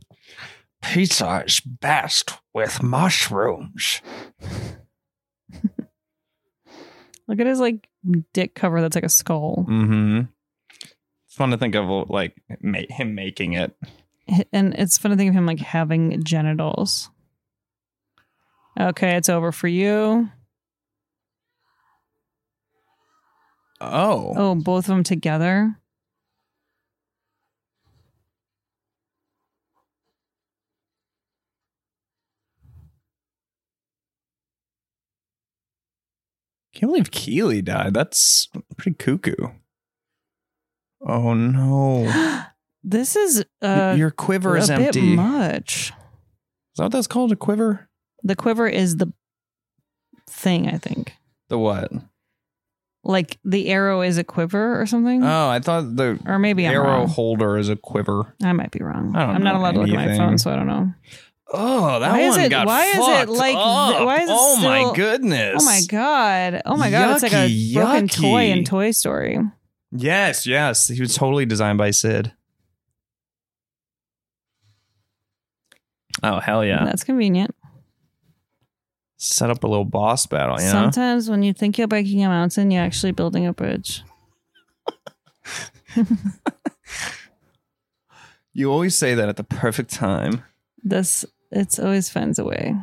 Pizza 0.83 1.45
is 1.47 1.61
best 1.61 2.39
with 2.55 2.83
mushrooms. 2.83 4.01
Look 7.29 7.39
at 7.39 7.47
his 7.47 7.61
like 7.61 7.87
dick 8.33 8.55
cover 8.55 8.81
that's 8.81 8.95
like 8.95 9.05
a 9.05 9.11
skull. 9.11 9.67
Mm-hmm. 9.69 10.23
It's 11.27 11.35
fun 11.35 11.51
to 11.51 11.59
think 11.59 11.75
of 11.75 12.09
like 12.09 12.35
him 12.63 13.15
making 13.15 13.53
it. 13.53 13.77
And 14.55 14.75
it's 14.75 14.97
fun 14.97 15.11
to 15.11 15.19
think 15.19 15.29
of 15.29 15.35
him 15.35 15.45
like 15.45 15.59
having 15.59 16.25
genitals. 16.25 17.11
Okay, 18.81 19.17
it's 19.17 19.29
over 19.29 19.53
for 19.53 19.69
you. 19.69 20.31
Oh. 23.81 24.35
Oh, 24.37 24.55
both 24.55 24.85
of 24.85 24.95
them 24.95 25.03
together. 25.05 25.77
Can't 36.75 36.91
believe 36.93 37.11
Kili 37.11 37.65
died. 37.65 37.95
That's 37.95 38.49
pretty 38.77 38.97
cuckoo. 38.97 39.35
Oh 41.07 41.35
no. 41.35 42.45
This 42.85 43.17
is 43.17 43.45
uh, 43.61 43.97
Your 43.99 44.13
quiver 44.13 44.57
is 44.57 44.71
a 44.71 44.75
empty. 44.75 45.15
much. 45.15 45.89
Is 45.89 46.77
that 46.77 46.85
what 46.85 46.93
that's 46.93 47.09
called? 47.09 47.33
A 47.33 47.37
quiver? 47.37 47.89
The 48.23 48.37
quiver 48.37 48.69
is 48.69 48.97
the 48.97 49.13
thing, 50.31 50.69
I 50.69 50.79
think. 50.79 51.13
The 51.49 51.59
what? 51.59 51.91
Like 53.09 53.39
the 53.43 53.69
arrow 53.71 54.03
is 54.03 54.19
a 54.19 54.23
quiver 54.25 54.79
or 54.79 54.85
something. 54.85 55.25
Oh, 55.25 55.49
I 55.49 55.61
thought 55.61 55.97
the 55.97 56.21
or 56.27 56.39
maybe 56.39 56.67
I'm 56.67 56.75
arrow 56.75 56.85
wrong. 56.85 57.09
holder 57.09 57.57
is 57.57 57.71
a 57.71 57.75
quiver. 57.77 58.35
I 58.45 58.53
might 58.53 58.71
be 58.71 58.81
wrong. 58.81 59.17
I 59.17 59.21
don't 59.27 59.37
I'm 59.37 59.43
not 59.43 59.55
know 59.55 59.61
allowed 59.61 59.73
to 59.73 59.81
look 59.81 59.89
at 59.89 59.95
my 59.95 60.03
anything. 60.05 60.19
phone, 60.21 60.37
so 60.39 60.51
I 60.53 60.57
don't 60.57 60.67
know. 60.67 60.93
Oh, 61.51 61.99
that 62.01 62.11
Why 62.13 62.21
is 62.21 62.37
one 62.37 62.41
it- 62.45 62.49
got 62.51 62.67
why 62.67 62.85
is 62.85 62.97
it 62.97 63.01
fucked 63.01 63.29
like 63.31 63.55
th- 63.55 63.57
up. 63.57 64.05
why 64.05 64.17
is 64.19 64.29
it 64.29 64.37
Oh 64.37 64.61
my 64.63 64.93
goodness. 64.95 65.63
Oh 65.63 65.65
my 65.65 65.81
god! 65.89 66.61
Oh 66.67 66.77
my 66.77 66.91
god! 66.91 67.15
it's 67.15 67.23
like 67.23 67.33
a 67.33 67.49
Yucky, 67.49 67.75
broken 67.75 68.09
toy 68.09 68.51
in. 68.51 68.65
Toy 68.65 68.91
Story. 68.91 69.39
Yes, 69.91 70.47
yes. 70.47 70.89
He 70.89 71.01
was 71.01 71.15
totally 71.17 71.47
designed 71.47 71.79
by 71.79 71.91
Sid. 71.93 72.33
Oh 76.23 76.41
hell 76.41 76.65
yeah! 76.65 76.85
That's 76.85 77.05
convenient. 77.05 77.55
Set 79.21 79.51
up 79.51 79.65
a 79.65 79.67
little 79.67 79.85
boss 79.85 80.27
battle, 80.27 80.61
you 80.61 80.67
know? 80.67 80.71
Sometimes 80.71 81.29
when 81.29 81.43
you 81.43 81.53
think 81.53 81.77
you're 81.77 81.89
breaking 81.89 82.25
a 82.25 82.29
mountain, 82.29 82.71
you're 82.71 82.85
actually 82.85 83.13
building 83.13 83.47
a 83.47 83.53
bridge. 83.53 84.03
You 88.53 88.73
always 88.73 88.97
say 88.97 89.15
that 89.15 89.29
at 89.29 89.37
the 89.37 89.45
perfect 89.45 89.91
time. 89.91 90.43
This 90.83 91.25
it's 91.51 91.79
always 91.79 92.09
finds 92.09 92.39
a 92.39 92.45
way. 92.45 92.77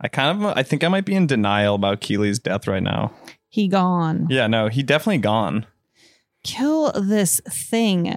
I 0.00 0.08
kind 0.08 0.42
of, 0.42 0.56
I 0.56 0.62
think 0.62 0.82
I 0.82 0.88
might 0.88 1.04
be 1.04 1.14
in 1.14 1.26
denial 1.26 1.74
about 1.74 2.00
Kili's 2.00 2.38
death 2.38 2.66
right 2.66 2.82
now. 2.82 3.12
He 3.48 3.68
gone. 3.68 4.28
Yeah, 4.30 4.46
no, 4.46 4.68
he 4.68 4.82
definitely 4.82 5.18
gone. 5.18 5.66
Kill 6.42 6.90
this 6.92 7.40
thing. 7.48 8.16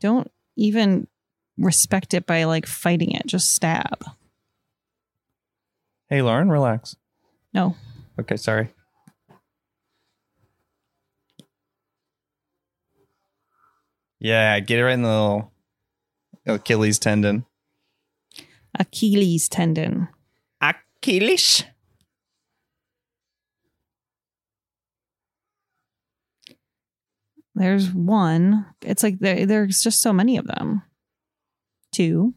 Don't 0.00 0.30
even 0.56 1.06
respect 1.60 2.14
it 2.14 2.26
by 2.26 2.44
like 2.44 2.66
fighting 2.66 3.12
it. 3.12 3.26
Just 3.26 3.54
stab. 3.54 4.04
Hey, 6.08 6.22
Lauren, 6.22 6.50
relax. 6.50 6.96
No. 7.54 7.76
Okay, 8.18 8.36
sorry. 8.36 8.70
Yeah, 14.18 14.58
get 14.60 14.78
it 14.78 14.84
right 14.84 14.92
in 14.92 15.02
the 15.02 15.08
little 15.08 15.52
Achilles 16.46 16.98
tendon. 16.98 17.46
Achilles 18.78 19.48
tendon. 19.48 20.08
Achilles? 20.60 21.64
There's 27.54 27.92
one. 27.92 28.66
It's 28.82 29.02
like 29.02 29.18
there, 29.18 29.46
there's 29.46 29.82
just 29.82 30.00
so 30.00 30.12
many 30.12 30.36
of 30.36 30.46
them. 30.46 30.82
Two. 31.92 32.34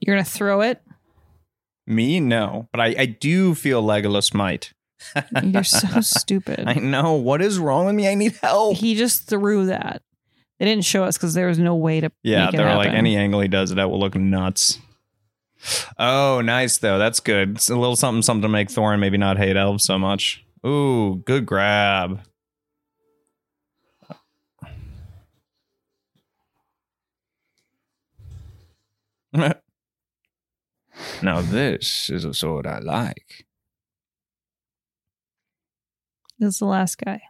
You're 0.00 0.16
gonna 0.16 0.24
throw 0.24 0.60
it. 0.60 0.82
Me, 1.86 2.18
no, 2.20 2.68
but 2.72 2.80
I, 2.80 2.94
I 2.98 3.06
do 3.06 3.54
feel 3.54 3.82
Legolas 3.82 4.34
might. 4.34 4.72
You're 5.42 5.64
so 5.64 6.00
stupid. 6.00 6.64
I 6.66 6.74
know. 6.74 7.14
What 7.14 7.42
is 7.42 7.58
wrong 7.58 7.86
with 7.86 7.94
me? 7.94 8.08
I 8.08 8.14
need 8.14 8.36
help. 8.42 8.76
He 8.76 8.94
just 8.94 9.26
threw 9.28 9.66
that. 9.66 10.02
They 10.58 10.66
didn't 10.66 10.84
show 10.84 11.04
us 11.04 11.16
because 11.16 11.34
there 11.34 11.48
was 11.48 11.58
no 11.58 11.74
way 11.74 12.00
to. 12.00 12.10
Yeah, 12.22 12.50
they're 12.50 12.74
like 12.76 12.90
any 12.92 13.16
angle 13.16 13.40
he 13.40 13.48
does 13.48 13.70
it 13.70 13.78
at 13.78 13.90
will 13.90 14.00
look 14.00 14.14
nuts. 14.14 14.78
Oh, 15.98 16.40
nice 16.40 16.78
though. 16.78 16.98
That's 16.98 17.20
good. 17.20 17.56
It's 17.56 17.70
a 17.70 17.76
little 17.76 17.96
something, 17.96 18.22
something 18.22 18.42
to 18.42 18.48
make 18.48 18.68
Thorin 18.68 18.98
maybe 19.00 19.18
not 19.18 19.38
hate 19.38 19.56
elves 19.56 19.84
so 19.84 19.98
much. 19.98 20.44
Ooh, 20.66 21.22
good 21.24 21.46
grab. 21.46 22.20
now 31.22 31.40
this 31.40 32.08
is 32.08 32.24
a 32.24 32.32
sword 32.32 32.66
I 32.66 32.78
like. 32.78 33.46
This 36.38 36.54
is 36.54 36.58
the 36.58 36.66
last 36.66 36.98
guy. 36.98 37.22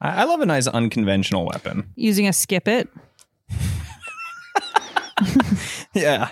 I, 0.00 0.22
I 0.22 0.24
love 0.24 0.40
a 0.40 0.46
nice 0.46 0.66
unconventional 0.66 1.46
weapon. 1.46 1.90
Using 1.96 2.28
a 2.28 2.32
skip 2.32 2.68
it. 2.68 2.88
Yeah. 5.94 6.30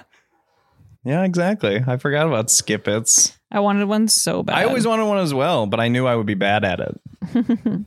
Yeah, 1.05 1.24
exactly. 1.24 1.82
I 1.86 1.97
forgot 1.98 2.26
about 2.26 2.51
skip-its. 2.51 3.36
I 3.51 3.60
wanted 3.60 3.86
one 3.86 4.09
so 4.09 4.43
bad. 4.43 4.56
I 4.56 4.64
always 4.64 4.86
wanted 4.86 5.06
one 5.06 5.18
as 5.18 5.32
well, 5.32 5.66
but 5.66 5.78
I 5.78 5.88
knew 5.88 6.06
I 6.06 6.16
would 6.16 6.26
be 6.26 6.34
bad 6.34 6.64
at 6.64 6.80
it. 6.80 7.01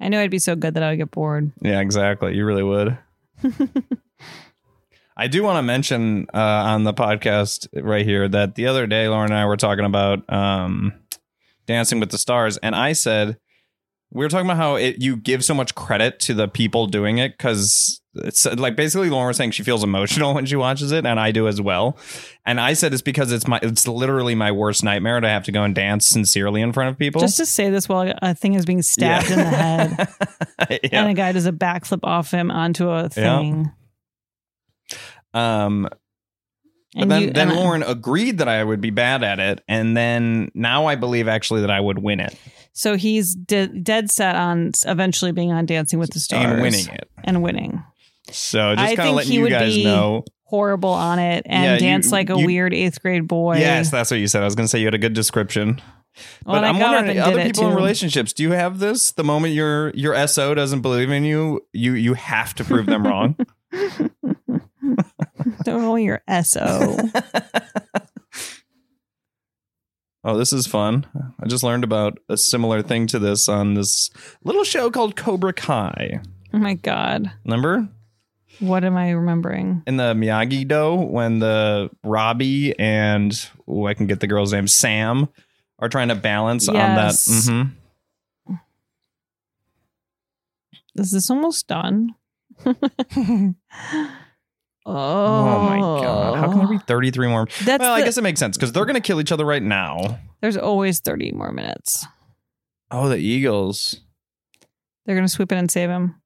I 0.00 0.08
knew 0.08 0.18
I'd 0.18 0.30
be 0.30 0.38
so 0.38 0.56
good 0.56 0.74
that 0.74 0.82
I 0.82 0.90
would 0.90 0.96
get 0.96 1.10
bored. 1.10 1.52
Yeah, 1.60 1.80
exactly. 1.80 2.34
You 2.36 2.46
really 2.46 2.62
would. 2.62 2.96
I 5.16 5.26
do 5.26 5.42
want 5.42 5.58
to 5.58 5.62
mention 5.62 6.26
uh, 6.32 6.38
on 6.38 6.84
the 6.84 6.94
podcast 6.94 7.66
right 7.74 8.06
here 8.06 8.28
that 8.28 8.54
the 8.54 8.66
other 8.66 8.86
day, 8.86 9.08
Lauren 9.08 9.30
and 9.32 9.38
I 9.38 9.46
were 9.46 9.56
talking 9.56 9.84
about 9.84 10.30
um, 10.32 10.92
Dancing 11.66 12.00
with 12.00 12.10
the 12.10 12.18
Stars, 12.18 12.56
and 12.58 12.74
I 12.74 12.92
said 12.92 13.38
we 14.10 14.24
were 14.24 14.28
talking 14.28 14.46
about 14.46 14.56
how 14.56 14.76
it, 14.76 14.96
you 15.02 15.16
give 15.16 15.44
so 15.44 15.52
much 15.54 15.74
credit 15.74 16.18
to 16.20 16.34
the 16.34 16.48
people 16.48 16.86
doing 16.86 17.18
it 17.18 17.36
because 17.36 18.00
it's 18.14 18.46
like 18.46 18.74
basically 18.74 19.10
Lauren 19.10 19.28
was 19.28 19.36
saying 19.36 19.50
she 19.50 19.62
feels 19.62 19.84
emotional 19.84 20.34
when 20.36 20.46
she 20.46 20.56
watches 20.56 20.92
it, 20.92 21.04
and 21.04 21.20
I 21.20 21.30
do 21.30 21.46
as 21.46 21.60
well. 21.60 21.96
And 22.46 22.58
I 22.60 22.72
said 22.72 22.92
it's 22.94 23.02
because 23.02 23.30
it's 23.32 23.46
my 23.46 23.60
it's 23.62 23.86
literally 23.86 24.34
my 24.34 24.50
worst 24.50 24.82
nightmare 24.82 25.20
to 25.20 25.28
have 25.28 25.44
to 25.44 25.52
go 25.52 25.62
and 25.62 25.74
dance 25.74 26.08
sincerely 26.08 26.62
in 26.62 26.72
front 26.72 26.90
of 26.90 26.98
people. 26.98 27.20
Just 27.20 27.36
to 27.36 27.46
say 27.46 27.68
this 27.70 27.88
while 27.88 28.12
a 28.22 28.34
thing 28.34 28.54
is 28.54 28.64
being 28.64 28.80
stabbed 28.82 29.28
Yeah. 29.28 29.32
in 29.32 29.38
the 29.38 29.44
head, 29.56 30.80
Yeah. 30.90 31.00
and 31.02 31.10
a 31.10 31.14
guy 31.14 31.32
does 31.32 31.46
a 31.46 31.52
backflip 31.52 32.00
off 32.02 32.30
him 32.30 32.50
onto 32.50 32.88
a 32.88 33.08
thing. 33.10 33.70
Um, 35.34 35.82
but 35.82 35.98
And 37.02 37.10
then, 37.10 37.22
you- 37.22 37.30
then 37.30 37.48
and 37.50 37.58
I- 37.58 37.60
Lauren 37.60 37.82
agreed 37.82 38.38
that 38.38 38.48
I 38.48 38.64
would 38.64 38.80
be 38.80 38.90
bad 38.90 39.22
at 39.22 39.38
it, 39.38 39.62
and 39.68 39.96
then 39.96 40.50
now 40.54 40.86
I 40.86 40.94
believe 40.96 41.28
actually 41.28 41.60
that 41.60 41.70
I 41.70 41.78
would 41.80 41.98
win 41.98 42.20
it 42.20 42.34
So 42.78 42.96
he's 42.96 43.34
de- 43.34 43.66
dead 43.66 44.08
set 44.08 44.36
on 44.36 44.70
eventually 44.86 45.32
being 45.32 45.50
on 45.50 45.66
Dancing 45.66 45.98
with 45.98 46.10
the 46.10 46.20
Stars 46.20 46.44
and 46.44 46.62
winning 46.62 46.86
it. 46.86 47.10
and 47.24 47.42
winning. 47.42 47.82
So 48.30 48.76
just 48.76 48.78
I 48.78 48.94
kind 48.94 48.98
of 49.00 49.04
think 49.04 49.16
letting 49.16 49.30
he 49.32 49.36
you 49.38 49.42
would 49.42 49.50
guys 49.50 49.74
be 49.74 49.82
know. 49.82 50.24
horrible 50.44 50.90
on 50.92 51.18
it 51.18 51.42
and 51.46 51.64
Yeah, 51.64 51.74
you- 51.74 51.80
dance 51.80 52.12
like 52.12 52.30
a 52.30 52.38
you- 52.38 52.46
weird 52.46 52.72
eighth 52.72 53.02
grade 53.02 53.26
boy. 53.26 53.56
Yes, 53.56 53.90
that's 53.90 54.12
what 54.12 54.20
you 54.20 54.28
said. 54.28 54.42
I 54.42 54.44
was 54.44 54.54
going 54.54 54.62
to 54.66 54.68
say 54.68 54.78
you 54.78 54.84
had 54.86 54.94
a 54.94 54.98
good 54.98 55.12
description. 55.12 55.80
Well, 56.46 56.60
but 56.60 56.64
I'm 56.64 56.78
wondering, 56.78 57.18
other 57.18 57.42
people 57.42 57.66
in 57.68 57.74
relationships, 57.74 58.32
do 58.32 58.44
you 58.44 58.52
have 58.52 58.78
this? 58.78 59.10
The 59.10 59.24
moment 59.24 59.54
your 59.54 59.90
your 59.90 60.14
SO 60.28 60.54
doesn't 60.54 60.80
believe 60.82 61.10
in 61.10 61.24
you, 61.24 61.66
you 61.72 61.94
you 61.94 62.14
have 62.14 62.54
to 62.54 62.64
prove 62.64 62.86
them 62.86 63.04
wrong. 63.04 63.34
oh, 65.66 65.96
your 65.96 66.22
SO. 66.44 66.96
Oh, 70.28 70.36
this 70.36 70.52
is 70.52 70.66
fun. 70.66 71.06
I 71.42 71.46
just 71.46 71.62
learned 71.64 71.84
about 71.84 72.18
a 72.28 72.36
similar 72.36 72.82
thing 72.82 73.06
to 73.06 73.18
this 73.18 73.48
on 73.48 73.72
this 73.72 74.10
little 74.44 74.62
show 74.62 74.90
called 74.90 75.16
Cobra 75.16 75.54
Kai. 75.54 76.20
oh 76.52 76.58
my 76.58 76.74
God. 76.74 77.30
Remember? 77.46 77.88
What 78.60 78.84
am 78.84 78.94
I 78.98 79.12
remembering? 79.12 79.82
in 79.86 79.96
the 79.96 80.12
Miyagi 80.12 80.68
Do 80.68 80.96
when 80.96 81.38
the 81.38 81.88
Robbie 82.04 82.78
and 82.78 83.32
oh, 83.66 83.86
I 83.86 83.94
can 83.94 84.06
get 84.06 84.20
the 84.20 84.26
girl's 84.26 84.52
name 84.52 84.68
Sam 84.68 85.28
are 85.78 85.88
trying 85.88 86.08
to 86.08 86.14
balance 86.14 86.68
on 86.68 86.74
that. 86.74 87.04
Yes. 87.04 87.48
Mhm. 87.48 87.72
Is 90.96 91.10
this 91.12 91.30
almost 91.30 91.68
done? 91.68 92.14
oh, 94.88 94.94
Oh 94.94 95.60
my 95.62 95.78
oh. 95.78 96.02
god! 96.02 96.38
How 96.38 96.48
can 96.48 96.58
there 96.58 96.68
be 96.68 96.78
thirty 96.86 97.10
three 97.10 97.28
more? 97.28 97.46
That's 97.64 97.80
well, 97.80 97.92
I 97.94 98.02
guess 98.02 98.16
it 98.18 98.22
makes 98.22 98.40
sense 98.40 98.56
because 98.56 98.72
they're 98.72 98.84
going 98.84 98.94
to 98.94 99.00
kill 99.00 99.20
each 99.20 99.32
other 99.32 99.44
right 99.44 99.62
now. 99.62 100.18
There's 100.40 100.56
always 100.56 101.00
30 101.00 101.32
more 101.32 101.50
minutes. 101.52 102.06
Oh, 102.90 103.08
the 103.08 103.16
Eagles! 103.18 104.00
They're 105.04 105.16
going 105.16 105.26
to 105.26 105.32
swoop 105.32 105.50
in 105.52 105.58
and 105.58 105.70
save 105.70 105.90
him. 105.90 106.20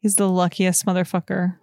He's 0.00 0.16
the 0.16 0.28
luckiest 0.28 0.84
motherfucker. 0.86 1.56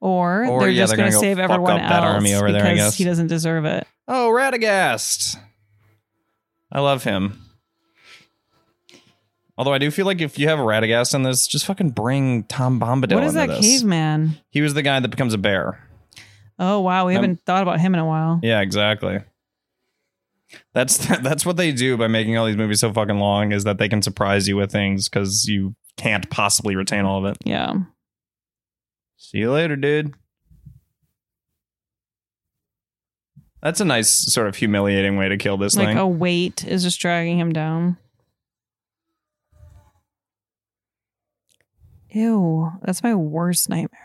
Or, 0.00 0.46
Or, 0.46 0.60
they're 0.60 0.70
yeah, 0.70 0.82
just 0.82 0.96
going 0.96 1.10
gonna 1.10 1.12
to 1.12 1.18
save 1.18 1.38
everyone 1.38 1.80
else 1.80 1.90
that 1.90 2.02
army 2.02 2.34
over 2.34 2.52
there, 2.52 2.64
I 2.66 2.72
because 2.74 2.90
guess. 2.92 2.98
he 2.98 3.04
doesn't 3.04 3.28
deserve 3.28 3.64
it. 3.64 3.86
Oh, 4.06 4.30
Radagast! 4.30 5.36
I 6.70 6.80
love 6.80 7.04
him. 7.04 7.43
Although 9.56 9.72
I 9.72 9.78
do 9.78 9.90
feel 9.90 10.04
like 10.06 10.20
if 10.20 10.38
you 10.38 10.48
have 10.48 10.58
a 10.58 10.62
Radagast 10.62 11.14
in 11.14 11.22
this, 11.22 11.46
just 11.46 11.64
fucking 11.66 11.90
bring 11.90 12.42
Tom 12.44 12.80
Bombadil 12.80 13.14
what 13.14 13.24
is 13.24 13.34
that 13.34 13.48
this. 13.48 13.60
caveman? 13.60 14.36
He 14.50 14.60
was 14.60 14.74
the 14.74 14.82
guy 14.82 14.98
that 14.98 15.08
becomes 15.08 15.32
a 15.32 15.38
bear. 15.38 15.80
Oh 16.58 16.80
wow, 16.80 17.06
we 17.06 17.14
Um, 17.14 17.22
haven't 17.22 17.44
thought 17.46 17.62
about 17.62 17.80
him 17.80 17.94
in 17.94 18.00
a 18.00 18.06
while. 18.06 18.40
Yeah, 18.42 18.60
exactly. 18.60 19.20
That's 20.72 20.98
that's 21.22 21.46
what 21.46 21.56
they 21.56 21.72
do 21.72 21.96
by 21.96 22.08
making 22.08 22.36
all 22.36 22.46
these 22.46 22.56
movies 22.56 22.80
so 22.80 22.92
fucking 22.92 23.18
long 23.18 23.52
is 23.52 23.64
that 23.64 23.78
they 23.78 23.88
can 23.88 24.02
surprise 24.02 24.48
you 24.48 24.56
with 24.56 24.72
things 24.72 25.08
because 25.08 25.46
you 25.46 25.74
can't 25.96 26.28
possibly 26.30 26.74
retain 26.74 27.04
all 27.04 27.24
of 27.24 27.32
it. 27.32 27.38
Yeah. 27.44 27.74
See 29.16 29.38
you 29.38 29.52
later, 29.52 29.76
dude. 29.76 30.14
That's 33.62 33.80
a 33.80 33.84
nice 33.84 34.10
sort 34.10 34.46
of 34.48 34.56
humiliating 34.56 35.16
way 35.16 35.28
to 35.28 35.36
kill 35.38 35.56
this 35.56 35.76
like 35.76 35.88
thing. 35.88 35.98
a 35.98 36.06
weight 36.06 36.64
is 36.66 36.82
just 36.82 37.00
dragging 37.00 37.38
him 37.38 37.52
down. 37.52 37.96
Ew, 42.14 42.70
that's 42.82 43.02
my 43.02 43.14
worst 43.14 43.68
nightmare. 43.68 44.00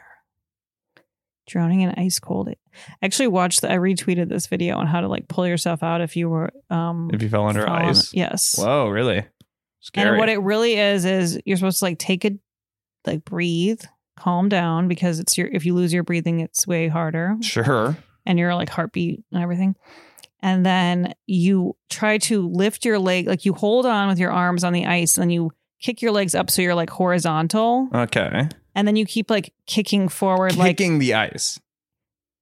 Drowning 1.48 1.82
in 1.82 1.90
ice 1.92 2.20
cold. 2.20 2.50
I 2.50 2.56
actually 3.02 3.28
watched. 3.28 3.62
The, 3.62 3.72
I 3.72 3.76
retweeted 3.76 4.30
this 4.30 4.48
video 4.48 4.78
on 4.78 4.88
how 4.88 5.02
to 5.02 5.08
like 5.08 5.28
pull 5.28 5.48
yourself 5.48 5.82
out 5.82 6.02
if 6.02 6.16
you 6.16 6.30
were 6.30 6.52
um 6.70 7.10
if 7.14 7.22
you 7.24 7.30
fell 7.30 7.48
under 7.48 7.66
fallen- 7.66 7.86
ice. 7.86 8.14
Yes. 8.14 8.56
Whoa, 8.58 8.88
really? 8.90 9.26
Scary. 9.80 10.10
And 10.10 10.18
what 10.18 10.30
it 10.30 10.42
really 10.42 10.76
is 10.76 11.06
is 11.06 11.40
you're 11.46 11.58
supposed 11.58 11.80
to 11.80 11.86
like 11.86 11.98
take 11.98 12.26
a 12.26 12.32
like 13.06 13.24
breathe, 13.26 13.82
calm 14.18 14.50
down 14.50 14.88
because 14.88 15.20
it's 15.20 15.38
your 15.38 15.48
if 15.48 15.66
you 15.66 15.74
lose 15.74 15.94
your 15.94 16.04
breathing, 16.04 16.42
it's 16.42 16.68
way 16.68 16.88
harder 16.88 17.36
sure. 17.42 17.98
and 18.26 18.38
your 18.38 18.54
like 18.56 18.70
heartbeat 18.70 19.24
and 19.32 19.42
everything. 19.42 19.76
And 20.42 20.66
then 20.66 21.14
you 21.26 21.76
try 21.90 22.18
to 22.20 22.48
lift 22.48 22.86
your 22.86 22.98
leg, 22.98 23.28
like 23.28 23.44
you 23.44 23.54
hold 23.54 23.86
on 23.86 24.08
with 24.08 24.20
your 24.20 24.32
arms 24.32 24.64
on 24.64 24.72
the 24.72 24.86
ice, 24.86 25.18
and 25.18 25.24
then 25.24 25.30
you 25.32 25.52
kick 25.82 26.02
your 26.02 26.12
legs 26.12 26.36
up 26.36 26.50
so 26.50 26.62
you're 26.62 26.76
like 26.76 26.90
horizontal, 26.90 27.88
Okay. 27.94 28.48
and 28.76 28.88
then 28.88 28.96
you 28.96 29.06
keep 29.06 29.30
like 29.30 29.54
kicking 29.66 30.10
forward, 30.10 30.56
like 30.56 30.78
Kicking 30.78 31.00
the 31.00 31.14
ice. 31.14 31.60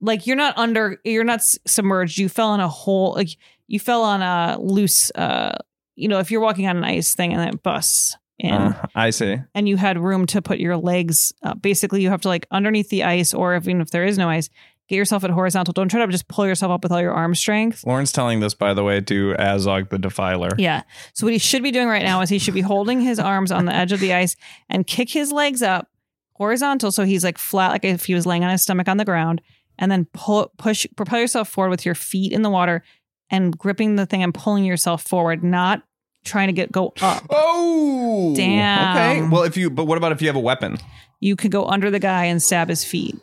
like 0.01 0.27
you're 0.27 0.35
not 0.37 0.57
under 0.57 0.99
you're 1.03 1.23
not 1.23 1.41
submerged 1.41 2.17
you 2.17 2.29
fell 2.29 2.53
in 2.53 2.59
a 2.59 2.67
hole 2.67 3.13
like 3.15 3.29
you 3.67 3.79
fell 3.79 4.03
on 4.03 4.21
a 4.21 4.57
loose 4.59 5.11
uh 5.15 5.55
you 5.95 6.07
know 6.07 6.19
if 6.19 6.29
you're 6.31 6.41
walking 6.41 6.67
on 6.67 6.77
an 6.77 6.83
ice 6.83 7.15
thing 7.15 7.33
and 7.33 7.49
it 7.53 7.63
busts 7.63 8.15
in 8.39 8.53
Uh, 8.53 8.85
I 8.93 9.09
see. 9.09 9.37
and 9.55 9.67
you 9.67 9.77
had 9.77 9.97
room 9.97 10.27
to 10.27 10.41
put 10.43 10.59
your 10.59 10.77
legs 10.77 11.33
up 11.41 11.59
basically 11.61 12.01
you 12.03 12.09
have 12.11 12.21
to 12.21 12.27
like 12.27 12.45
underneath 12.51 12.89
the 12.89 13.03
ice 13.03 13.33
or 13.33 13.55
if, 13.55 13.67
even 13.67 13.81
if 13.81 13.89
there 13.89 14.05
is 14.05 14.17
no 14.19 14.29
ice 14.29 14.49
get 14.89 14.95
yourself 14.95 15.23
at 15.23 15.29
horizontal 15.29 15.73
don't 15.73 15.89
try 15.89 16.03
to 16.05 16.11
just 16.11 16.27
pull 16.27 16.45
yourself 16.47 16.71
up 16.71 16.83
with 16.83 16.91
all 16.91 17.01
your 17.01 17.13
arm 17.13 17.33
strength 17.35 17.85
Lauren's 17.85 18.11
telling 18.11 18.39
this, 18.39 18.53
by 18.53 18.73
the 18.73 18.83
way, 18.83 19.01
to 19.01 19.33
Azog 19.39 19.89
the 19.89 19.97
Defiler. 19.97 20.49
yeah 20.57 20.83
so 21.13 21.25
what 21.25 21.33
he 21.33 21.39
should 21.39 21.63
be 21.63 21.71
doing 21.71 21.87
right 21.87 22.03
now 22.03 22.21
is 22.21 22.29
he 22.29 22.39
should 22.39 22.53
be 22.53 22.61
holding 22.61 23.01
his 23.01 23.19
arms 23.19 23.51
on 23.51 23.65
the 23.65 23.73
edge 23.75 23.91
of 23.91 23.99
the 23.99 24.13
ice 24.13 24.35
and 24.69 24.87
kick 24.87 25.09
his 25.09 25.31
legs 25.31 25.61
up 25.61 25.89
horizontal 26.33 26.91
so 26.91 27.03
he's 27.03 27.23
like 27.23 27.37
flat 27.37 27.71
like 27.71 27.83
if 27.83 28.05
he 28.05 28.13
was 28.13 28.25
laying 28.25 28.43
on 28.43 28.51
his 28.51 28.61
stomach 28.61 28.87
on 28.87 28.97
the 28.97 29.05
ground 29.05 29.41
and 29.79 29.91
then 29.91 30.05
pull 30.13 30.51
push 30.57 30.85
propel 30.95 31.19
yourself 31.19 31.49
forward 31.49 31.69
with 31.71 31.85
your 31.85 31.95
feet 31.95 32.31
in 32.31 32.41
the 32.43 32.49
water 32.49 32.83
and 33.29 33.57
gripping 33.57 33.95
the 33.95 34.05
thing 34.05 34.21
and 34.23 34.33
pulling 34.33 34.63
yourself 34.63 35.01
forward 35.03 35.43
not 35.43 35.81
trying 36.23 36.47
to 36.47 36.53
get 36.53 36.71
go 36.71 36.93
up 37.01 37.23
Oh, 37.29 38.33
Damn. 38.35 38.95
Okay. 39.21 39.29
Well, 39.29 39.43
if 39.43 39.55
you, 39.57 39.69
but 39.69 39.85
what 39.85 39.97
about 39.97 40.11
if 40.11 40.21
you 40.21 40.27
have 40.27 40.35
a 40.35 40.39
weapon? 40.41 40.77
you 41.19 41.35
could 41.35 41.49
go 41.51 41.65
under 41.65 41.89
the 41.89 41.99
guy 41.99 42.25
and 42.25 42.41
stab 42.43 42.69
his 42.69 42.83
feet 42.83 43.15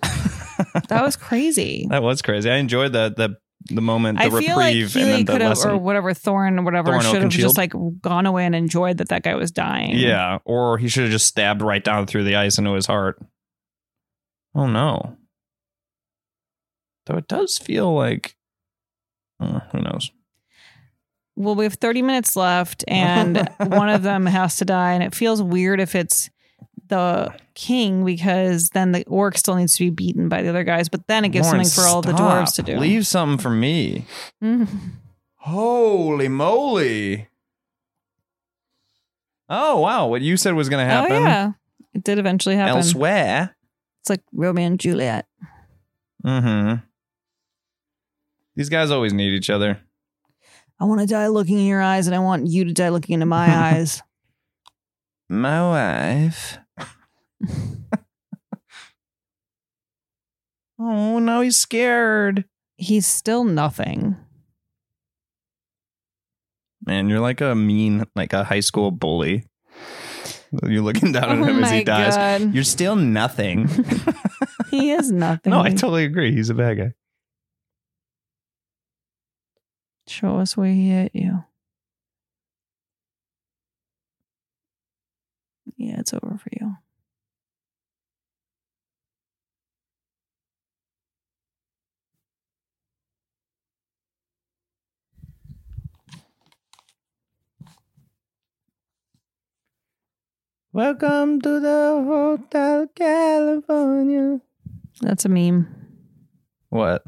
that 0.89 1.03
was 1.03 1.17
crazy 1.17 1.87
That 1.91 2.03
was 2.03 2.23
crazy. 2.23 2.51
I 2.51 2.57
enjoyed 2.57 2.93
that. 2.93 3.17
The 3.17 3.37
the 3.67 3.81
moment, 3.81 4.19
the 4.19 4.25
I 4.25 4.31
feel 4.31 4.57
reprieve, 4.57 4.93
Healy 4.93 5.05
and 5.05 5.13
then 5.13 5.27
could 5.27 5.41
the 5.41 5.45
have, 5.45 5.57
lesson. 5.57 5.71
or 5.71 5.79
whatever, 5.79 6.13
Thorn, 6.13 6.59
or 6.59 6.63
whatever, 6.65 7.01
should 7.01 7.23
have 7.23 7.31
just 7.31 7.57
like 7.57 7.73
gone 8.03 8.27
away 8.27 8.45
and 8.45 8.55
enjoyed 8.55 8.99
that 8.99 9.09
that 9.09 9.23
guy 9.23 9.35
was 9.37 9.51
dying. 9.51 9.97
Yeah, 9.97 10.39
or 10.45 10.77
he 10.77 10.89
should 10.89 11.05
have 11.05 11.13
just 11.13 11.27
stabbed 11.27 11.63
right 11.63 11.83
down 11.83 12.07
through 12.07 12.25
the 12.25 12.37
ice 12.37 12.59
into 12.59 12.73
his 12.73 12.85
heart. 12.87 13.25
Oh 14.55 14.67
no. 14.67 15.17
Though 17.07 17.17
it 17.17 17.29
does 17.29 17.57
feel 17.59 17.95
like 17.95 18.37
uh, 19.41 19.61
who 19.73 19.81
knows. 19.81 20.11
Well, 21.37 21.55
we 21.55 21.65
have 21.65 21.75
30 21.75 22.03
minutes 22.03 22.37
left, 22.37 22.85
and 22.87 23.49
one 23.59 23.89
of 23.89 24.03
them 24.03 24.27
has 24.27 24.57
to 24.59 24.65
die, 24.65 24.93
and 24.93 25.03
it 25.03 25.15
feels 25.15 25.43
weird 25.43 25.81
if 25.81 25.95
it's 25.95 26.31
the 26.89 27.35
king 27.55 28.05
because 28.05 28.69
then 28.71 28.93
the 28.93 29.05
orc 29.07 29.39
still 29.39 29.55
needs 29.57 29.77
to 29.77 29.85
be 29.85 29.91
beaten 29.91 30.29
by 30.29 30.43
the 30.43 30.49
other 30.49 30.65
guys, 30.65 30.89
but 30.89 31.07
then 31.09 31.25
it 31.25 31.31
gives 31.31 31.47
Lauren, 31.47 31.65
something 31.65 31.83
for 31.85 31.89
all 31.89 32.03
the 32.03 32.15
stop. 32.17 32.47
dwarves 32.47 32.55
to 32.57 32.63
do. 32.63 32.79
Leave 32.79 33.07
something 33.07 33.39
for 33.39 33.51
me. 33.51 34.05
Mhm. 34.43 34.69
Holy 35.37 36.29
moly. 36.29 37.29
Oh 39.49 39.81
wow, 39.81 40.07
what 40.09 40.23
you 40.23 40.37
said 40.37 40.55
was 40.55 40.69
gonna 40.69 40.85
Oh 40.85 40.87
happen 40.87 41.23
yeah, 41.23 41.53
it 41.93 42.03
did 42.05 42.19
eventually 42.19 42.57
happen. 42.57 42.77
elsewhere. 42.77 43.55
It's 44.01 44.11
like 44.11 44.23
Romeo 44.33 44.67
and 44.67 44.81
Juliet. 44.81 45.27
Mm-hmm. 46.25 46.77
These 48.57 48.69
guys 48.69 48.91
always 48.91 49.13
need 49.13 49.35
each 49.35 49.51
other. 49.51 49.81
I 50.81 50.85
want 50.85 51.01
to 51.01 51.07
die 51.07 51.29
looking 51.29 51.59
in 51.59 51.67
your 51.67 51.83
eyes, 51.83 52.07
and 52.07 52.15
I 52.17 52.19
want 52.21 52.47
you 52.47 52.65
to 52.65 52.73
die 52.73 52.89
looking 52.89 53.15
into 53.15 53.27
my 53.27 53.47
eyes. 53.75 54.03
My 55.29 55.61
wife. 55.63 56.59
oh, 60.79 61.19
now 61.19 61.41
he's 61.41 61.57
scared. 61.57 62.45
He's 62.77 63.07
still 63.07 63.45
nothing. 63.45 64.17
Man, 66.87 67.09
you're 67.09 67.21
like 67.21 67.41
a 67.41 67.55
mean, 67.55 68.05
like 68.15 68.33
a 68.33 68.45
high 68.45 68.61
school 68.61 68.91
bully. 68.91 69.45
You're 70.63 70.83
looking 70.83 71.13
down 71.13 71.25
at 71.25 71.39
Oh 71.39 71.45
him 71.45 71.65
as 71.65 71.71
my 71.71 71.79
he 71.79 71.85
dies. 71.85 72.17
God. 72.17 72.55
You're 72.55 72.65
still 72.65 72.97
nothing. 72.97 73.69
He 74.75 74.91
is 74.91 75.13
nothing. 75.13 75.51
no, 75.53 75.61
I 75.61 75.71
totally 75.71 76.05
agree. 76.05 76.33
He's 76.35 76.51
a 76.51 76.55
bad 76.55 76.77
guy. 76.77 76.95
Show 80.09 80.39
us 80.39 80.57
where 80.57 80.67
he 80.73 80.89
hit 80.91 81.13
you. 81.15 81.45
Yeah, 85.77 86.01
it's 86.01 86.13
over 86.13 86.37
for 86.39 86.51
you. 86.61 86.77
Welcome 100.75 101.41
to 101.43 101.61
the 101.61 102.03
Hotel 102.05 102.89
California. 102.97 104.41
That's 105.01 105.25
a 105.25 105.29
meme. 105.29 105.69
What? 106.71 107.05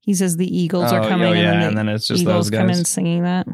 He 0.00 0.12
says 0.12 0.38
the 0.38 0.58
Eagles 0.58 0.90
are 0.92 1.04
Oh, 1.04 1.08
coming, 1.08 1.28
oh, 1.28 1.32
and 1.34 1.38
yeah, 1.38 1.50
then, 1.52 1.60
the 1.60 1.66
and 1.68 1.78
then 1.78 1.88
it's 1.88 2.08
just 2.08 2.22
Eagles 2.22 2.50
those 2.50 2.58
come 2.58 2.70
in 2.70 2.84
singing 2.84 3.22
that. 3.22 3.46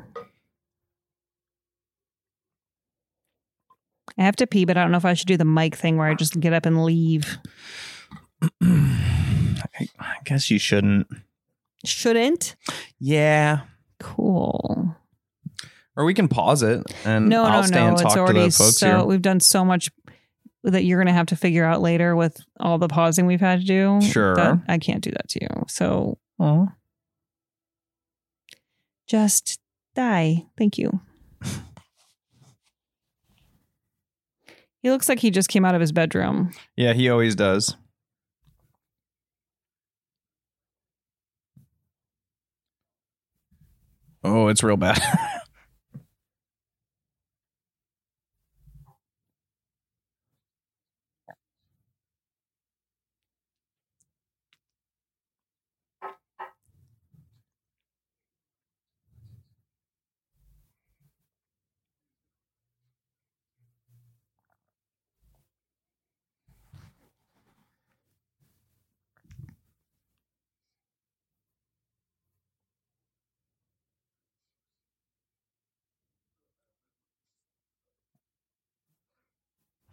I 4.17 4.23
have 4.23 4.37
to 4.37 4.47
pee, 4.47 4.65
but 4.65 4.79
I 4.79 4.83
don't 4.83 4.91
know 4.91 4.97
if 4.97 5.05
I 5.05 5.13
should 5.13 5.29
do 5.29 5.37
the 5.37 5.45
mic 5.45 5.77
thing 5.77 5.99
where 5.99 6.09
I 6.09 6.15
just 6.15 6.41
get 6.41 6.55
up 6.55 6.65
and 6.65 6.83
leave. 6.83 7.37
I, 8.63 9.87
I 9.99 10.17
guess 10.25 10.51
you 10.51 10.59
shouldn't. 10.59 11.09
Shouldn't. 11.85 12.57
Yeah. 12.99 13.65
Cool. 13.99 14.97
Or 16.01 16.07
we 16.07 16.15
can 16.15 16.29
pause 16.29 16.63
it 16.63 16.83
and 17.05 17.29
no, 17.29 17.45
I'll 17.45 17.61
no, 17.61 17.67
stay 17.67 17.75
no. 17.81 17.89
and 17.89 17.97
talk 17.99 18.07
It's 18.07 18.15
to 18.15 18.21
already 18.21 18.39
the 18.47 18.51
folks 18.53 18.79
so. 18.79 18.87
here. 18.87 19.05
We've 19.05 19.21
done 19.21 19.39
so 19.41 19.67
much 19.67 19.91
that 20.65 20.85
you're 20.85 20.97
going 20.97 21.09
to 21.09 21.13
have 21.13 21.27
to 21.27 21.37
figure 21.37 21.63
out 21.67 21.83
later 21.83 22.17
with 22.17 22.41
all 22.59 22.79
the 22.79 22.89
pausing 22.89 23.27
we've 23.27 23.39
had 23.41 23.61
to 23.61 23.67
do. 23.67 24.01
Sure. 24.01 24.63
I 24.67 24.79
can't 24.79 25.03
do 25.03 25.11
that 25.11 25.29
to 25.29 25.41
you. 25.43 25.49
So 25.69 26.17
Oh. 26.39 26.69
just 29.07 29.61
die. 29.95 30.47
Thank 30.57 30.79
you. 30.79 31.01
he 34.79 34.91
looks 34.91 35.07
like 35.07 35.19
he 35.19 35.31
just 35.31 35.51
came 35.51 35.67
out 35.67 35.75
of 35.75 35.83
his 35.83 35.93
bedroom. 35.93 36.53
Yeah, 36.79 36.95
he 36.95 37.11
always 37.11 37.35
does. 37.37 37.77
Oh, 44.23 44.49
it's 44.49 44.63
real 44.63 44.77
bad. 44.77 45.01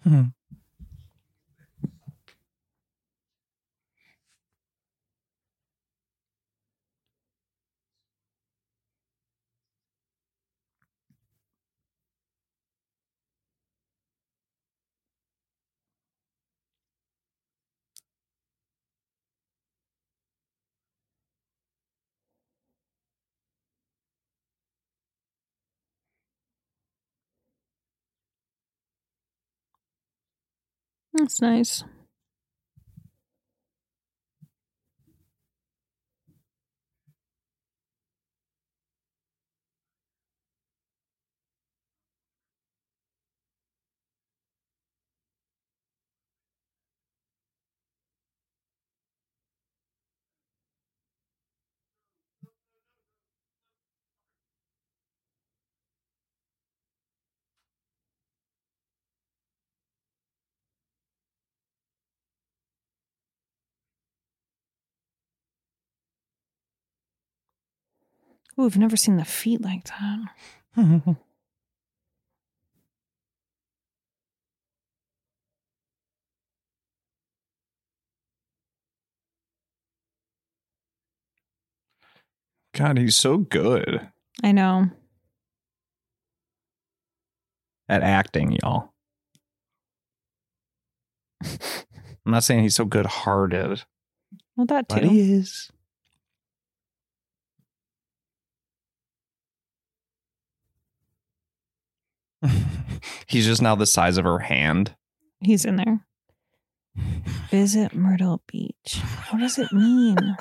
Mm. 0.08 0.36
That's 31.18 31.41
nice. 31.41 31.84
Ooh, 68.60 68.66
I've 68.66 68.78
never 68.78 68.98
seen 68.98 69.18
the 69.18 69.26
feet 69.26 69.62
like 69.62 69.86
that. 69.86 70.20
God, 82.74 82.98
he's 82.98 83.16
so 83.16 83.38
good 83.38 84.10
I 84.44 84.52
know. 84.52 84.90
at 87.90 88.04
acting, 88.04 88.52
y'all. 88.62 88.92
I'm 91.44 92.32
not 92.32 92.44
saying 92.44 92.64
he's 92.64 92.76
so 92.76 92.86
good 92.86 93.06
hearted, 93.06 93.84
Well, 94.56 94.66
that 94.68 94.88
but 94.90 95.02
too. 95.04 95.08
he 95.10 95.32
is. 95.34 95.72
he's 103.28 103.45
just 103.45 103.61
now 103.61 103.76
the 103.76 103.86
size 103.86 104.18
of 104.18 104.26
her 104.26 104.40
hand. 104.40 104.95
He's 105.40 105.65
in 105.65 105.76
there. 105.76 106.06
Visit 107.49 107.94
Myrtle 107.94 108.41
Beach. 108.48 109.02
What 109.30 109.40
does 109.40 109.57
it 109.57 109.72
mean? 109.72 110.38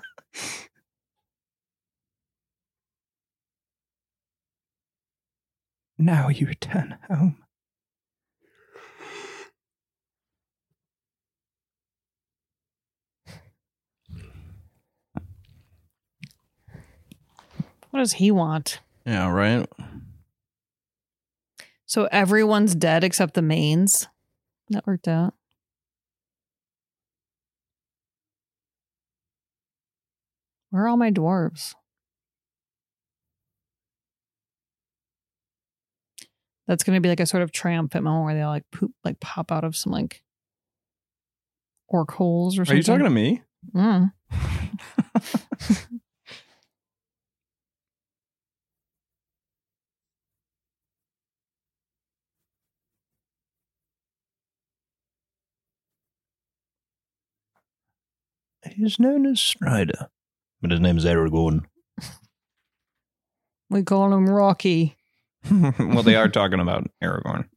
Now 5.99 6.29
you 6.29 6.47
return 6.47 6.99
home. 7.09 7.39
What 17.91 18.01
does 18.01 18.15
he 18.15 18.31
want? 18.31 18.81
Yeah, 19.07 19.31
right. 19.31 19.67
So 21.87 22.09
everyone's 22.11 22.75
dead 22.75 23.05
except 23.05 23.35
the 23.35 23.43
mains. 23.43 24.09
That 24.71 24.87
worked 24.87 25.07
out. 25.07 25.35
Where 30.71 30.85
are 30.85 30.89
all 30.89 30.97
my 30.97 31.13
dwarves? 31.13 31.75
That's 36.67 36.83
going 36.83 36.97
to 36.97 37.01
be 37.01 37.09
like 37.09 37.21
a 37.21 37.27
sort 37.27 37.45
of 37.45 37.53
triumphant 37.53 38.03
moment 38.03 38.25
where 38.25 38.35
they 38.35 38.43
all 38.43 38.51
like 38.51 38.69
poop, 38.73 38.91
like 39.05 39.21
pop 39.21 39.53
out 39.53 39.63
of 39.63 39.77
some 39.77 39.93
like 39.93 40.25
orc 41.89 42.11
holes 42.11 42.59
or 42.59 42.65
something. 42.65 42.75
Are 42.75 42.79
you 42.79 42.83
talking 42.83 43.05
to 43.05 43.11
me? 43.11 43.43
Mm. 43.73 44.13
He's 58.77 58.99
known 58.99 59.25
as 59.25 59.41
Strider, 59.41 60.11
but 60.61 60.71
his 60.71 60.81
name 60.81 60.99
is 60.99 61.07
Aragorn. 61.07 61.65
We 63.71 63.83
call 63.83 64.13
him 64.13 64.29
Rocky. 64.29 64.97
well, 65.51 66.03
they 66.03 66.15
are 66.15 66.29
talking 66.29 66.61
about 66.61 66.89
Aragorn. 67.03 67.49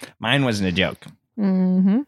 Mine 0.20 0.44
wasn't 0.44 0.68
a 0.68 0.72
joke. 0.72 1.06
mm-hmm. 1.38 2.00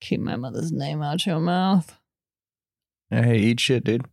Keep 0.00 0.20
my 0.20 0.36
mother's 0.36 0.72
name 0.72 1.00
out 1.00 1.24
your 1.24 1.40
mouth. 1.40 1.96
Hey, 3.10 3.38
eat 3.38 3.60
shit, 3.60 3.84
dude. 3.84 4.04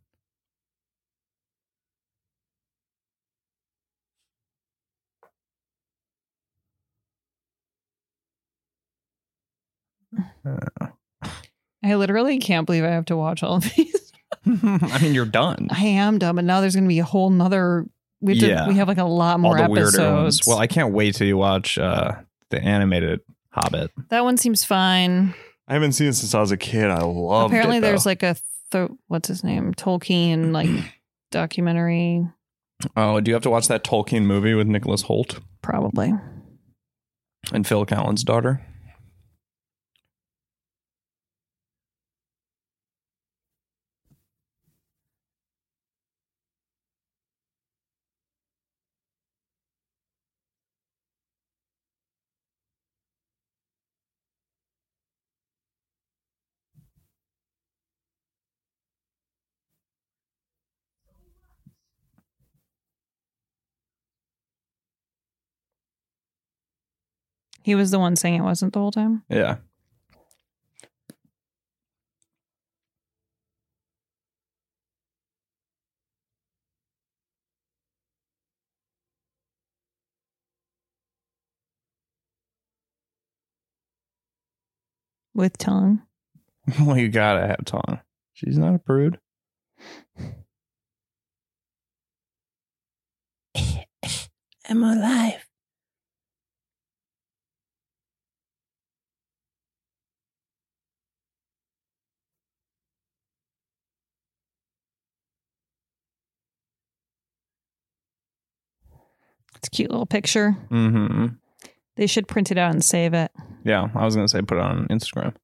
I 11.84 11.96
literally 11.96 12.38
can't 12.40 12.66
believe 12.66 12.84
I 12.84 12.90
have 12.90 13.06
to 13.06 13.18
watch 13.18 13.44
all 13.44 13.56
of 13.58 13.64
these. 13.76 14.12
I 14.46 15.00
mean, 15.02 15.14
you're 15.14 15.26
done. 15.26 15.68
I 15.72 15.84
am 15.86 16.18
dumb, 16.18 16.36
but 16.38 16.46
now 16.46 16.62
there's 16.62 16.76
going 16.76 16.86
to 16.86 16.90
be 16.90 17.00
a 17.00 17.04
whole 17.04 17.30
nother. 17.30 17.86
We 18.22 18.34
have, 18.34 18.40
to, 18.42 18.48
Yeah. 18.48 18.68
we 18.68 18.76
have 18.76 18.88
like 18.88 18.98
a 18.98 19.04
lot 19.04 19.40
more 19.40 19.58
All 19.58 19.64
the 19.66 19.70
weirder 19.70 19.88
episodes. 19.88 20.40
ones. 20.40 20.42
Well, 20.48 20.58
I 20.60 20.68
can't 20.68 20.94
wait 20.94 21.16
till 21.16 21.28
you 21.28 21.38
watch 21.38 21.78
uh, 21.78 22.14
the 22.50 22.62
animated 22.62 23.22
Hobbit. 23.52 23.92
that 24.10 24.24
one 24.24 24.38
seems 24.38 24.64
fine. 24.64 25.34
I 25.68 25.74
haven't 25.74 25.94
seen 25.94 26.08
it 26.08 26.14
since 26.14 26.34
I 26.34 26.40
was 26.40 26.52
a 26.52 26.58
kid. 26.58 26.90
I 26.90 27.02
love 27.02 27.52
Apparently, 27.52 27.80
there's 27.80 28.06
like 28.06 28.24
a 28.24 28.36
th- 28.72 28.90
what's 29.08 29.28
his 29.28 29.44
name 29.44 29.74
Tolkien 29.74 30.52
like 30.54 30.70
documentary. 31.32 32.28
Oh, 32.98 33.20
do 33.22 33.30
you 33.30 33.36
have 33.36 33.44
to 33.44 33.50
watch 33.50 33.68
that 33.68 33.84
Tolkien 33.84 34.24
movie 34.24 34.54
with 34.54 34.68
Nicholas 34.68 35.04
Hoult 35.04 35.40
Probably. 35.62 36.14
and 37.54 37.66
Phil 37.68 37.86
Collins's 37.86 38.24
daughter? 38.24 38.62
He 67.72 67.76
was 67.76 67.90
the 67.90 68.00
one 68.00 68.18
saying 68.18 68.36
it 68.36 68.42
wasn't 68.42 68.74
the 68.74 68.80
whole 68.80 68.92
time. 68.92 69.24
Yeah. 69.30 69.60
With 85.34 85.58
tongue. 85.58 86.02
well, 86.82 86.98
you 86.98 87.08
gotta 87.08 87.48
have 87.48 87.64
tongue. 87.64 88.02
She's 88.34 88.58
not 88.58 88.76
a 88.76 88.80
prude. 88.80 89.18
I'm 93.56 94.84
alive. 94.84 95.48
It's 109.62 109.68
a 109.68 109.72
cute 109.72 109.92
little 109.92 110.08
picture. 110.08 110.58
Mm-hmm. 110.72 111.28
They 111.96 112.08
should 112.08 112.28
print 112.28 112.50
it 112.50 112.58
out 112.58 112.72
and 112.72 112.84
save 112.84 113.14
it. 113.14 113.32
Yeah, 113.64 113.90
I 113.94 114.06
was 114.06 114.16
gonna 114.16 114.28
say 114.28 114.42
put 114.42 114.58
it 114.58 114.64
on 114.64 114.88
Instagram. 114.88 115.36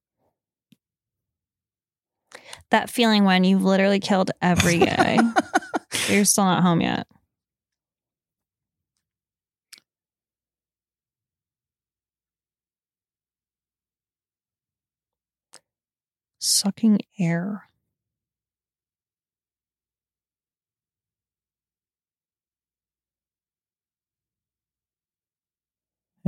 That 2.70 2.90
feeling 2.90 3.24
when 3.24 3.44
you've 3.44 3.62
literally 3.62 4.00
killed 4.00 4.32
every 4.42 4.78
guy. 4.78 5.18
You're 6.08 6.24
still 6.24 6.44
not 6.44 6.62
home 6.62 6.80
yet. 6.80 7.06
Sucking 16.40 17.00
air. 17.20 17.67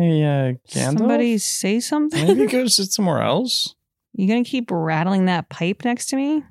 Hey, 0.00 0.22
uh, 0.24 0.52
Gandalf? 0.66 0.98
Somebody 0.98 1.36
say 1.36 1.78
something. 1.78 2.26
Maybe 2.26 2.46
go 2.46 2.66
sit 2.68 2.90
somewhere 2.90 3.20
else. 3.20 3.74
You 4.14 4.26
gonna 4.26 4.44
keep 4.44 4.70
rattling 4.70 5.26
that 5.26 5.50
pipe 5.50 5.84
next 5.84 6.06
to 6.06 6.16
me? 6.16 6.42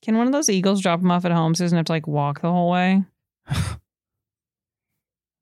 Can 0.00 0.16
one 0.16 0.26
of 0.26 0.32
those 0.32 0.48
eagles 0.48 0.80
drop 0.80 1.00
him 1.00 1.10
off 1.10 1.26
at 1.26 1.30
home 1.30 1.54
so 1.54 1.62
he 1.62 1.66
doesn't 1.66 1.76
have 1.76 1.86
to 1.86 1.92
like 1.92 2.06
walk 2.06 2.40
the 2.40 2.50
whole 2.50 2.70
way? 2.70 3.04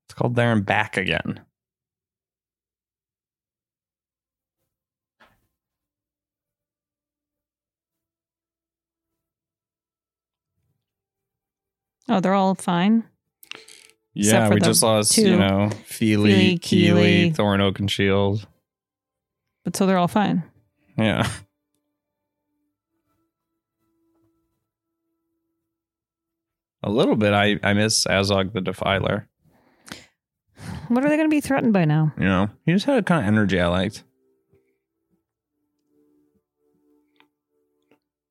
It's 0.07 0.15
called 0.17 0.35
There 0.35 0.51
and 0.51 0.67
Back 0.67 0.97
Again. 0.97 1.41
Oh, 12.11 12.21
they're 12.21 12.35
all 12.35 12.57
fine. 12.57 13.05
Yeah, 14.13 14.49
we 14.51 14.59
just 14.59 14.83
lost, 14.83 15.13
two. 15.15 15.31
you 15.31 15.37
know, 15.37 15.71
Fili, 15.85 16.59
Fili, 16.59 16.59
Kili, 16.59 17.29
Kili. 17.29 17.35
Thorn, 17.35 17.61
Oak, 17.61 17.79
and 17.79 17.89
Shield. 17.89 18.49
But 19.65 19.77
so 19.77 19.87
they're 19.87 19.97
all 19.97 20.09
fine. 20.09 20.43
Yeah. 20.99 21.31
A 26.83 26.91
little 26.91 27.15
bit. 27.15 27.33
I, 27.33 27.61
I 27.63 27.75
miss 27.75 28.05
Azog 28.07 28.55
the 28.55 28.61
Defiler. 28.61 29.29
What 30.89 31.05
are 31.05 31.09
they 31.09 31.17
going 31.17 31.29
to 31.29 31.35
be 31.35 31.41
threatened 31.41 31.73
by 31.73 31.85
now? 31.85 32.13
You 32.19 32.25
know, 32.25 32.49
he 32.67 32.73
just 32.73 32.87
had 32.87 32.99
a 32.99 33.03
kind 33.03 33.21
of 33.21 33.29
energy 33.29 33.61
I 33.61 33.69
liked. 33.69 34.03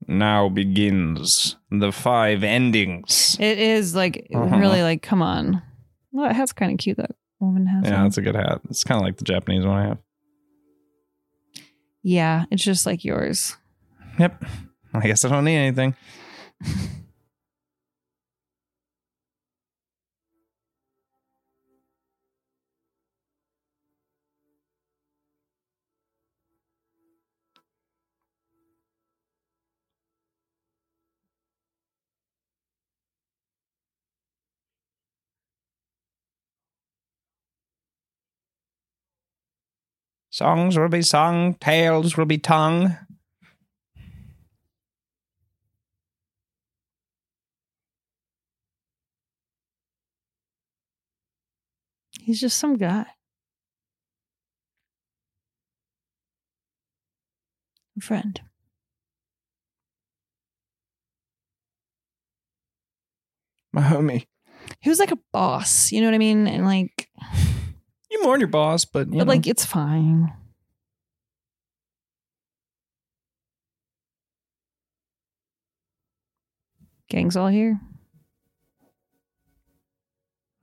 Now 0.10 0.50
begins 0.50 1.56
the 1.70 1.92
five 1.92 2.44
endings. 2.44 3.38
It 3.40 3.60
is 3.60 3.94
like 3.96 4.28
Uh-huh. 4.34 4.58
really 4.58 4.82
like, 4.82 5.02
come 5.04 5.22
on. 5.22 5.62
Well, 6.12 6.28
that 6.28 6.36
hat's 6.36 6.52
kind 6.52 6.72
of 6.72 6.80
cute. 6.80 6.98
That 6.98 7.12
woman 7.40 7.68
has. 7.68 7.86
Yeah, 7.86 7.98
on. 8.00 8.04
that's 8.06 8.18
a 8.18 8.22
good 8.24 8.36
hat. 8.36 8.60
It's 8.70 8.84
kind 8.84 9.00
of 9.00 9.06
like 9.06 9.18
the 9.18 9.24
Japanese 9.24 9.66
one 9.66 9.78
I 9.78 9.88
have. 9.90 9.98
yeah, 12.02 12.46
it's 12.52 12.64
just 12.64 12.86
like 12.86 13.06
yours. 13.06 13.56
Yep. 14.18 14.44
I 14.94 15.02
guess 15.08 15.24
I 15.24 15.30
don't 15.30 15.46
need 15.46 15.58
anything. 15.58 15.96
Songs 40.40 40.80
will 40.80 40.88
be 40.88 41.02
sung, 41.02 41.56
tales 41.56 42.16
will 42.16 42.24
be 42.24 42.38
tongue. 42.38 42.96
He's 52.22 52.40
just 52.40 52.58
some 52.58 52.78
guy. 52.78 53.06
A 57.98 58.02
friend. 58.02 58.40
My 63.74 63.82
homie. 63.82 64.28
He 64.80 64.90
was 64.90 65.00
like 65.00 65.12
a 65.12 65.20
boss. 65.34 65.92
You 65.92 66.00
know 66.00 66.08
what 66.08 66.16
I 66.16 66.18
mean? 66.18 66.48
And 66.48 66.64
like, 66.64 67.10
You 68.12 68.24
mourn 68.24 68.40
your 68.40 68.48
boss, 68.50 68.86
but 68.86 69.08
you 69.08 69.20
but 69.20 69.26
know. 69.26 69.34
like, 69.34 69.48
it's 69.48 69.66
fine. 69.66 70.34
Gang's 77.10 77.36
all 77.36 77.48
here. 77.48 77.80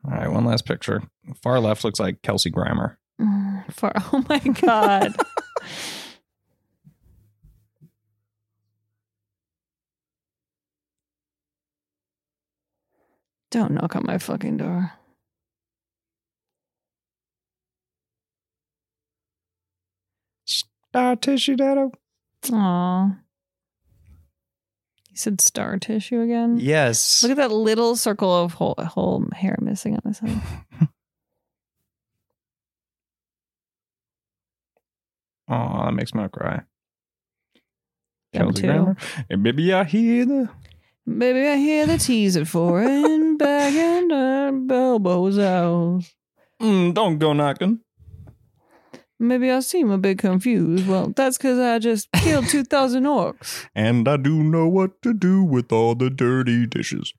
All 0.04 0.12
right, 0.12 0.30
one 0.30 0.44
last 0.44 0.64
picture. 0.64 1.02
Far 1.42 1.58
left 1.58 1.82
looks 1.84 1.98
like 1.98 2.22
Kelsey 2.22 2.50
Grammer. 2.50 2.98
Mm, 3.20 3.72
For 3.72 3.92
oh 4.12 4.24
my 4.28 4.38
god. 4.38 5.16
Don't 13.50 13.72
knock 13.72 13.96
on 13.96 14.04
my 14.04 14.18
fucking 14.18 14.56
door. 14.58 14.92
Star 20.96 21.14
tissue, 21.14 21.56
Dado. 21.56 21.92
Aw. 22.54 23.18
You 25.10 25.16
said 25.16 25.42
star 25.42 25.76
tissue 25.78 26.22
again? 26.22 26.56
Yes. 26.58 27.22
Look 27.22 27.32
at 27.32 27.36
that 27.36 27.52
little 27.52 27.96
circle 27.96 28.34
of 28.34 28.54
whole, 28.54 28.76
whole 28.78 29.26
hair 29.34 29.58
missing 29.60 29.96
on 29.96 30.02
his 30.06 30.20
head. 30.20 30.40
Oh, 35.48 35.84
that 35.84 35.92
makes 35.92 36.14
me 36.14 36.26
cry. 36.32 36.62
Them 38.32 38.46
Kelsey 38.46 38.62
too. 38.62 38.66
Grammer. 38.66 38.96
And 39.28 39.42
maybe 39.42 39.74
I 39.74 39.84
hear 39.84 40.24
the 40.24 40.48
Baby, 41.06 41.46
I 41.46 41.56
hear 41.56 41.86
the 41.86 41.98
tease 41.98 42.38
at 42.38 42.48
four 42.48 42.80
and 42.82 43.38
back 43.38 43.74
and 43.74 44.72
elbows 44.72 45.38
out. 45.38 46.02
mm, 46.60 46.94
don't 46.94 47.18
go 47.18 47.34
knocking. 47.34 47.80
Maybe 49.18 49.50
I 49.50 49.60
seem 49.60 49.90
a 49.90 49.96
bit 49.96 50.18
confused. 50.18 50.86
Well, 50.86 51.12
that's 51.16 51.38
because 51.38 51.58
I 51.58 51.78
just 51.78 52.12
killed 52.12 52.48
2,000 52.48 53.04
orcs 53.04 53.66
And 53.74 54.06
I 54.06 54.18
do 54.18 54.42
know 54.42 54.68
what 54.68 55.00
to 55.02 55.14
do 55.14 55.42
with 55.42 55.72
all 55.72 55.94
the 55.94 56.10
dirty 56.10 56.66
dishes. 56.66 57.14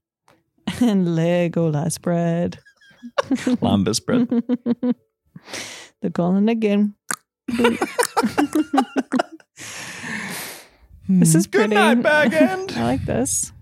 and 0.82 1.16
Lego 1.16 1.72
Legolas 1.72 2.00
bread. 2.00 2.60
Lembas 3.62 4.00
bread. 4.06 4.28
They're 6.02 6.12
calling 6.12 6.50
again. 6.50 6.94
this 11.08 11.34
is 11.34 11.48
Good 11.48 11.72
night, 11.72 12.04
Bag 12.04 12.34
End. 12.34 12.74
I 12.76 12.84
like 12.84 13.06
this. 13.06 13.54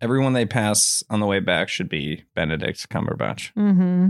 Everyone 0.00 0.34
they 0.34 0.44
pass 0.44 1.02
on 1.08 1.20
the 1.20 1.26
way 1.26 1.40
back 1.40 1.68
should 1.68 1.88
be 1.88 2.24
Benedict 2.34 2.88
Cumberbatch. 2.90 3.52
Mm-hmm. 3.54 4.08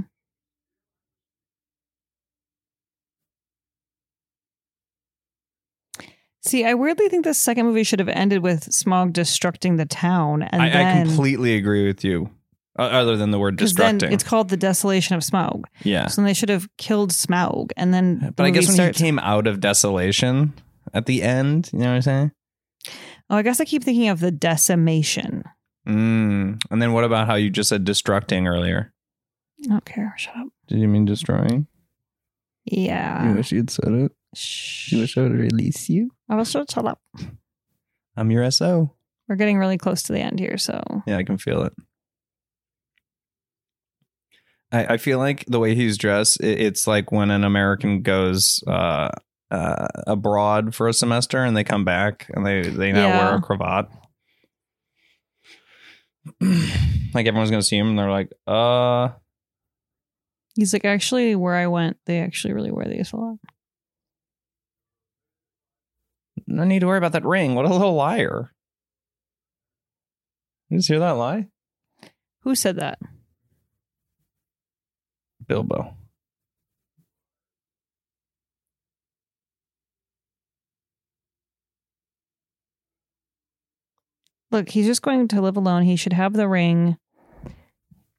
See, 6.43 6.65
I 6.65 6.75
weirdly 6.75 7.09
think 7.09 7.25
the 7.25 7.35
second 7.35 7.67
movie 7.67 7.83
should 7.83 7.99
have 7.99 8.09
ended 8.09 8.43
with 8.43 8.69
Smaug 8.69 9.13
destructing 9.13 9.79
the 9.79 9.87
town, 9.87 10.43
and 10.43 10.63
I, 10.63 10.71
then 10.71 10.97
I 10.99 11.03
completely 11.05 11.57
agree 11.57 11.87
with 11.87 12.05
you. 12.05 12.31
Other 12.79 13.17
than 13.17 13.31
the 13.31 13.39
word 13.39 13.57
destructing. 13.57 14.13
it's 14.13 14.23
called 14.23 14.51
the 14.51 14.57
Desolation 14.57 15.17
of 15.17 15.23
Smaug. 15.23 15.63
yeah. 15.83 16.09
So 16.09 16.23
they 16.23 16.35
should 16.35 16.51
have 16.51 16.69
killed 16.77 17.11
Smaug, 17.11 17.71
and 17.77 17.93
then. 17.93 18.19
the 18.21 18.33
But 18.33 18.47
I 18.47 18.51
guess 18.51 18.67
when 18.67 18.75
starts- 18.75 18.99
he 18.99 19.05
came 19.05 19.19
out 19.19 19.47
of 19.47 19.61
desolation 19.61 20.53
at 20.93 21.07
the 21.07 21.23
end, 21.23 21.71
you 21.73 21.79
know 21.81 21.87
what 21.87 21.95
I'm 21.95 22.03
saying? 22.03 22.33
Oh, 23.31 23.37
I 23.37 23.43
guess 23.43 23.61
I 23.61 23.65
keep 23.65 23.83
thinking 23.83 24.09
of 24.09 24.21
the 24.21 24.31
decimation. 24.31 25.43
Mm. 25.87 26.61
And 26.71 26.83
then 26.83 26.93
what 26.93 27.05
about 27.05 27.27
how 27.27 27.35
you 27.35 27.51
just 27.51 27.69
said 27.69 27.85
destructing 27.85 28.49
earlier? 28.49 28.93
I 29.65 29.69
don't 29.69 29.85
care. 29.85 30.15
Shut 30.17 30.37
up. 30.37 30.49
Did 30.69 30.81
you 30.81 30.89
mean 30.89 31.05
destroying? 31.05 31.67
Yeah. 32.65 33.29
You 33.29 33.37
wish 33.37 33.53
you'd 33.53 33.71
said 33.71 33.93
it. 33.93 34.13
Shh. 34.35 34.93
You 34.93 35.01
wish 35.01 35.17
I 35.17 35.23
would 35.23 35.33
release 35.33 35.89
you. 35.89 36.11
I 36.29 36.35
was 36.37 36.51
shut 36.51 36.71
shut 36.71 36.87
up. 36.87 37.01
I'm 38.17 38.31
your 38.31 38.51
SO. 38.51 38.93
We're 39.29 39.37
getting 39.37 39.59
really 39.59 39.79
close 39.79 40.03
to 40.05 40.13
the 40.13 40.21
end 40.21 40.39
here, 40.39 40.59
so 40.59 40.81
Yeah, 41.07 41.17
I 41.17 41.23
can 41.23 41.39
feel 41.39 41.63
it. 41.63 41.73
I, 44.73 44.95
I 44.95 44.97
feel 44.97 45.19
like 45.19 45.45
the 45.47 45.59
way 45.59 45.75
he's 45.75 45.97
dressed, 45.97 46.41
it, 46.43 46.61
it's 46.61 46.87
like 46.87 47.13
when 47.13 47.31
an 47.31 47.45
American 47.45 48.03
goes 48.03 48.63
uh, 48.67 49.11
uh, 49.51 49.87
abroad 50.07 50.75
for 50.75 50.89
a 50.89 50.93
semester 50.93 51.43
and 51.43 51.57
they 51.57 51.65
come 51.65 51.85
back 51.85 52.31
and 52.35 52.45
they, 52.45 52.63
they 52.63 52.93
now 52.93 53.09
wear 53.09 53.37
a 53.37 53.41
cravat. 53.41 53.89
like 57.15 57.27
everyone's 57.27 57.51
gonna 57.51 57.63
see 57.63 57.77
him 57.77 57.89
and 57.91 57.99
they're 57.99 58.11
like, 58.11 58.31
uh, 58.47 59.11
he's 60.55 60.73
like, 60.73 60.85
actually, 60.85 61.35
where 61.35 61.55
I 61.55 61.67
went, 61.67 61.99
they 62.07 62.21
actually 62.21 62.55
really 62.55 62.71
wear 62.71 62.87
these 62.87 63.13
a 63.13 63.17
lot. 63.17 63.39
no 66.47 66.65
need 66.65 66.81
to 66.81 66.87
worry 66.87 66.99
about 66.99 67.13
that 67.13 67.25
ring. 67.25 67.55
What 67.55 67.67
a 67.67 67.73
little 67.73 67.95
liar. 67.95 68.53
You 70.69 70.79
just 70.79 70.89
hear 70.89 70.99
that 70.99 71.13
lie? 71.13 71.49
Who 72.43 72.55
said 72.55 72.77
that? 72.77 72.99
Bilbo. 75.47 75.96
Look, 84.51 84.69
he's 84.69 84.87
just 84.87 85.03
going 85.03 85.29
to 85.29 85.41
live 85.41 85.57
alone. 85.57 85.83
He 85.83 85.97
should 85.97 86.13
have 86.13 86.33
the 86.33 86.49
ring. 86.49 86.97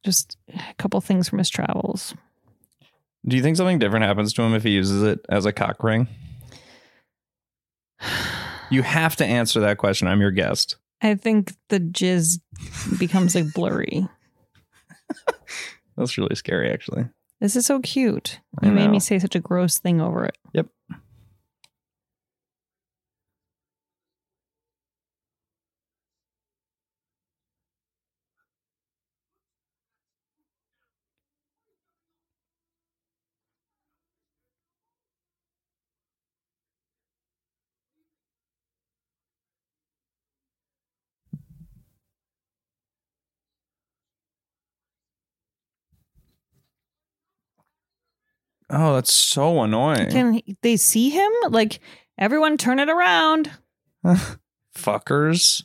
Just 0.03 0.37
a 0.53 0.73
couple 0.77 0.99
things 1.01 1.27
from 1.29 1.39
his 1.39 1.49
travels. 1.49 2.13
Do 3.25 3.35
you 3.35 3.43
think 3.43 3.57
something 3.57 3.79
different 3.79 4.05
happens 4.05 4.33
to 4.33 4.41
him 4.41 4.53
if 4.53 4.63
he 4.63 4.69
uses 4.71 5.03
it 5.03 5.25
as 5.29 5.45
a 5.45 5.51
cock 5.51 5.83
ring? 5.83 6.07
You 8.69 8.81
have 8.81 9.15
to 9.15 9.25
answer 9.25 9.61
that 9.61 9.77
question. 9.77 10.09
I'm 10.09 10.19
your 10.19 10.31
guest. 10.31 10.75
I 11.01 11.15
think 11.15 11.53
the 11.69 11.79
jizz 11.79 12.41
becomes 12.99 13.33
like 13.33 13.53
blurry. 13.53 14.09
That's 15.97 16.17
really 16.17 16.35
scary, 16.35 16.69
actually. 16.69 17.05
This 17.39 17.55
is 17.55 17.65
so 17.65 17.79
cute. 17.79 18.41
You 18.61 18.71
made 18.71 18.89
me 18.89 18.99
say 18.99 19.19
such 19.19 19.35
a 19.35 19.39
gross 19.39 19.77
thing 19.77 20.01
over 20.01 20.25
it. 20.25 20.37
Yep. 20.53 20.67
Oh, 48.69 48.95
that's 48.95 49.13
so 49.13 49.61
annoying. 49.61 50.09
Can 50.09 50.41
they 50.61 50.77
see 50.77 51.09
him? 51.09 51.31
Like 51.49 51.79
everyone, 52.17 52.57
turn 52.57 52.79
it 52.79 52.89
around. 52.89 53.51
Fuckers. 54.75 55.63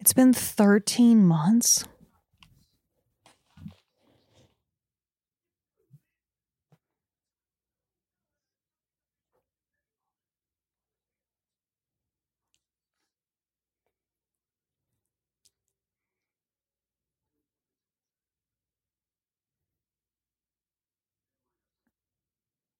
It's 0.00 0.12
been 0.12 0.32
13 0.32 1.26
months. 1.26 1.84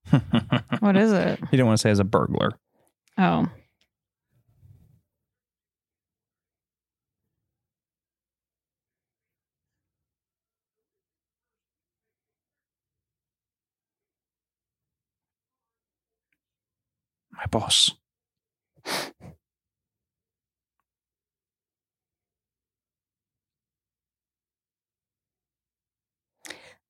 What 0.80 0.96
is 0.96 1.12
it? 1.12 1.40
You 1.40 1.48
didn't 1.50 1.66
want 1.66 1.78
to 1.78 1.82
say 1.82 1.90
as 1.90 1.98
a 1.98 2.04
burglar. 2.04 2.52
Oh. 3.18 3.46
My 17.36 17.44
boss. 17.50 17.92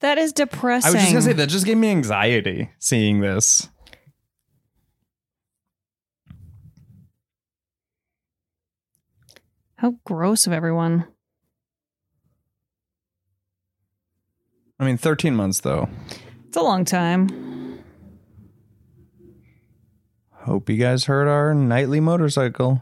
That 0.01 0.19
is 0.19 0.33
depressing. 0.33 0.91
I 0.91 0.93
was 0.93 1.03
just 1.03 1.13
gonna 1.13 1.23
say 1.23 1.33
that 1.33 1.49
just 1.49 1.65
gave 1.65 1.79
me 1.79 1.91
anxiety 1.91 2.71
seeing 2.79 3.21
this. 3.21 3.69
How 9.77 9.95
gross 10.05 10.47
of 10.47 10.53
everyone. 10.53 11.07
I 14.79 14.85
mean, 14.85 14.99
13 14.99 15.35
months 15.35 15.61
though. 15.61 15.89
It's 16.47 16.57
a 16.57 16.63
long 16.63 16.85
time. 16.85 17.56
Hope 20.47 20.71
you 20.71 20.77
guys 20.77 21.07
heard 21.07 21.27
our 21.27 21.53
nightly 21.55 21.99
motorcycle. 21.99 22.81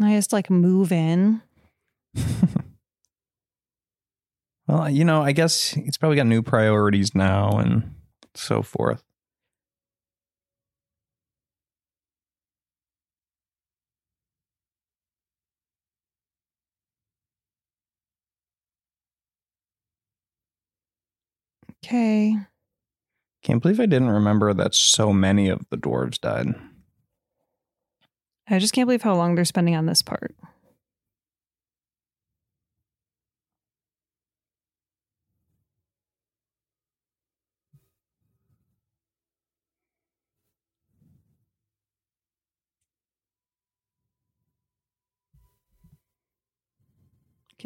I 0.00 0.14
just 0.14 0.32
like 0.32 0.48
move 0.48 0.92
in. 0.92 1.42
Well, 4.66 4.90
you 4.90 5.04
know, 5.04 5.22
I 5.22 5.32
guess 5.32 5.70
he's 5.70 5.96
probably 5.96 6.16
got 6.16 6.26
new 6.26 6.42
priorities 6.42 7.14
now 7.14 7.58
and 7.58 7.94
so 8.34 8.62
forth. 8.62 9.02
Okay. 21.84 22.36
Can't 23.42 23.62
believe 23.62 23.78
I 23.78 23.86
didn't 23.86 24.10
remember 24.10 24.52
that 24.52 24.74
so 24.74 25.12
many 25.12 25.48
of 25.48 25.60
the 25.70 25.76
dwarves 25.76 26.20
died. 26.20 26.54
I 28.48 28.58
just 28.58 28.74
can't 28.74 28.86
believe 28.86 29.02
how 29.02 29.14
long 29.14 29.36
they're 29.36 29.44
spending 29.44 29.76
on 29.76 29.86
this 29.86 30.02
part. 30.02 30.34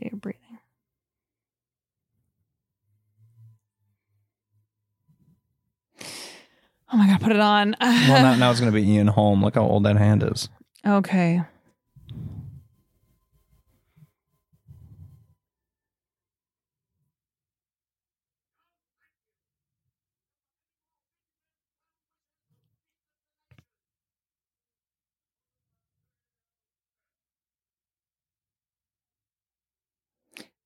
You're 0.01 0.18
breathing. 0.18 0.59
Oh 6.93 6.97
my 6.97 7.06
god, 7.06 7.20
put 7.20 7.32
it 7.32 7.40
on. 7.40 7.77
well, 7.81 8.22
now, 8.22 8.35
now 8.36 8.51
it's 8.51 8.60
going 8.60 8.72
to 8.72 8.78
be 8.78 8.89
Ian 8.89 9.06
Holm. 9.09 9.44
Look 9.44 9.55
how 9.55 9.62
old 9.62 9.85
that 9.85 9.97
hand 9.97 10.22
is. 10.24 10.48
okay. 10.86 11.43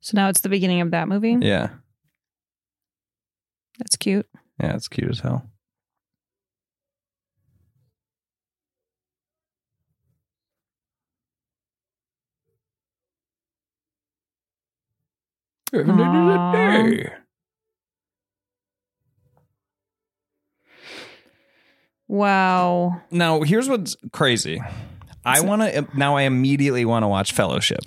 So 0.05 0.17
now 0.17 0.29
it's 0.29 0.43
the 0.43 0.51
beginning 0.51 0.83
of 0.83 0.91
that 0.91 1.09
movie. 1.09 1.39
Yeah. 1.41 1.71
That's 3.79 3.97
cute. 3.97 4.29
Yeah, 4.61 4.75
it's 4.75 4.87
cute 4.87 5.09
as 5.11 5.21
hell. 5.21 5.49
Wow. 22.07 23.01
Now, 23.11 23.41
here's 23.41 23.71
what's 23.71 23.97
crazy. 24.13 24.61
I 25.25 25.41
want 25.41 25.63
to 25.63 25.89
now. 25.97 26.17
I 26.19 26.23
immediately 26.23 26.85
want 26.85 27.05
to 27.05 27.09
watch 27.09 27.33
Fellowship. 27.33 27.81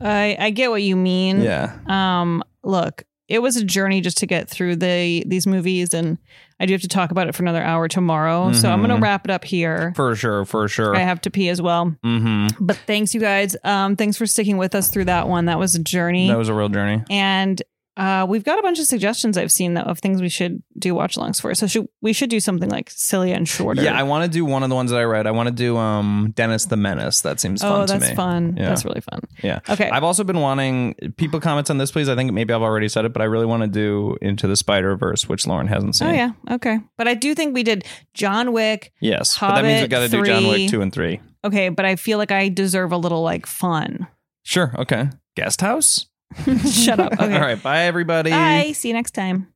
I 0.00 0.36
I 0.38 0.50
get 0.50 0.70
what 0.70 0.82
you 0.82 0.96
mean. 0.96 1.40
Yeah. 1.42 1.76
Um 1.86 2.42
look, 2.62 3.04
it 3.28 3.40
was 3.40 3.56
a 3.56 3.64
journey 3.64 4.00
just 4.00 4.18
to 4.18 4.26
get 4.26 4.48
through 4.48 4.76
the 4.76 5.24
these 5.26 5.46
movies 5.46 5.94
and 5.94 6.18
I 6.58 6.66
do 6.66 6.74
have 6.74 6.82
to 6.82 6.88
talk 6.88 7.10
about 7.10 7.26
it 7.26 7.34
for 7.34 7.42
another 7.42 7.62
hour 7.62 7.88
tomorrow. 7.88 8.52
So 8.52 8.70
I'm 8.70 8.80
going 8.80 8.90
Mhm. 8.90 8.96
to 8.96 9.00
wrap 9.00 9.24
it 9.24 9.30
up 9.30 9.44
here. 9.46 9.94
For 9.96 10.14
sure. 10.14 10.44
For 10.44 10.68
sure. 10.68 10.94
I 10.94 10.98
have 11.00 11.18
to 11.22 11.30
pee 11.30 11.48
as 11.48 11.62
well. 11.62 11.96
mm-hmm. 12.04 12.48
But 12.62 12.76
thanks 12.86 13.14
you 13.14 13.20
guys. 13.20 13.56
Um 13.64 13.96
thanks 13.96 14.16
for 14.18 14.26
sticking 14.26 14.56
with 14.58 14.74
us 14.74 14.90
through 14.90 15.06
that 15.06 15.26
one. 15.28 15.46
That 15.46 15.58
was 15.58 15.74
a 15.74 15.82
journey. 15.82 16.28
That 16.28 16.36
was 16.38 16.48
a 16.48 16.54
real 16.54 16.68
journey. 16.68 17.02
and 17.08 17.62
uh, 18.00 18.24
we've 18.26 18.44
got 18.44 18.58
a 18.58 18.62
bunch 18.62 18.78
of 18.78 18.86
suggestions 18.86 19.36
I've 19.36 19.52
seen 19.52 19.74
that 19.74 19.86
of 19.86 19.98
things 19.98 20.22
we 20.22 20.30
should 20.30 20.62
do 20.78 20.94
watch 20.94 21.16
alongs 21.16 21.38
for. 21.38 21.54
So 21.54 21.66
should, 21.66 21.86
we 22.00 22.14
should 22.14 22.30
do 22.30 22.40
something 22.40 22.70
like 22.70 22.88
silly 22.88 23.30
and 23.30 23.46
shorter. 23.46 23.82
Yeah, 23.82 23.92
I 23.92 24.04
want 24.04 24.24
to 24.24 24.30
do 24.30 24.42
one 24.46 24.62
of 24.62 24.70
the 24.70 24.74
ones 24.74 24.90
that 24.90 24.98
I 24.98 25.02
read. 25.02 25.26
I 25.26 25.32
want 25.32 25.48
to 25.48 25.54
do 25.54 25.76
um 25.76 26.32
Dennis 26.34 26.64
the 26.64 26.78
Menace. 26.78 27.20
That 27.20 27.40
seems 27.40 27.60
fun 27.60 27.82
oh, 27.82 27.86
to 27.86 27.98
that's 27.98 28.10
fun. 28.12 28.56
Yeah. 28.56 28.70
That's 28.70 28.86
really 28.86 29.02
fun. 29.02 29.20
Yeah. 29.42 29.60
Okay. 29.68 29.90
I've 29.90 30.02
also 30.02 30.24
been 30.24 30.40
wanting 30.40 30.94
people 31.18 31.40
comments 31.40 31.68
on 31.68 31.76
this, 31.76 31.92
please. 31.92 32.08
I 32.08 32.16
think 32.16 32.32
maybe 32.32 32.54
I've 32.54 32.62
already 32.62 32.88
said 32.88 33.04
it, 33.04 33.12
but 33.12 33.20
I 33.20 33.26
really 33.26 33.44
want 33.44 33.64
to 33.64 33.68
do 33.68 34.16
Into 34.22 34.46
the 34.46 34.56
Spider 34.56 34.96
Verse, 34.96 35.28
which 35.28 35.46
Lauren 35.46 35.66
hasn't 35.66 35.96
seen. 35.96 36.08
Oh 36.08 36.12
yeah. 36.12 36.30
Okay. 36.50 36.78
But 36.96 37.06
I 37.06 37.12
do 37.12 37.34
think 37.34 37.54
we 37.54 37.62
did 37.62 37.84
John 38.14 38.54
Wick. 38.54 38.94
Yes, 39.00 39.38
but 39.38 39.56
that 39.56 39.64
means 39.64 39.74
we 39.74 39.80
Hobbit 39.80 39.90
got 39.90 40.00
to 40.00 40.08
do 40.08 40.24
John 40.24 40.48
Wick 40.48 40.70
two 40.70 40.80
and 40.80 40.90
three. 40.90 41.20
Okay, 41.44 41.68
but 41.68 41.84
I 41.84 41.96
feel 41.96 42.16
like 42.16 42.30
I 42.32 42.48
deserve 42.48 42.92
a 42.92 42.96
little 42.96 43.22
like 43.22 43.44
fun. 43.44 44.06
Sure. 44.42 44.74
Okay. 44.78 45.10
Guest 45.36 45.60
house. 45.60 46.06
Shut 46.70 47.00
up. 47.00 47.12
Okay. 47.14 47.34
All 47.34 47.40
right. 47.40 47.60
Bye, 47.62 47.82
everybody. 47.84 48.30
Bye. 48.30 48.72
See 48.72 48.88
you 48.88 48.94
next 48.94 49.12
time. 49.12 49.48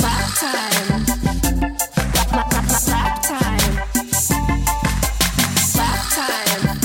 Slap 0.00 0.34
time. 0.38 1.06
Slap 2.68 3.22
time. 3.22 3.60
Slap 5.56 6.02
time. 6.10 6.78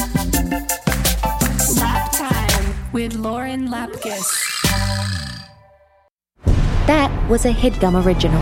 Slap 1.59 2.11
time 2.11 2.75
with 2.93 3.13
Lauren 3.15 3.67
Lapkus. 3.69 4.43
That 6.85 7.11
was 7.29 7.45
a 7.45 7.51
headgum 7.51 8.05
original. 8.05 8.41